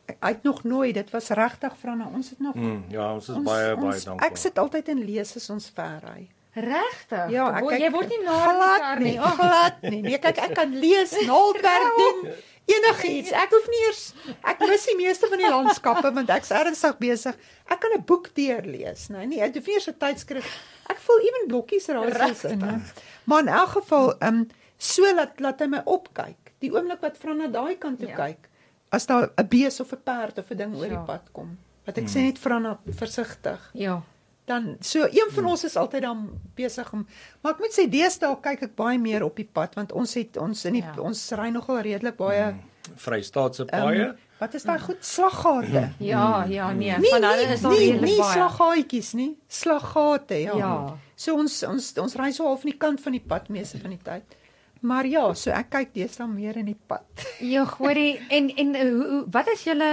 hy 0.07 0.29
het 0.31 0.43
nog 0.43 0.63
nooit, 0.63 0.93
dit 0.95 1.09
was 1.11 1.27
regtig 1.29 1.73
Franna, 1.77 2.07
ons 2.15 2.29
het 2.29 2.39
nog 2.39 2.55
Mm, 2.55 2.83
ja, 2.89 3.13
ons 3.13 3.27
is 3.29 3.35
baie 3.43 3.75
baie 3.75 3.85
ons, 3.85 4.03
dankbaar. 4.03 4.29
Ek 4.31 4.37
sit 4.37 4.57
altyd 4.57 4.87
en 4.89 5.03
lees 5.05 5.35
as 5.35 5.49
ons 5.49 5.69
ver 5.75 5.99
ry. 6.03 6.29
Regtig? 6.57 7.29
Ja, 7.29 7.49
ek 7.57 7.61
Bo- 7.61 7.67
kyk 7.69 7.79
jy 7.83 7.91
word 7.91 8.09
nie 8.09 8.21
na 8.23 8.37
die 8.37 8.53
glad 8.55 8.79
kar 8.81 8.99
nie. 8.99 9.11
nie. 9.11 9.19
Oh, 9.19 9.35
Glad 9.35 9.81
nie. 9.81 10.01
Nee, 10.01 10.17
kyk 10.17 10.37
ek 10.37 10.55
kan 10.55 10.71
lees, 10.79 11.11
naaldwerk 11.27 11.97
doen, 11.97 12.31
enigiets. 12.67 13.31
Ek 13.31 13.49
hoef 13.55 13.67
nie 13.71 13.81
eers 13.87 14.13
ek 14.43 14.59
mis 14.59 14.85
die 14.85 14.95
meeste 14.99 15.27
van 15.31 15.37
die 15.41 15.49
landskappe 15.49 16.11
want 16.13 16.29
ek's 16.29 16.51
ernstig 16.51 16.97
besig. 17.01 17.35
Ek 17.69 17.79
kan 17.79 17.91
'n 17.95 18.03
boek 18.05 18.29
deurlees, 18.35 19.09
nou 19.09 19.25
nee, 19.25 19.39
ek 19.41 19.55
hoef 19.55 19.67
nie 19.67 19.73
eers 19.75 19.87
'n 19.89 19.97
tydskrif. 19.99 20.45
Ek 20.89 20.97
vul 20.99 21.19
ewen 21.19 21.47
blokkies 21.47 21.87
raaisels 21.87 22.43
in. 22.51 22.61
hè. 22.61 22.77
Maar 23.25 23.39
in 23.39 23.47
elk 23.47 23.69
geval, 23.69 24.13
ehm 24.19 24.35
um, 24.35 24.47
so 24.77 25.01
laat 25.15 25.39
laat 25.39 25.59
hy 25.59 25.67
my 25.67 25.81
opkyk. 25.85 26.53
Die 26.59 26.71
oomblik 26.71 27.01
wat 27.01 27.17
Franna 27.17 27.47
daai 27.47 27.75
kant 27.77 27.99
toe 27.99 28.07
Ja. 28.07 28.15
kyk, 28.15 28.49
as 28.91 29.05
daar 29.05 29.29
'n 29.37 29.47
bees 29.47 29.79
of 29.79 29.91
'n 29.93 30.01
perd 30.03 30.37
of 30.37 30.51
'n 30.51 30.57
ding 30.57 30.75
oor 30.75 30.85
Ja. 30.85 30.95
die 30.95 31.05
pad 31.05 31.29
kom, 31.33 31.57
wat 31.85 31.97
ek 31.97 32.05
sê 32.07 32.21
net 32.21 32.37
Franna 32.39 32.77
versigtig 32.89 33.59
Ja. 33.73 34.01
Dan 34.47 34.77
so 34.81 35.03
een 35.11 35.31
van 35.35 35.45
ons 35.51 35.63
is 35.67 35.75
altyd 35.75 36.01
dan 36.07 36.21
besig 36.55 36.87
om 36.95 37.01
maar 37.43 37.53
ek 37.57 37.59
moet 37.65 37.73
sê 37.75 37.83
deesdae 37.91 38.35
kyk 38.41 38.61
ek 38.69 38.75
baie 38.79 38.97
meer 38.99 39.23
op 39.27 39.35
die 39.35 39.47
pad 39.53 39.75
want 39.75 39.91
ons 39.91 40.13
het 40.15 40.37
ons 40.39 40.65
in 40.65 40.73
die 40.79 40.83
Ja. 40.85 40.95
ons 41.03 41.25
ry 41.35 41.49
nogal 41.51 41.81
redelik 41.83 42.15
baie 42.17 42.53
Vrystaatse 42.95 43.65
ehm, 43.67 43.83
paaie. 43.83 44.07
wat 44.39 44.53
is 44.55 44.63
daai 44.63 44.79
goed 44.79 45.03
slaggate 45.03 45.89
Ja, 45.99 46.45
ja, 46.47 46.71
nee, 46.71 46.95
nie 46.97 47.11
van 47.11 47.21
nie 47.21 47.29
hulle 47.29 47.53
is 47.53 47.63
al 47.65 47.71
nie, 47.71 47.79
redelik 47.91 48.01
nie 48.09 48.17
baie. 48.21 48.33
slaggaatjies 48.33 49.13
nie 49.19 49.31
slaggate 49.49 50.39
ja. 50.41 50.55
Ja. 50.57 50.73
so 51.15 51.35
ons 51.35 51.63
ons 51.67 51.93
ons 51.97 52.15
ry 52.15 52.31
so 52.31 52.47
half 52.47 52.63
aan 52.63 52.71
die 52.71 52.79
kant 52.79 53.01
van 53.03 53.11
die 53.17 53.23
pad 53.33 53.49
meeste 53.49 53.79
van 53.81 53.91
die 53.95 54.03
tyd 54.03 54.37
maar 54.81 55.05
ja 55.09 55.25
so 55.33 55.51
ek 55.51 55.69
kyk 55.73 55.93
deesdae 55.97 56.27
meer 56.31 56.57
in 56.61 56.65
die 56.71 56.79
pad 56.87 57.27
Ja, 57.53 57.65
hoorie 57.77 58.17
en 58.29 58.49
en 58.55 58.75
hoe, 58.75 59.05
hoe 59.11 59.23
wat 59.35 59.47
is 59.53 59.63
julle 59.67 59.91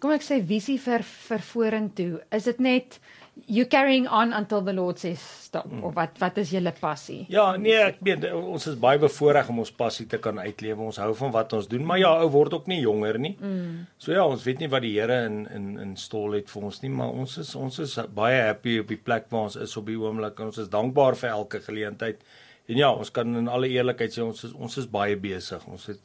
kom 0.00 0.12
ek 0.14 0.22
sê 0.22 0.36
visie 0.46 0.78
vir 0.78 1.02
vir 1.02 1.40
vorentoe? 1.42 2.20
Is 2.30 2.44
dit 2.46 2.60
net 2.62 2.98
you 3.46 3.66
carrying 3.66 4.06
on 4.08 4.32
until 4.32 4.60
the 4.64 4.72
Lord 4.72 4.98
says 4.98 5.20
stop 5.20 5.66
of 5.82 5.94
wat 5.94 6.18
wat 6.18 6.38
is 6.38 6.50
julle 6.52 6.72
passie? 6.80 7.26
Ja, 7.28 7.56
nee, 7.56 7.76
ek 7.76 8.00
meen 8.04 8.24
ons 8.34 8.66
is 8.66 8.74
baie 8.80 8.98
bevoordeel 8.98 9.52
om 9.52 9.58
ons 9.62 9.70
passie 9.72 10.06
te 10.06 10.18
kan 10.18 10.38
uitleef. 10.38 10.78
Ons 10.78 10.98
hou 10.98 11.12
van 11.14 11.30
wat 11.32 11.52
ons 11.52 11.68
doen, 11.70 11.84
maar 11.86 11.98
ja, 12.00 12.10
ou 12.22 12.28
word 12.34 12.54
ook 12.58 12.66
nie 12.66 12.80
jonger 12.80 13.18
nie. 13.18 13.36
Mm. 13.40 13.86
So 13.98 14.12
ja, 14.12 14.24
ons 14.26 14.42
weet 14.44 14.58
nie 14.64 14.68
wat 14.72 14.82
die 14.82 14.94
Here 14.98 15.20
in 15.26 15.46
in 15.54 15.78
in 15.78 15.96
stol 15.96 16.32
het 16.36 16.50
vir 16.50 16.62
ons 16.70 16.82
nie, 16.82 16.90
maar 16.90 17.10
ons 17.14 17.38
is 17.38 17.54
ons 17.54 17.78
is 17.84 17.94
baie 18.14 18.42
happy 18.42 18.78
op 18.82 18.88
die 18.88 19.00
plek 19.00 19.30
waar 19.30 19.46
ons 19.48 19.56
is 19.56 19.76
op 19.76 19.86
die 19.86 19.96
oomblik 20.00 20.40
en 20.40 20.50
ons 20.50 20.58
is 20.64 20.68
dankbaar 20.72 21.16
vir 21.16 21.30
elke 21.30 21.60
geleentheid. 21.60 22.20
En 22.68 22.76
ja, 22.76 22.90
ons 22.92 23.10
kan 23.10 23.36
in 23.36 23.48
alle 23.48 23.68
eerlikheid 23.72 24.12
sê 24.12 24.20
ons 24.24 24.44
is 24.44 24.52
ons 24.52 24.76
is 24.78 24.86
baie 24.90 25.16
besig. 25.16 25.62
Ons 25.68 25.86
het 25.86 26.00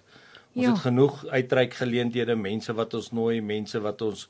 ons 0.55 0.65
Ja. 0.65 0.69
het 0.69 0.79
genoeg 0.85 1.25
uitreik 1.33 1.73
geleenthede, 1.73 2.35
mense 2.37 2.73
wat 2.77 2.93
ons 2.93 3.11
nooi, 3.11 3.41
mense 3.41 3.79
wat 3.81 4.01
ons 4.05 4.27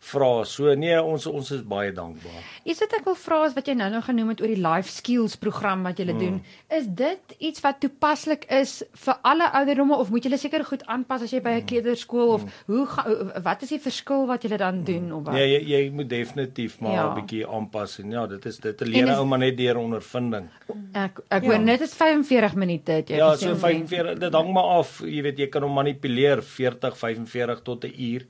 vra. 0.00 0.44
So 0.48 0.72
nee, 0.74 0.96
ons 1.02 1.26
ons 1.28 1.50
is 1.52 1.60
baie 1.68 1.92
dankbaar. 1.92 2.44
Iets 2.64 2.80
wat 2.80 2.94
ek 2.98 3.04
wil 3.04 3.16
vra 3.20 3.40
is 3.46 3.54
wat 3.56 3.66
jy 3.68 3.74
nou 3.76 3.88
nou 3.92 4.00
genoem 4.04 4.32
het 4.32 4.40
oor 4.40 4.52
die 4.52 4.62
life 4.64 4.88
skills 4.88 5.36
program 5.40 5.82
wat 5.84 6.00
julle 6.00 6.14
mm. 6.14 6.22
doen. 6.22 6.38
Is 6.78 6.86
dit 6.86 7.34
iets 7.38 7.60
wat 7.64 7.80
toepaslik 7.84 8.46
is 8.56 8.78
vir 9.04 9.18
alle 9.28 9.50
ouderdomme 9.60 9.98
of 10.00 10.10
moet 10.10 10.24
julle 10.24 10.38
seker 10.40 10.64
goed 10.64 10.86
aanpas 10.88 11.22
as 11.26 11.34
jy 11.36 11.42
by 11.44 11.58
'n 11.60 11.66
kleuterskool 11.68 12.32
of 12.38 12.46
hoe 12.66 12.86
ga, 12.86 13.04
wat 13.44 13.62
is 13.62 13.68
die 13.76 13.78
verskil 13.80 14.26
wat 14.26 14.42
julle 14.42 14.56
dan 14.58 14.82
doen 14.84 15.12
of 15.12 15.24
wat? 15.26 15.34
Nee, 15.34 15.48
jy 15.60 15.60
jy 15.68 15.90
moet 15.92 16.08
definitief 16.08 16.80
maar 16.80 16.92
'n 16.92 16.96
Ja. 16.96 17.14
bietjie 17.14 17.46
aanpas 17.46 17.98
en 18.00 18.10
ja, 18.10 18.26
dit 18.26 18.46
is 18.46 18.58
dit 18.58 18.80
En 18.82 18.88
leer 18.88 19.08
is- 19.08 19.16
ou 19.18 19.26
maar 19.26 19.38
net 19.38 19.56
deur 19.56 19.76
ondervinding. 19.76 20.48
Ek 20.94 21.20
ek 21.30 21.42
Ja. 21.42 21.48
hoor 21.48 21.58
net 21.58 21.80
is 21.80 21.94
45 21.94 22.54
minute 22.54 22.92
het 22.92 23.08
jy 23.08 23.16
Ja, 23.16 23.36
so 23.36 23.50
om 23.52 23.56
45 23.58 24.18
dit 24.18 24.32
hang 24.32 24.52
maar 24.52 24.78
af, 24.80 25.00
jy 25.04 25.22
weet 25.22 25.38
jy 25.38 25.46
kan 25.48 25.62
hom 25.62 25.74
manipuleer 25.74 26.42
40, 26.42 26.96
45 26.96 27.62
tot 27.62 27.84
'n 27.84 27.92
uur. 27.98 28.26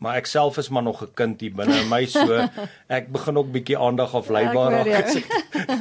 Maar 0.00 0.16
ek 0.16 0.28
self 0.30 0.56
is 0.56 0.70
maar 0.72 0.82
nog 0.82 1.02
'n 1.04 1.12
kind 1.14 1.40
hier 1.40 1.52
binne 1.52 1.76
in 1.76 1.88
my 1.88 2.06
so 2.08 2.24
ek 2.98 3.10
begin 3.12 3.36
ook 3.36 3.50
bietjie 3.52 3.76
aandag 3.78 4.14
afleibaar 4.14 4.72
Ja, 4.72 4.78
hoor 4.78 4.92
raak 4.92 5.04
as 5.04 5.16
ek 5.16 5.28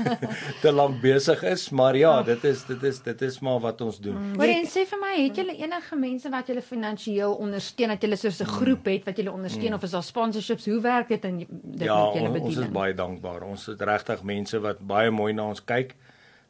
te 0.63 0.71
lank 0.71 0.99
besig 1.01 1.43
is, 1.43 1.69
maar 1.69 1.95
ja, 1.95 2.21
dit 2.23 2.43
is 2.43 2.65
dit 2.67 2.83
is 2.83 2.99
dit 2.99 3.21
is 3.21 3.39
maar 3.39 3.59
wat 3.63 3.81
ons 3.81 3.99
doen. 3.99 4.17
Hoor 4.35 4.51
en 4.51 4.67
sê 4.67 4.83
vir 4.89 4.99
my, 4.99 5.13
het 5.23 5.39
julle 5.39 5.55
enige 5.55 5.95
mense 5.95 6.29
wat 6.29 6.51
julle 6.51 6.61
finansiëel 6.61 7.33
ondersteun, 7.33 7.95
dat 7.95 8.03
julle 8.03 8.19
soos 8.19 8.41
'n 8.43 8.51
groep 8.59 8.85
het 8.91 9.05
wat 9.05 9.17
julle 9.17 9.31
ondersteun 9.31 9.73
of 9.73 9.83
is 9.83 9.95
daar 9.95 10.03
sponsorships? 10.03 10.65
Hoe 10.65 10.81
werk 10.81 11.07
dit 11.07 11.25
in 11.25 11.37
dit 11.37 11.87
ja, 11.87 12.05
met 12.05 12.13
julle 12.13 12.31
bediening? 12.31 12.45
ons 12.45 12.57
is 12.57 12.71
baie 12.71 12.93
dankbaar. 12.93 13.43
Ons 13.43 13.65
het 13.65 13.81
regtig 13.81 14.23
mense 14.23 14.59
wat 14.59 14.79
baie 14.79 15.11
mooi 15.11 15.33
na 15.33 15.47
ons 15.47 15.63
kyk. 15.63 15.95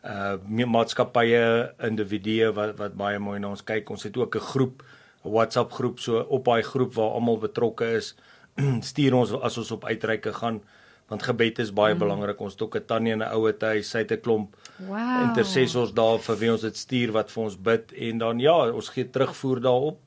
Uh 0.04 0.66
maatskappye, 0.66 1.74
individue 1.84 2.54
wat 2.54 2.78
wat 2.78 2.96
baie 2.96 3.20
mooi 3.20 3.40
na 3.40 3.50
ons 3.50 3.64
kyk. 3.64 3.90
Ons 3.90 4.04
het 4.04 4.18
ook 4.18 4.36
'n 4.36 4.48
groep, 4.54 4.84
'n 5.24 5.32
WhatsApp 5.32 5.72
groep, 5.72 6.00
so 6.00 6.20
op 6.20 6.46
daai 6.46 6.64
groep 6.64 6.94
waar 6.94 7.12
almal 7.12 7.38
betrokke 7.38 7.86
is, 7.98 8.16
stuur 8.90 9.14
ons 9.14 9.32
as 9.32 9.58
ons 9.58 9.72
op 9.72 9.86
uitreike 9.86 10.34
gaan 10.34 10.62
want 11.10 11.24
gebed 11.26 11.60
is 11.60 11.72
baie 11.74 11.94
mm. 11.94 12.00
belangrik. 12.00 12.42
Ons 12.42 12.54
het 12.54 12.62
ook 12.62 12.76
'n 12.76 12.86
tannie 12.86 13.14
in 13.14 13.24
'n 13.24 13.34
ouer 13.34 13.56
huis, 13.60 13.90
sy 13.90 13.98
het 13.98 14.12
'n 14.12 14.22
klomp 14.22 14.56
Wow. 14.78 15.24
intercessors 15.28 15.92
daar 15.94 16.20
vir 16.20 16.38
wie 16.38 16.52
ons 16.52 16.62
dit 16.62 16.78
stuur 16.78 17.12
wat 17.12 17.32
vir 17.32 17.44
ons 17.44 17.58
bid 17.58 17.92
en 17.92 18.18
dan 18.18 18.40
ja, 18.40 18.72
ons 18.72 18.90
gee 18.90 19.10
terugvoer 19.10 19.62
daarop. 19.62 20.00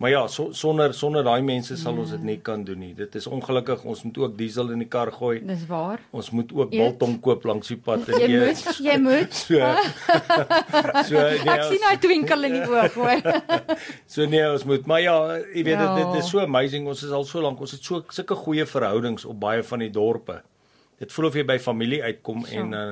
Maar 0.00 0.10
ja, 0.10 0.20
so, 0.32 0.46
sonder 0.56 0.94
sonder 0.96 1.20
daai 1.26 1.42
mense 1.44 1.76
sal 1.76 1.98
ons 2.00 2.10
dit 2.14 2.22
nie 2.24 2.38
kan 2.40 2.62
doen 2.64 2.78
nie. 2.80 2.94
Dit 2.96 3.14
is 3.20 3.26
ongelukkig, 3.28 3.82
ons 3.84 4.00
moet 4.06 4.18
ook 4.22 4.36
diesel 4.38 4.70
in 4.72 4.80
die 4.80 4.88
kar 4.88 5.10
gooi. 5.12 5.42
Dis 5.44 5.66
waar. 5.68 6.00
Ons 6.16 6.30
moet 6.32 6.54
ook 6.56 6.70
biltong 6.72 7.18
koop 7.20 7.44
langs 7.44 7.68
die 7.68 7.76
pad 7.76 8.08
en 8.08 8.22
Jy 8.22 8.30
eet. 8.38 8.62
moet, 8.64 8.78
jy 8.88 8.96
moet. 9.04 9.34
So 9.36 9.60
so 11.10 11.20
nee, 11.20 11.44
Ek 11.44 11.66
sien 11.68 11.82
nou 11.84 11.92
ons, 11.92 12.00
twinkel 12.06 12.48
in 12.48 12.56
die 12.56 12.64
oog, 12.64 12.96
hoor. 13.00 13.20
so 14.08 14.24
nee, 14.24 14.46
ons 14.54 14.64
moet 14.64 14.88
maar 14.88 15.04
ja, 15.04 15.16
jy 15.52 15.66
weet 15.68 15.76
Ja. 15.76 15.94
dit, 15.98 16.06
dit 16.14 16.22
is 16.24 16.30
so 16.32 16.40
amazing. 16.40 16.88
Ons 16.88 17.04
is 17.04 17.12
al 17.12 17.28
so 17.28 17.44
lank, 17.44 17.60
ons 17.60 17.76
het 17.76 17.84
so 17.84 18.00
sulke 18.08 18.34
goeie 18.40 18.64
verhoudings 18.66 19.28
op 19.28 19.36
baie 19.40 19.62
van 19.62 19.84
die 19.84 19.90
dorpe. 19.92 20.40
Dit 21.00 21.12
voel 21.12 21.28
of 21.30 21.36
jy 21.36 21.44
by 21.48 21.58
familie 21.60 22.00
uitkom 22.08 22.44
So. 22.48 22.56
en 22.56 22.72
uh, 22.72 22.88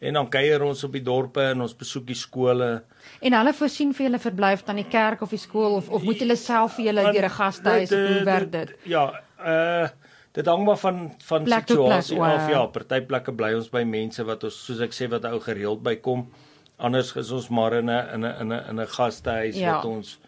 en 0.00 0.14
dan 0.14 0.28
kuier 0.30 0.62
ons 0.62 0.84
op 0.84 0.92
die 0.92 1.02
dorpe 1.02 1.42
en 1.42 1.60
ons 1.60 1.74
besoek 1.76 2.06
die 2.06 2.16
skole. 2.18 2.82
En 3.20 3.32
hulle 3.32 3.52
voorsien 3.54 3.94
vir 3.94 4.06
julle 4.06 4.18
verblyf 4.22 4.62
dan 4.64 4.76
die 4.76 4.86
kerk 4.88 5.22
of 5.22 5.30
die 5.30 5.38
skool 5.42 5.74
of 5.80 5.88
of 5.90 6.02
moet 6.06 6.20
julle 6.22 6.36
self 6.36 6.76
vir 6.78 6.84
julle 6.84 7.12
deur 7.12 7.24
'n 7.24 7.36
gastehuis 7.38 7.92
of 7.92 7.98
hoe 7.98 8.18
eh, 8.20 8.24
werk 8.24 8.52
dit? 8.52 8.74
Ja, 8.84 9.22
uh 9.44 9.88
dit 10.32 10.46
hang 10.46 10.64
maar 10.64 10.76
van 10.76 11.14
van 11.26 11.42
Plek 11.44 11.66
plek, 11.66 11.68
situasie 11.68 12.18
o, 12.18 12.22
af. 12.22 12.48
ja. 12.48 12.50
Ja, 12.50 12.66
party 12.66 13.00
plekke 13.00 13.32
bly 13.32 13.54
ons 13.54 13.70
by 13.70 13.82
mense 13.82 14.22
wat 14.24 14.44
ons 14.44 14.64
soos 14.64 14.80
ek 14.80 14.92
sê 14.92 15.08
wat 15.10 15.24
ou 15.24 15.40
gereeld 15.40 15.82
bykom. 15.82 16.28
Anders 16.76 17.16
is 17.16 17.30
ons 17.30 17.48
maar 17.48 17.72
in 17.72 17.90
'n 17.90 18.14
in 18.14 18.24
'n 18.24 18.40
in 18.40 18.52
'n 18.52 18.64
in 18.70 18.80
'n 18.80 18.86
gastehuis 18.86 19.56
Ja. 19.56 19.74
wat 19.74 19.84
ons 19.84 20.18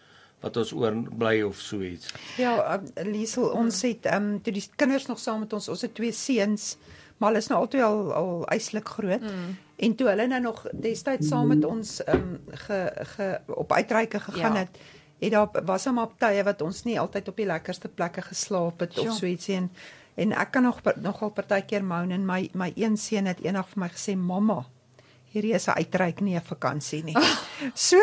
wat 0.40 0.56
ons 0.56 0.72
oorbly 0.72 1.42
of 1.42 1.61
so 1.61 1.80
iets. 1.83 2.09
Ja, 2.38 2.74
um, 2.74 3.11
Liesel, 3.12 3.44
ons 3.52 3.83
het 3.83 4.06
ehm 4.06 4.16
um, 4.22 4.42
toe 4.42 4.52
die 4.52 4.64
kinders 4.76 5.06
nog 5.06 5.18
saam 5.18 5.40
met 5.40 5.52
ons, 5.52 5.68
ons 5.68 5.83
het 5.83 5.94
twee 5.94 6.12
seuns, 6.12 6.76
maar 7.20 7.28
hulle 7.28 7.42
is 7.42 7.48
nou 7.52 7.61
albei 7.61 7.83
al 7.85 7.98
al 8.16 8.46
eislik 8.54 8.88
groot. 8.88 9.20
Mm. 9.20 9.56
En 9.76 9.94
toe 9.96 10.09
hulle 10.09 10.26
nou 10.26 10.40
nog 10.40 10.64
destyds 10.72 11.28
saam 11.28 11.48
met 11.52 11.64
ons 11.64 12.00
ehm 12.04 12.16
um, 12.16 12.40
ge, 12.64 12.80
ge 13.14 13.28
op 13.46 13.72
uitreike 13.72 14.20
gegaan 14.20 14.52
Ja. 14.56 14.59
het, 14.64 14.78
het 15.20 15.30
daar 15.33 15.64
was 15.64 15.85
hom 15.85 15.98
op 15.98 16.14
tye 16.18 16.42
wat 16.44 16.62
ons 16.62 16.83
nie 16.85 16.98
altyd 17.00 17.28
op 17.28 17.37
die 17.37 17.46
lekkerste 17.46 17.88
plekke 17.88 18.22
geslaap 18.22 18.80
het 18.80 18.92
Sure. 18.92 19.09
of 19.11 19.16
so 19.16 19.26
ietsie 19.26 19.56
en 19.56 19.70
en 20.14 20.33
ek 20.33 20.50
kan 20.50 20.62
nog 20.62 20.80
nogal 20.96 21.30
partykeer 21.30 21.85
moan 21.85 22.11
en 22.11 22.24
my 22.26 22.48
my 22.54 22.72
een 22.76 22.96
seun 22.96 23.26
het 23.26 23.40
eendag 23.44 23.68
vir 23.68 23.80
my 23.85 23.88
gesê 23.88 24.16
mamma 24.16 24.64
Hierdie 25.31 25.53
is 25.55 25.66
'n 25.69 25.79
uitreik 25.79 26.21
nie 26.21 26.35
'n 26.37 26.43
vakansie 26.43 27.05
nie. 27.05 27.16
So 27.75 27.97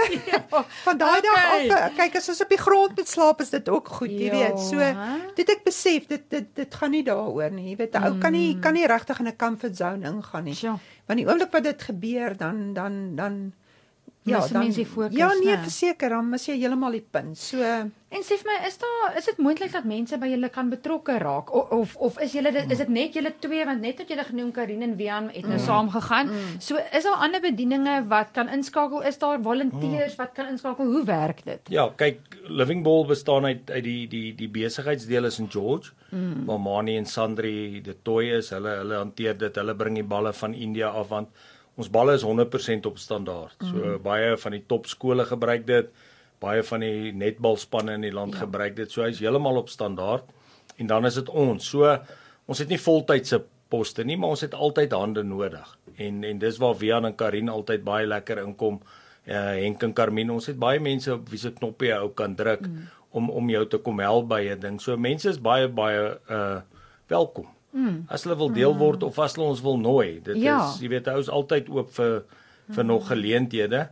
van 0.86 0.98
daai 0.98 1.22
dag 1.22 1.36
Ja, 1.36 1.66
okay. 1.66 1.70
af, 1.70 1.96
kyk 1.98 2.16
as 2.16 2.30
ons 2.30 2.42
op 2.42 2.50
die 2.50 2.58
grond 2.62 2.96
moet 2.96 3.08
slaap 3.08 3.42
is 3.42 3.50
dit 3.50 3.70
ook 3.70 3.88
goed, 3.88 4.10
jy 4.12 4.30
Ja, 4.32 4.38
weet. 4.38 4.60
So 4.60 4.78
dit 5.36 5.50
ek 5.50 5.63
besef 5.66 6.08
dit 6.08 6.30
dit 6.30 6.48
dit 6.56 6.76
gaan 6.76 6.92
nie 6.92 7.04
daaroor 7.04 7.52
nie. 7.52 7.70
Jy 7.72 7.76
weet 7.78 7.96
'n 7.96 8.04
ou 8.04 8.18
kan 8.20 8.32
nie 8.32 8.60
kan 8.60 8.74
nie 8.74 8.86
regtig 8.88 9.20
in 9.20 9.28
'n 9.28 9.36
comfort 9.36 9.76
zone 9.78 10.06
ingaan 10.08 10.44
nie. 10.44 10.54
Sjoe. 10.56 10.80
Want 11.08 11.20
die 11.20 11.28
oomblik 11.28 11.52
wat 11.52 11.63
dit 11.63 11.82
gebeur 11.82 12.38
dan 12.38 12.74
dan 12.74 13.16
dan 13.16 13.54
Mis 14.36 14.52
'n 14.52 14.60
mens 14.60 14.76
die 14.76 14.86
fokus, 14.86 15.18
Ja, 15.18 15.30
nee, 15.34 15.56
né? 15.56 15.63
verseker, 15.63 16.10
dan 16.10 16.30
mis 16.30 16.46
jy 16.46 16.60
heeltemal 16.60 16.92
die 16.92 17.06
punt. 17.12 17.38
So 17.38 17.63
En 18.08 18.24
sê 18.24 18.38
vir 18.40 18.48
my, 18.48 18.54
is 18.63 18.78
daar 18.80 19.18
is 19.20 19.26
dit 19.28 19.40
moontlik 19.44 19.74
dat 19.74 19.84
mense 19.84 20.16
by 20.20 20.30
julle 20.32 20.48
kan 20.56 20.70
betrokke 20.72 21.18
raak 21.20 21.50
of 21.52 21.72
of, 21.76 21.96
of 22.08 22.20
is 22.24 22.32
julle 22.38 22.54
dit 22.56 22.70
is 22.72 22.80
dit 22.80 22.92
net 22.96 23.18
julle 23.18 23.34
twee 23.44 23.66
want 23.68 23.84
net 23.84 24.00
wat 24.00 24.13
julle 24.13 24.24
genoem 24.30 24.54
Karin 24.56 24.86
en 24.86 24.94
Wian 24.96 25.28
het 25.34 25.48
nou 25.52 25.58
saam 25.60 25.90
gegaan. 25.92 26.32
So 26.63 26.80
is 26.80 27.04
daar 27.04 27.20
ander 27.26 27.44
bedieninge 27.44 27.98
wat 28.08 28.32
kan 28.38 28.48
inskakel? 28.48 29.04
Is 29.04 29.20
daar 29.20 29.44
volonteërs 29.44 30.16
wat 30.22 30.32
kan 30.40 30.48
inskakel? 30.54 30.88
Hoe 30.88 31.04
werk 31.04 31.44
dit? 31.44 31.68
Ja, 31.74 31.90
kyk, 32.00 32.40
Living 32.48 32.86
Ball 32.88 33.04
bestaan 33.12 33.46
uit 33.46 33.68
uit 33.68 33.84
die 33.84 34.08
die 34.08 34.32
die 34.40 34.50
besigheidsdeel 34.56 35.28
is 35.28 35.42
in 35.44 35.52
George. 35.52 35.92
Mm. 36.16 36.46
Waar 36.48 36.63
Mani 36.63 36.96
en 36.98 37.06
Sandri 37.06 37.82
die 37.84 37.98
toy 38.08 38.32
is, 38.40 38.54
hulle 38.56 38.78
hulle 38.86 39.04
hanteer 39.04 39.36
dit. 39.38 39.60
Hulle 39.60 39.76
bring 39.76 40.00
die 40.00 40.08
balle 40.08 40.32
van 40.34 40.56
India 40.56 40.96
af 40.96 41.12
want 41.12 41.28
ons 41.78 41.90
balle 41.94 42.16
is 42.18 42.26
100% 42.26 42.90
op 42.90 42.98
standaard. 42.98 43.58
Mm. 43.62 43.74
So 43.74 43.98
baie 44.04 44.38
van 44.42 44.56
die 44.58 44.63
top 44.66 44.90
skole 44.90 45.26
gebruik 45.30 45.68
dit. 45.68 45.92
Baie 46.42 46.63
van 46.66 46.86
die 46.86 47.12
netbalspanne 47.13 47.98
in 47.98 48.06
die 48.06 48.13
land 48.13 48.34
ja. 48.34 48.46
gebruik 48.46 48.76
dit. 48.78 48.92
So 48.92 49.06
hy's 49.06 49.22
heeltemal 49.22 49.62
op 49.62 49.70
standaard. 49.70 50.26
En 50.78 50.90
dan 50.90 51.06
is 51.10 51.20
dit 51.22 51.30
ons. 51.30 51.70
So 51.70 51.94
ons 52.48 52.63
het 52.63 52.70
nie 52.72 52.82
voltydse 52.82 53.44
poste 53.70 54.06
nie, 54.08 54.18
maar 54.18 54.36
ons 54.36 54.46
het 54.46 54.56
altyd 54.56 54.94
hande 54.96 55.24
nodig. 55.28 55.74
En 55.98 56.24
en 56.24 56.40
dis 56.40 56.60
waar 56.62 56.78
Wian 56.80 57.06
en 57.06 57.16
Karin 57.16 57.50
altyd 57.50 57.84
baie 57.86 58.08
lekker 58.08 58.42
inkom. 58.46 58.80
Uh 59.28 59.58
Henk 59.60 59.84
en 59.84 59.94
Carmine, 59.94 60.32
ons 60.34 60.46
het 60.48 60.58
baie 60.60 60.80
mense 60.80 61.12
op 61.13 61.30
wie 61.30 61.40
se 61.42 61.52
knoppie 61.52 61.92
jy 61.92 61.98
ou 62.00 62.13
kan 62.16 62.36
druk 62.36 62.63
mm. 62.63 62.88
om 63.20 63.30
om 63.30 63.50
jou 63.52 63.66
te 63.68 63.82
kom 63.84 64.00
help 64.00 64.30
by 64.32 64.42
'n 64.56 64.60
ding. 64.60 64.80
So 64.82 64.98
mense 64.98 65.30
is 65.30 65.42
baie 65.42 65.68
baie 65.68 66.18
uh 66.30 66.62
welkom. 67.08 67.57
Mm. 67.78 68.06
As 68.10 68.24
hulle 68.26 68.38
wil 68.40 68.50
deel 68.56 68.74
word 68.80 69.04
of 69.06 69.20
as 69.22 69.36
hulle 69.38 69.48
ons 69.52 69.62
wil 69.62 69.78
nooi. 69.78 70.20
Dit 70.24 70.38
Ja. 70.42 70.58
is 70.74 70.80
jy 70.82 70.90
weet 70.90 71.08
ou 71.13 71.20
is 71.22 71.30
altyd 71.30 71.70
oop 71.70 71.92
vir 71.94 72.24
vir 72.74 72.84
mm. 72.84 72.88
nog 72.90 73.08
geleenthede. 73.08 73.84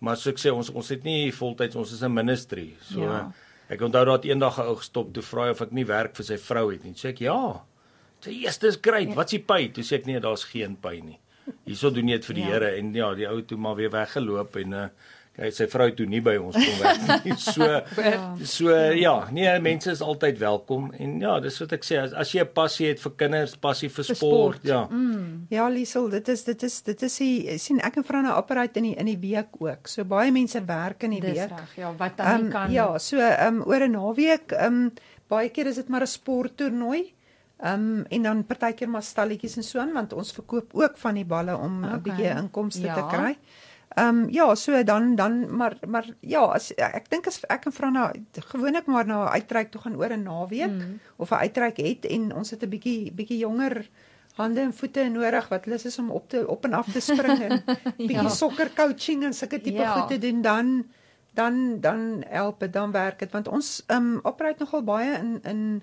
Maar 0.00 0.16
soos 0.16 0.32
ek 0.32 0.40
sê 0.40 0.52
ons 0.52 0.70
ons 0.72 0.88
het 0.88 1.04
nie 1.04 1.30
voltyds 1.32 1.76
ons 1.76 1.92
is 1.92 2.02
'n 2.02 2.12
ministry. 2.14 2.74
So 2.80 3.00
Ja. 3.00 3.12
ja. 3.12 3.32
ek 3.68 3.80
onthou 3.80 4.04
dat 4.04 4.24
eendag 4.24 4.58
'n 4.58 4.66
ou 4.68 4.76
gestop 4.76 5.12
toe 5.12 5.22
vra 5.22 5.44
hy 5.44 5.50
of 5.50 5.60
ek 5.60 5.72
nie 5.72 5.84
werk 5.86 6.16
vir 6.16 6.24
sy 6.24 6.36
vrou 6.36 6.70
het 6.72 6.84
nie. 6.84 6.92
Sê 6.94 7.08
ek 7.10 7.20
ja. 7.20 7.60
Sê 8.24 8.32
yes, 8.42 8.58
dis 8.58 8.78
great. 8.80 9.08
Ja. 9.08 9.14
Wat 9.14 9.28
s'ie 9.30 9.40
pay? 9.44 9.68
Toe 9.68 9.84
sê 9.84 9.96
ek 9.96 10.06
nee, 10.06 10.20
daar's 10.20 10.44
geen 10.44 10.76
pay 10.76 11.00
nie. 11.00 11.18
Hierso 11.66 11.90
doen 11.90 12.08
jy 12.08 12.16
dit 12.16 12.24
vir 12.24 12.34
die 12.34 12.42
Ja. 12.44 12.50
Here 12.50 12.76
en 12.78 12.94
ja, 12.94 13.14
die 13.14 13.26
ou 13.28 13.42
toe 13.42 13.58
maar 13.58 13.76
weer 13.76 13.90
weggeloop 13.90 14.56
en 14.56 14.72
uh 14.72 14.88
hy 15.36 15.50
sy 15.50 15.66
vrou 15.66 15.90
toe 15.90 16.06
nie 16.06 16.20
by 16.20 16.36
ons 16.38 16.54
kom 16.54 16.78
werk 16.82 17.24
nie. 17.24 17.34
So 17.54 17.82
so 18.44 18.70
ja, 18.94 19.28
nee, 19.32 19.58
mense 19.60 19.90
is 19.90 20.00
altyd 20.00 20.38
welkom 20.38 20.92
en 20.98 21.20
ja, 21.20 21.40
dis 21.40 21.58
wat 21.60 21.72
ek 21.72 21.82
sê 21.84 21.98
as, 22.02 22.12
as 22.12 22.32
jy 22.32 22.40
'n 22.44 22.52
passie 22.54 22.86
het 22.88 23.00
vir 23.00 23.12
kinders, 23.16 23.56
passie 23.56 23.88
vir 23.88 24.04
sport, 24.04 24.16
sport. 24.16 24.64
ja. 24.64 24.88
Ja, 25.50 25.68
Liesel, 25.68 26.08
dit 26.10 26.28
is 26.28 26.44
dit 26.44 26.62
is 26.62 26.82
dit 26.82 27.02
is 27.02 27.18
die 27.18 27.58
sien 27.58 27.80
ek 27.80 27.96
en 27.96 28.04
Franne 28.04 28.34
operate 28.36 28.76
in 28.78 28.84
die 28.84 28.94
in 28.96 29.06
die 29.06 29.18
week 29.18 29.48
ook. 29.60 29.88
So 29.88 30.04
baie 30.04 30.30
mense 30.30 30.60
werk 30.66 31.02
in 31.02 31.10
die 31.10 31.20
Dis 31.20 31.30
week. 31.38 31.50
reg. 31.50 31.76
Ja, 31.76 31.92
wat 31.98 32.16
dan 32.16 32.40
Um, 32.44 32.50
kan 32.50 32.70
ja, 32.72 32.98
so 32.98 33.16
um 33.18 33.62
oor 33.66 33.80
'n 33.80 33.90
naweek 33.92 34.52
um 34.66 34.92
baie 35.28 35.48
keer 35.48 35.66
is 35.66 35.76
dit 35.76 35.88
maar 35.88 36.02
'n 36.02 36.06
sporttoernooi. 36.06 37.12
Um 37.64 38.04
en 38.10 38.22
dan 38.22 38.44
partykeer 38.46 38.88
maar 38.88 39.02
stalletjies 39.02 39.56
en 39.56 39.62
so 39.62 39.78
aan 39.80 39.92
want 39.92 40.12
ons 40.12 40.32
verkoop 40.32 40.70
ook 40.74 40.96
van 40.98 41.14
die 41.14 41.24
balle 41.24 41.56
om 41.56 41.80
'n 41.80 41.84
Okay. 41.84 41.98
bietjie 42.00 42.30
inkomste 42.38 42.86
Ja. 42.86 42.94
te 42.94 43.16
kry. 43.16 43.36
Um 43.96 44.28
ja, 44.30 44.54
so 44.54 44.82
dan 44.84 45.14
dan 45.14 45.56
maar 45.56 45.76
maar 45.86 46.06
ja, 46.20 46.40
as 46.40 46.72
ek 46.74 47.10
dink 47.10 47.26
as 47.26 47.40
ek 47.46 47.64
en 47.66 47.72
Franna 47.72 48.12
gewoonlik 48.50 48.86
maar 48.86 49.06
na 49.06 49.24
'n 49.24 49.32
uitreik 49.38 49.70
toe 49.70 49.80
gaan 49.80 49.96
oor 49.96 50.10
'n 50.10 50.22
naweek 50.22 50.70
mm. 50.70 50.98
of 51.16 51.30
'n 51.30 51.34
uitreik 51.46 51.76
het 51.76 52.04
en 52.06 52.34
ons 52.34 52.50
het 52.50 52.62
'n 52.62 52.68
bietjie 52.68 53.12
bietjie 53.12 53.38
jonger 53.38 53.88
hande 54.34 54.60
en 54.60 54.72
voete 54.74 55.08
nodig 55.08 55.48
wat 55.48 55.66
lus 55.66 55.84
is 55.84 55.98
om 55.98 56.10
op 56.10 56.28
te 56.28 56.48
op 56.48 56.64
en 56.64 56.72
af 56.72 56.90
te 56.92 57.00
spring 57.00 57.38
en 57.40 57.62
bietjie 57.96 58.16
Ja. 58.16 58.22
ja. 58.22 58.28
sokker 58.28 58.70
coaching 58.74 59.24
en 59.24 59.34
sulke 59.34 59.60
tipe 59.60 59.78
Ja. 59.78 59.92
goed 59.94 60.08
te 60.08 60.18
doen 60.18 60.42
dan 60.42 60.84
dan 61.34 61.80
dan 61.80 62.24
help 62.28 62.60
dit 62.60 62.72
dan 62.72 62.90
werk 62.90 63.18
dit 63.18 63.30
want 63.32 63.48
ons 63.48 63.84
um 63.86 64.18
operate 64.22 64.62
nogal 64.62 64.82
baie 64.82 65.12
in 65.18 65.40
in 65.42 65.82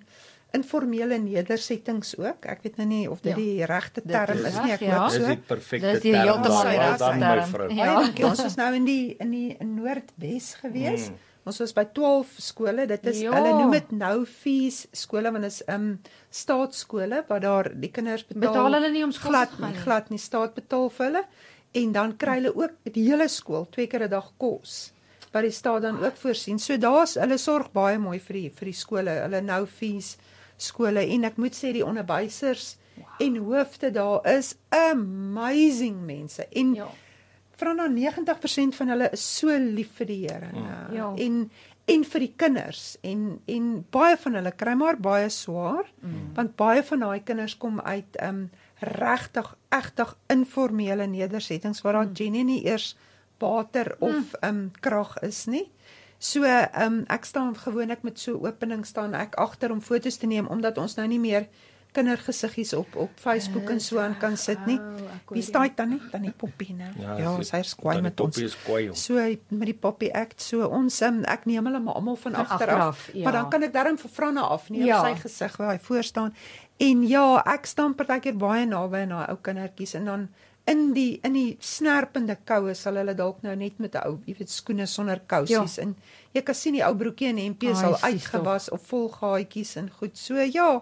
informele 0.54 1.18
nedersettings 1.18 2.18
ook. 2.18 2.46
Ek 2.46 2.62
weet 2.64 2.78
nou 2.78 2.88
nie 2.88 3.10
of 3.10 3.22
dit 3.22 3.32
Ja. 3.36 3.38
ja. 3.38 3.44
die 3.44 3.66
regte 3.66 4.02
term 4.02 4.38
is 4.38 4.46
is 4.54 4.60
nie, 4.64 4.72
ek 4.72 4.80
reg, 4.80 4.90
ja. 4.90 5.00
hoop 5.00 5.10
Dis 5.12 5.22
so. 5.22 5.28
die 5.28 5.38
perfekte 5.38 5.92
Dis 5.92 6.02
die 6.02 6.12
term. 6.12 6.28
heeltemal 6.28 6.64
daar. 6.64 6.72
die 6.72 6.80
regte 6.80 6.98
dan 6.98 7.20
my 7.20 7.44
term. 7.52 7.76
Ja. 7.76 7.86
Baie 7.96 8.06
dankie. 8.06 8.26
Ons 8.26 8.42
was 8.44 8.56
nou 8.56 8.74
in 8.76 8.86
die 8.86 9.16
in 9.20 9.32
die 9.32 9.58
Noordwes 9.66 10.54
gewees. 10.62 11.10
Mm. 11.10 11.16
Ons 11.44 11.58
was 11.60 11.74
by 11.74 11.86
12 11.94 12.28
skole. 12.38 12.86
Dit 12.88 13.06
is 13.08 13.20
Ja. 13.22 13.32
ja. 13.32 13.38
hulle 13.38 13.54
noem 13.62 13.72
dit 13.72 13.92
nou 13.92 14.26
fees 14.26 14.88
skole 14.92 15.32
want 15.32 15.44
dit 15.44 15.52
is 15.52 15.64
um 15.68 16.00
staatskole 16.30 17.24
waar 17.28 17.40
daar 17.44 17.70
die 17.74 17.92
kinders 17.92 18.26
betaal. 18.28 18.42
Betaal 18.52 18.74
hulle 18.78 18.92
nie 18.94 19.04
om 19.06 19.12
skool 19.16 19.32
glad 19.32 19.50
te 19.50 19.56
gaan 19.62 19.70
nie, 19.72 19.78
nie? 19.78 19.84
glad 19.86 20.10
nie 20.10 20.20
staat 20.22 20.54
betaal 20.58 20.90
vir 20.90 21.06
hulle 21.08 21.24
en 21.82 21.92
dan 21.96 22.18
kry 22.20 22.36
hulle 22.42 22.52
ook 22.56 22.72
die 22.94 23.06
hele 23.10 23.28
skool 23.32 23.66
twee 23.72 23.88
keer 23.88 24.04
'n 24.08 24.10
dag 24.10 24.32
kos 24.38 24.92
wat 25.32 25.44
die 25.44 25.52
staat 25.56 25.82
dan 25.82 26.04
ook 26.04 26.18
voorsien. 26.20 26.60
So 26.60 26.76
daar's 26.78 27.14
hulle 27.16 27.38
sorg 27.38 27.72
baie 27.72 27.98
mooi 27.98 28.20
vir 28.20 28.34
die 28.34 28.50
vir 28.50 28.66
die 28.66 28.74
skole. 28.76 29.10
Hulle 29.24 29.42
nou 29.42 29.66
fees 29.66 30.18
skole 30.62 31.04
en 31.16 31.28
ek 31.30 31.40
moet 31.42 31.58
sê 31.58 31.74
die 31.76 31.86
onderwysers 31.86 32.76
wow. 32.96 33.08
en 33.26 33.40
hoofde 33.46 33.92
daar 33.96 34.28
is 34.38 34.56
amazing 34.70 36.04
mense. 36.06 36.48
En 36.50 36.76
Ja. 36.82 36.90
Vra 37.62 37.76
na 37.78 37.86
90% 37.94 38.74
van 38.74 38.90
hulle 38.90 39.12
is 39.14 39.22
so 39.38 39.54
lief 39.54 39.92
vir 40.00 40.08
die 40.10 40.22
Here. 40.24 40.48
Mm. 40.50 40.96
Ja. 40.96 41.12
En 41.14 41.52
en 41.92 42.04
vir 42.08 42.24
die 42.24 42.34
kinders 42.38 42.96
en 43.06 43.40
en 43.50 43.70
baie 43.94 44.18
van 44.24 44.38
hulle 44.38 44.52
kry 44.58 44.74
maar 44.78 45.00
baie 45.02 45.30
swaar 45.34 45.88
mm. 46.02 46.34
want 46.38 46.56
baie 46.60 46.84
van 46.88 47.06
daai 47.06 47.24
kinders 47.26 47.58
kom 47.62 47.80
uit 47.82 48.20
um 48.24 48.44
regtig 48.82 49.50
egtig 49.74 50.14
informele 50.34 51.08
nedersettings 51.10 51.82
waar 51.86 52.00
daar 52.00 52.10
mm. 52.10 52.18
Jenny 52.18 52.44
nie 52.48 52.62
eers 52.66 52.94
water 53.42 53.96
of 54.00 54.14
mm. 54.14 54.48
um 54.48 54.62
krag 54.80 55.18
is 55.26 55.46
nie. 55.50 55.66
So 56.22 56.46
um 56.78 57.02
ek 57.10 57.26
staan 57.26 57.56
gewoonlik 57.58 58.04
met 58.06 58.20
so 58.22 58.38
opening 58.46 58.86
staan 58.86 59.18
ek 59.18 59.40
agter 59.42 59.72
om 59.74 59.82
fotos 59.82 60.20
te 60.22 60.28
neem 60.30 60.46
omdat 60.54 60.78
ons 60.78 60.94
nou 61.00 61.08
nie 61.10 61.20
meer 61.20 61.48
kindergesiggies 61.92 62.74
op 62.78 62.94
op 62.96 63.10
Facebook 63.20 63.70
en 63.70 63.82
so 63.82 63.98
aan 64.00 64.14
kan 64.18 64.38
sit 64.38 64.66
nie. 64.66 64.80
Wie 65.28 65.42
staan 65.42 65.72
dan 65.76 65.90
nie? 65.90 66.02
Dan 66.12 66.22
die 66.22 66.32
poppie 66.32 66.76
nou. 66.78 66.92
Ja, 67.00 67.18
ja 67.18 67.34
sy 67.44 67.64
is 67.66 67.74
kwaai 67.76 68.02
met 68.06 68.20
ons. 68.20 68.38
So 69.02 69.18
met 69.50 69.68
die 69.72 69.76
poppie 69.76 70.12
act 70.14 70.46
so 70.46 70.68
ons 70.70 71.02
um, 71.02 71.24
ek 71.26 71.50
neem 71.50 71.66
hulle 71.68 71.82
maar 71.84 71.98
almal 72.00 72.20
van 72.22 72.38
agter 72.46 72.76
af. 72.78 73.10
Ja. 73.14 73.24
Maar 73.24 73.40
dan 73.40 73.50
kan 73.50 73.68
ek 73.68 73.74
darm 73.74 73.98
vir 73.98 74.14
Franne 74.14 74.46
afneem 74.46 74.86
ja. 74.86 75.02
sy 75.04 75.18
gesig 75.26 75.58
waar 75.58 75.74
hy 75.74 75.82
voor 75.90 76.06
staan. 76.06 76.38
En 76.82 77.04
ja, 77.08 77.26
ek 77.50 77.66
staan 77.66 77.98
partykeer 77.98 78.38
baie 78.40 78.70
naby 78.70 79.04
aan 79.04 79.18
daai 79.18 79.28
ou 79.34 79.38
kindertjies 79.42 79.98
en 80.00 80.08
dan 80.14 80.30
in 80.72 80.94
die 80.96 81.20
in 81.28 81.36
die 81.36 81.58
snerpende 81.60 82.38
koue 82.48 82.74
sal 82.78 83.00
hulle 83.02 83.16
dalk 83.18 83.44
nou 83.46 83.56
net 83.60 83.80
met 83.84 83.96
'n 83.96 84.08
ou, 84.08 84.18
jy 84.26 84.36
weet, 84.40 84.50
skoene 84.50 84.88
sonder 84.88 85.22
kousies 85.34 85.78
ja. 85.78 85.84
en 85.84 85.96
jy 86.34 86.42
kan 86.48 86.56
sien 86.56 86.78
die 86.78 86.86
ou 86.86 86.94
broekie 86.96 87.30
en 87.32 87.42
hempie 87.42 87.72
is 87.72 87.84
al 87.84 87.98
uitgewas 88.02 88.70
of 88.72 88.86
vol 88.88 89.10
gaatjies 89.10 89.76
en 89.82 89.90
goed. 90.00 90.18
So 90.18 90.40
ja, 90.40 90.82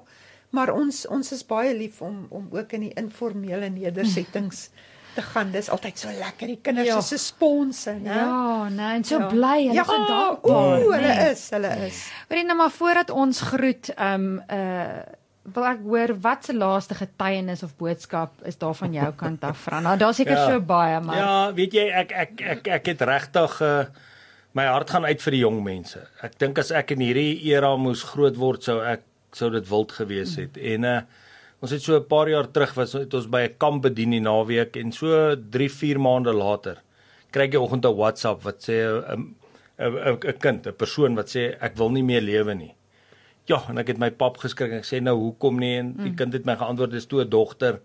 maar 0.51 0.73
ons 0.73 1.05
ons 1.07 1.31
is 1.31 1.43
baie 1.45 1.73
lief 1.73 2.01
om 2.01 2.27
om 2.29 2.47
ook 2.51 2.73
in 2.77 2.87
die 2.87 2.93
informele 2.95 3.69
nedersettings 3.69 4.69
te 5.15 5.21
gaan. 5.21 5.51
Dis 5.51 5.69
altyd 5.69 5.99
so 5.99 6.11
lekker. 6.13 6.47
Die 6.47 6.59
kinders 6.61 6.87
ja. 6.87 6.97
is 6.97 7.07
so 7.07 7.17
sponse, 7.17 7.91
né? 7.91 8.15
Ja, 8.15 8.69
nee, 8.69 8.95
en 8.99 9.03
so 9.03 9.19
ja. 9.19 9.27
bly 9.27 9.55
hulle 9.67 9.73
ja, 9.73 9.83
gedankbaar. 9.83 10.75
O, 10.83 10.91
hulle 10.91 11.07
nee. 11.07 11.31
is, 11.31 11.47
hulle 11.55 11.71
is. 11.87 12.03
Hoorie 12.29 12.45
nou 12.45 12.57
maar 12.61 12.75
voordat 12.75 13.09
ons 13.09 13.41
groet, 13.53 13.93
ehm 13.95 14.29
um, 14.35 14.43
uh 14.59 15.17
wil 15.55 15.65
ek 15.69 15.81
hoor 15.83 16.13
wat 16.23 16.45
se 16.45 16.53
laaste 16.53 16.95
getuienis 16.95 17.63
of 17.63 17.75
boodskap 17.77 18.45
is 18.49 18.57
daar 18.57 18.75
van 18.75 18.93
jou 18.93 19.09
kant 19.19 19.43
af, 19.43 19.57
Fran? 19.65 19.83
Nou, 19.83 19.97
daar 19.97 20.13
seker 20.13 20.37
ja. 20.37 20.47
so 20.49 20.61
baie, 20.61 20.99
maar 21.03 21.17
Ja, 21.17 21.53
weet 21.53 21.73
jy, 21.73 21.85
ek 21.89 22.11
ek 22.11 22.41
ek 22.55 22.67
ek 22.79 22.91
het 22.93 23.01
regtig 23.01 23.61
uh 23.61 23.83
my 24.57 24.65
hart 24.65 24.89
gaan 24.89 25.05
uit 25.05 25.21
vir 25.21 25.31
die 25.31 25.43
jong 25.43 25.59
mense. 25.63 25.99
Ek 26.25 26.33
dink 26.41 26.57
as 26.57 26.71
ek 26.73 26.95
in 26.95 27.03
hierdie 27.05 27.37
era 27.51 27.69
moes 27.77 28.01
groot 28.03 28.35
word, 28.35 28.63
sou 28.65 28.79
ek 28.81 29.03
sou 29.37 29.51
dit 29.53 29.67
wild 29.69 29.91
gewees 29.93 30.35
het. 30.41 30.57
Mm. 30.57 30.69
En 30.73 30.83
uh 30.93 31.01
ons 31.61 31.71
het 31.75 31.83
so 31.83 31.97
'n 31.99 32.07
paar 32.07 32.29
jaar 32.29 32.47
terug 32.51 32.73
was 32.73 32.93
het 32.93 33.13
ons 33.13 33.27
by 33.27 33.41
'n 33.45 33.57
kamp 33.57 33.83
bedien 33.83 34.11
die 34.11 34.23
naweek 34.23 34.77
en 34.77 34.91
so 34.91 35.35
3, 35.35 35.69
4 35.69 35.99
maande 35.99 36.33
later 36.33 36.81
kry 37.31 37.43
ek 37.45 37.53
'n 37.53 37.63
oggend 37.65 37.85
'n 37.85 37.95
WhatsApp 37.95 38.43
wat 38.43 38.63
sê 38.63 38.77
'n 38.87 39.35
'n 39.77 40.17
'n 40.23 40.37
kind, 40.39 40.67
'n 40.67 40.73
persoon 40.73 41.15
wat 41.15 41.29
sê 41.29 41.55
ek 41.61 41.77
wil 41.77 41.89
nie 41.89 42.03
meer 42.03 42.21
lewe 42.21 42.55
nie. 42.55 42.73
Ja, 43.49 43.63
en 43.69 43.81
ek 43.81 43.95
het 43.95 44.01
my 44.01 44.11
pap 44.13 44.37
geskrik 44.43 44.75
en 44.75 44.83
ek 44.83 44.87
sê 44.87 44.99
nou 45.01 45.15
hoekom 45.17 45.57
nie 45.57 45.73
en 45.79 45.93
die 45.97 46.11
mm. 46.11 46.17
kind 46.19 46.35
het 46.37 46.45
my 46.45 46.53
geantwoord 46.59 46.93
dis 46.93 47.09
toe 47.09 47.23
'n 47.23 47.29
dogter. 47.33 47.79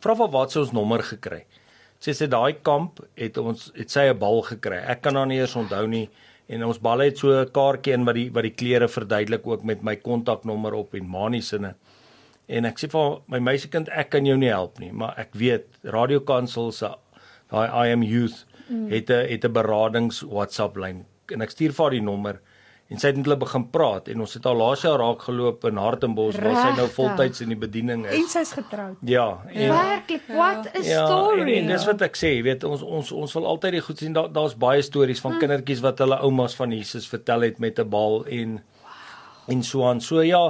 Vra 0.00 0.14
vir 0.16 0.30
wat 0.32 0.52
sy 0.52 0.60
ons 0.62 0.72
nommer 0.72 1.02
gekry. 1.04 1.44
Sy 2.00 2.14
sê 2.16 2.28
daai 2.32 2.62
kamp 2.64 3.02
het 3.20 3.36
ons 3.36 3.68
het 3.76 3.90
sy 3.90 4.08
'n 4.08 4.18
bal 4.18 4.40
gekry. 4.42 4.80
Ek 4.80 5.02
kan 5.02 5.16
haar 5.16 5.26
nie 5.26 5.40
eens 5.40 5.56
onthou 5.56 5.86
nie 5.86 6.08
en 6.48 6.64
ons 6.64 6.80
balle 6.80 7.04
het 7.04 7.18
so 7.18 7.28
'n 7.28 7.52
kaartjie 7.52 7.92
in 7.92 8.04
wat 8.04 8.14
die 8.14 8.30
wat 8.30 8.42
die 8.42 8.56
klere 8.56 8.88
verduidelik 8.88 9.46
ook 9.46 9.62
met 9.64 9.82
my 9.82 9.96
kontaknommer 9.96 10.74
op 10.74 10.94
en 10.94 11.06
manie 11.06 11.42
sinne. 11.42 11.74
En 12.48 12.64
ek 12.64 12.78
sê 12.78 12.88
vir 12.90 13.20
my 13.28 13.38
meisiekind 13.38 13.88
ek 13.88 14.10
kan 14.10 14.26
jou 14.26 14.36
nie 14.36 14.48
help 14.48 14.78
nie, 14.78 14.92
maar 14.92 15.14
ek 15.18 15.34
weet 15.34 15.66
Radio 15.84 16.20
Kansel 16.20 16.72
se 16.72 16.88
daai 17.50 17.68
I 17.68 17.92
am 17.92 18.02
youth 18.02 18.46
mm. 18.70 18.88
het 18.88 19.10
'n 19.10 19.28
het 19.28 19.44
'n 19.44 19.52
beradings 19.52 20.22
WhatsApp 20.22 20.76
lyn 20.76 21.04
en 21.30 21.42
ek 21.42 21.50
stuur 21.50 21.72
vir 21.72 21.84
haar 21.84 21.90
die 21.90 22.00
nommer 22.00 22.40
en 22.90 22.98
sy 22.98 23.12
het 23.12 23.18
met 23.20 23.28
hulle 23.28 23.38
begin 23.38 23.64
praat 23.70 24.08
en 24.10 24.22
ons 24.24 24.32
het 24.34 24.46
al 24.50 24.56
laas 24.58 24.80
jaar 24.82 24.98
raak 24.98 25.22
geloop 25.22 25.66
in 25.68 25.78
Hartenbos 25.78 26.38
waar 26.42 26.56
sy 26.58 26.70
nou 26.74 26.88
voltyds 26.90 27.44
in 27.44 27.52
die 27.52 27.58
bediening 27.58 28.02
is. 28.08 28.16
En 28.16 28.26
sy's 28.32 28.50
getroud. 28.56 28.96
Ja. 29.06 29.28
En, 29.46 29.70
Werklik, 29.70 30.26
what 30.34 30.66
a 30.72 30.82
ja, 30.82 31.04
story. 31.06 31.44
En, 31.44 31.52
en 31.60 31.70
dis 31.70 31.86
wat 31.86 32.02
ek 32.08 32.18
sê, 32.18 32.32
jy 32.34 32.42
weet, 32.48 32.66
ons 32.66 32.82
ons 32.82 33.12
ons 33.22 33.36
wil 33.38 33.46
altyd 33.52 33.78
die 33.78 33.84
goed 33.86 34.02
sien. 34.02 34.16
Daar 34.16 34.32
daar's 34.34 34.58
baie 34.58 34.82
stories 34.82 35.22
van 35.22 35.36
hmm. 35.36 35.44
kindertjies 35.44 35.84
wat 35.86 36.02
hulle 36.02 36.18
oumas 36.26 36.58
van 36.58 36.74
Jesus 36.74 37.06
vertel 37.12 37.46
het 37.46 37.62
met 37.62 37.78
'n 37.78 37.86
bal 37.94 38.24
en 38.26 38.58
wow. 38.58 39.54
en 39.54 39.62
so 39.62 39.86
aan. 39.86 40.02
So 40.02 40.26
ja, 40.26 40.42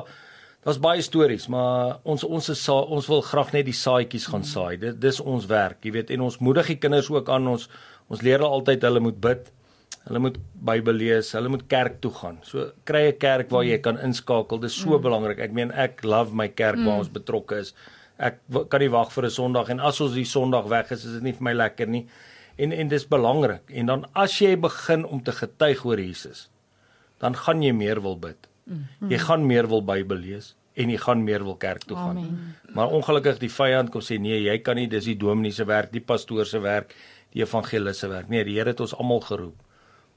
daar's 0.64 0.80
baie 0.80 1.04
stories, 1.04 1.46
maar 1.52 2.00
ons 2.08 2.24
ons 2.24 2.48
is 2.48 2.68
ons 2.68 3.06
wil 3.06 3.20
graag 3.20 3.52
net 3.52 3.68
die 3.68 3.76
saadjies 3.76 4.32
gaan 4.32 4.48
hmm. 4.48 4.52
saai. 4.56 4.80
Dit 4.80 5.00
dis 5.00 5.20
ons 5.20 5.44
werk, 5.46 5.84
jy 5.84 5.92
weet, 5.92 6.16
en 6.16 6.24
ons 6.24 6.40
moedig 6.40 6.72
die 6.72 6.80
kinders 6.80 7.12
ook 7.12 7.28
aan 7.28 7.48
ons 7.48 7.68
ons 8.08 8.22
leer 8.24 8.40
hulle 8.40 8.48
altyd 8.48 8.82
hulle 8.82 9.00
moet 9.00 9.20
bid. 9.20 9.52
Hulle 10.08 10.20
moet 10.22 10.36
Bybel 10.64 10.96
lees, 10.96 11.32
hulle 11.36 11.50
moet 11.52 11.66
kerk 11.68 12.00
toe 12.04 12.12
gaan. 12.14 12.40
So 12.46 12.70
kry 12.88 13.08
'n 13.10 13.18
kerk 13.18 13.50
waar 13.50 13.64
jy 13.64 13.78
kan 13.78 13.98
inskakel. 13.98 14.60
Dis 14.60 14.74
so 14.74 14.96
mm. 14.96 15.02
belangrik. 15.02 15.38
Ek 15.38 15.52
meen 15.52 15.70
ek 15.72 16.04
love 16.04 16.34
my 16.34 16.48
kerk 16.48 16.78
mm. 16.78 16.86
waar 16.86 16.98
ons 17.04 17.12
betrokke 17.12 17.60
is. 17.60 17.74
Ek 18.18 18.40
kan 18.68 18.80
nie 18.80 18.90
wag 18.90 19.12
vir 19.12 19.24
'n 19.24 19.30
Sondag 19.30 19.68
en 19.68 19.80
as 19.80 20.00
ons 20.00 20.14
die 20.14 20.24
Sondag 20.24 20.68
weg 20.68 20.90
is, 20.90 21.04
is 21.04 21.12
dit 21.12 21.22
nie 21.22 21.32
vir 21.32 21.42
my 21.42 21.52
lekker 21.52 21.86
nie. 21.86 22.06
En 22.56 22.72
en 22.72 22.88
dis 22.88 23.06
belangrik. 23.06 23.62
En 23.68 23.86
dan 23.86 24.06
as 24.14 24.38
jy 24.40 24.56
begin 24.56 25.04
om 25.04 25.22
te 25.22 25.32
getuig 25.32 25.84
oor 25.84 25.98
Jesus, 26.00 26.48
dan 27.18 27.34
gaan 27.34 27.62
jy 27.62 27.72
meer 27.72 28.00
wil 28.00 28.16
bid. 28.16 28.48
Mm. 28.64 29.10
Jy 29.10 29.18
gaan 29.18 29.46
meer 29.46 29.68
wil 29.68 29.82
Bybel 29.82 30.16
lees 30.16 30.56
en 30.74 30.88
jy 30.88 30.96
gaan 30.96 31.24
meer 31.24 31.44
wil 31.44 31.56
kerk 31.56 31.84
toe 31.84 31.96
gaan. 31.96 32.16
Amen. 32.16 32.54
Maar 32.74 32.88
ongelukkig 32.88 33.38
die 33.38 33.52
vyand 33.52 33.90
kom 33.90 34.00
sê 34.00 34.18
nee, 34.18 34.42
jy 34.42 34.58
kan 34.58 34.76
nie, 34.76 34.88
dis 34.88 35.04
die 35.04 35.16
dominee 35.16 35.52
se 35.52 35.64
werk, 35.64 35.92
die 35.92 36.00
pastoor 36.00 36.46
se 36.46 36.58
werk, 36.58 36.94
die 37.32 37.42
evangelis 37.42 37.98
se 37.98 38.08
werk. 38.08 38.28
Nee, 38.28 38.44
die 38.44 38.56
Here 38.56 38.70
het 38.70 38.80
ons 38.80 38.94
almal 38.94 39.20
geroep 39.20 39.58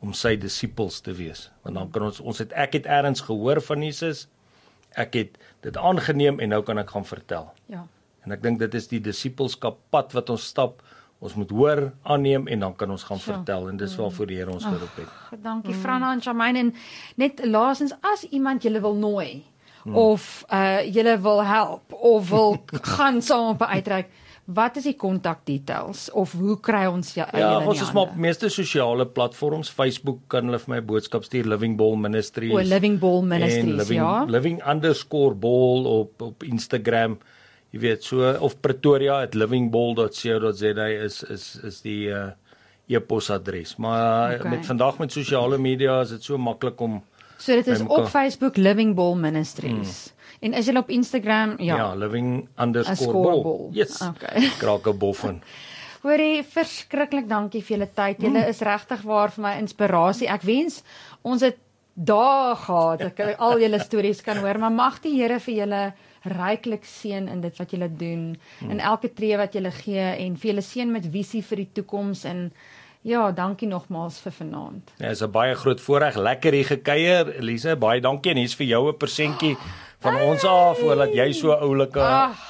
om 0.03 0.13
sy 0.17 0.35
disippels 0.39 0.99
te 1.03 1.15
wees. 1.15 1.47
Want 1.63 1.79
dan 1.79 1.91
kan 1.95 2.09
ons 2.09 2.19
ons 2.19 2.41
het 2.43 2.51
ek 2.59 2.75
het 2.79 2.89
eers 2.91 3.23
gehoor 3.23 3.61
van 3.63 3.85
Jesus. 3.85 4.27
Ek 4.99 5.15
het 5.17 5.37
dit 5.65 5.77
aangeneem 5.79 6.41
en 6.43 6.51
nou 6.53 6.61
kan 6.67 6.81
ek 6.81 6.91
gaan 6.93 7.07
vertel. 7.07 7.47
Ja. 7.71 7.85
En 8.23 8.35
ek 8.35 8.43
dink 8.43 8.59
dit 8.61 8.75
is 8.75 8.89
die 8.91 8.99
disippelskap 9.03 9.79
pad 9.93 10.11
wat 10.15 10.29
ons 10.33 10.45
stap. 10.51 10.83
Ons 11.23 11.37
moet 11.39 11.51
hoor, 11.55 11.85
aanneem 12.03 12.49
en 12.51 12.65
dan 12.65 12.75
kan 12.75 12.91
ons 12.91 13.05
gaan 13.07 13.21
ja. 13.21 13.23
vertel 13.29 13.69
en 13.71 13.79
dis 13.79 13.95
waarvoor 13.95 14.27
die 14.27 14.41
Here 14.41 14.51
ons 14.51 14.65
geroep 14.67 14.97
het. 14.99 15.07
Ach, 15.07 15.37
dankie 15.45 15.75
Franna 15.79 16.11
en 16.11 16.21
Charmaine 16.21 16.59
en 16.59 16.73
net 17.15 17.39
laasens 17.47 17.95
as 18.03 18.25
iemand 18.35 18.67
julle 18.67 18.81
wil 18.83 18.97
nooi 18.99 19.45
hmm. 19.85 19.95
of 19.95 20.43
uh 20.51 20.83
julle 20.83 21.15
wil 21.23 21.39
help 21.47 21.95
of 21.95 22.27
wil 22.29 22.59
gaan 22.97 23.21
saam 23.23 23.53
op 23.55 23.63
'n 23.63 23.79
uitreik 23.79 24.11
Wat 24.45 24.75
is 24.75 24.83
die 24.83 24.95
kontak 24.99 25.45
details 25.47 26.11
of 26.11 26.33
hoe 26.35 26.59
kry 26.59 26.83
ons 26.91 27.13
ja, 27.15 27.23
ja 27.31 27.63
ons 27.63 27.79
is 27.81 27.91
maar 27.95 28.09
op 28.09 28.15
meeste 28.19 28.49
sosiale 28.51 29.05
platforms 29.07 29.71
Facebook 29.71 30.19
kan 30.27 30.43
hulle 30.49 30.59
vir 30.65 30.73
my 30.73 30.81
boodskap 30.83 31.23
stuur 31.23 31.47
Living 31.47 31.77
Ball 31.79 31.95
Ministries 31.95 32.51
o 32.51 32.59
Living 32.59 32.99
Ball 32.99 33.23
Ministries 33.23 33.79
living, 33.79 34.01
ja 34.01 34.27
living_ball 34.27 35.87
op 35.93 36.19
op 36.27 36.43
Instagram 36.43 37.15
jy 37.71 37.79
weet 37.85 38.03
so 38.03 38.35
of 38.43 38.59
pretoria@livingball.co.za 38.59 40.87
is 41.07 41.23
is 41.23 41.55
is 41.63 41.81
die 41.87 42.11
uh, 42.11 42.35
e-posadres 42.91 43.79
maar 43.79 44.35
okay. 44.41 44.51
met 44.57 44.65
vandag 44.65 44.97
met 44.99 45.11
sosiale 45.11 45.57
media 45.57 46.01
is 46.01 46.09
dit 46.17 46.23
so 46.23 46.37
maklik 46.37 46.81
om 46.81 47.03
So 47.43 47.55
dit 47.59 47.67
is 47.67 47.81
op 47.83 48.07
Facebook 48.07 48.55
Living 48.55 48.95
Ball 48.95 49.17
Ministries. 49.19 50.07
Hmm. 50.07 50.22
En 50.43 50.53
is 50.53 50.67
jy 50.67 50.75
op 50.77 50.89
Instagram? 50.91 51.55
Ja. 51.63 51.77
Ja, 51.77 51.89
living_ball. 51.95 53.69
Yes. 53.71 54.01
Okay. 54.01 54.49
Krake 54.61 54.93
boffen. 54.93 55.41
Hoorie, 56.03 56.43
verskriklik 56.43 57.29
dankie 57.29 57.61
vir 57.63 57.77
julle 57.77 57.89
tyd. 57.95 58.19
Julle 58.19 58.41
mm. 58.41 58.49
is 58.51 58.59
regtig 58.67 59.05
waar 59.07 59.31
vir 59.31 59.45
my 59.45 59.53
inspirasie. 59.61 60.27
Ek 60.27 60.43
wens 60.43 60.81
ons 61.23 61.45
het 61.45 61.61
dae 61.93 62.55
gehad 62.57 63.05
ek 63.05 63.21
al 63.37 63.61
julle 63.61 63.79
stories 63.79 64.23
kan 64.25 64.41
hoor, 64.41 64.59
maar 64.59 64.73
mag 64.73 64.99
die 65.03 65.13
Here 65.15 65.39
vir 65.39 65.55
julle 65.61 65.81
ryklik 66.33 66.87
seën 66.87 67.27
in 67.31 67.43
dit 67.43 67.59
wat 67.59 67.71
julle 67.75 67.87
doen, 67.87 68.31
mm. 68.33 68.71
in 68.71 68.79
elke 68.83 69.13
tree 69.15 69.37
wat 69.39 69.55
julle 69.55 69.71
gee 69.71 70.07
en 70.25 70.35
vir 70.39 70.53
julle 70.53 70.65
seën 70.65 70.91
met 70.91 71.07
visie 71.13 71.43
vir 71.45 71.63
die 71.63 71.71
toekoms 71.79 72.25
en 72.27 72.49
Ja, 73.03 73.33
dankie 73.35 73.67
nogmaals 73.67 74.21
vir 74.23 74.31
vanaand. 74.31 74.93
Ja, 74.97 75.09
is 75.09 75.21
'n 75.21 75.31
baie 75.31 75.55
groot 75.55 75.81
voorreg. 75.81 76.15
Lekker 76.15 76.53
hier 76.53 76.65
gekuier. 76.65 77.35
Elise, 77.35 77.75
baie 77.75 77.99
dankie 77.99 78.31
en 78.31 78.37
hier's 78.37 78.55
vir 78.55 78.67
jou 78.67 78.87
'n 78.87 78.97
persentjie 78.97 79.57
van 80.03 80.17
hey. 80.19 80.27
ons 80.27 80.43
af 80.47 80.81
voordat 80.81 81.15
jy 81.15 81.29
so 81.37 81.55
oulike 81.55 82.09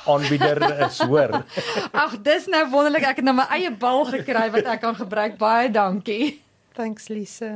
aanbieder 0.10 0.64
is, 0.88 1.00
hoor. 1.06 1.38
Ag, 2.06 2.18
dis 2.26 2.50
nou 2.52 2.66
wonderlik. 2.74 3.06
Ek 3.14 3.22
het 3.22 3.30
nou 3.30 3.38
my 3.38 3.48
eie 3.54 3.72
bal 3.72 4.06
gekry 4.10 4.50
wat 4.56 4.74
ek 4.76 4.84
kan 4.84 4.98
gebruik. 4.98 5.38
Baie 5.42 5.72
dankie. 5.74 6.42
Thanks, 6.74 7.10
Lise. 7.14 7.54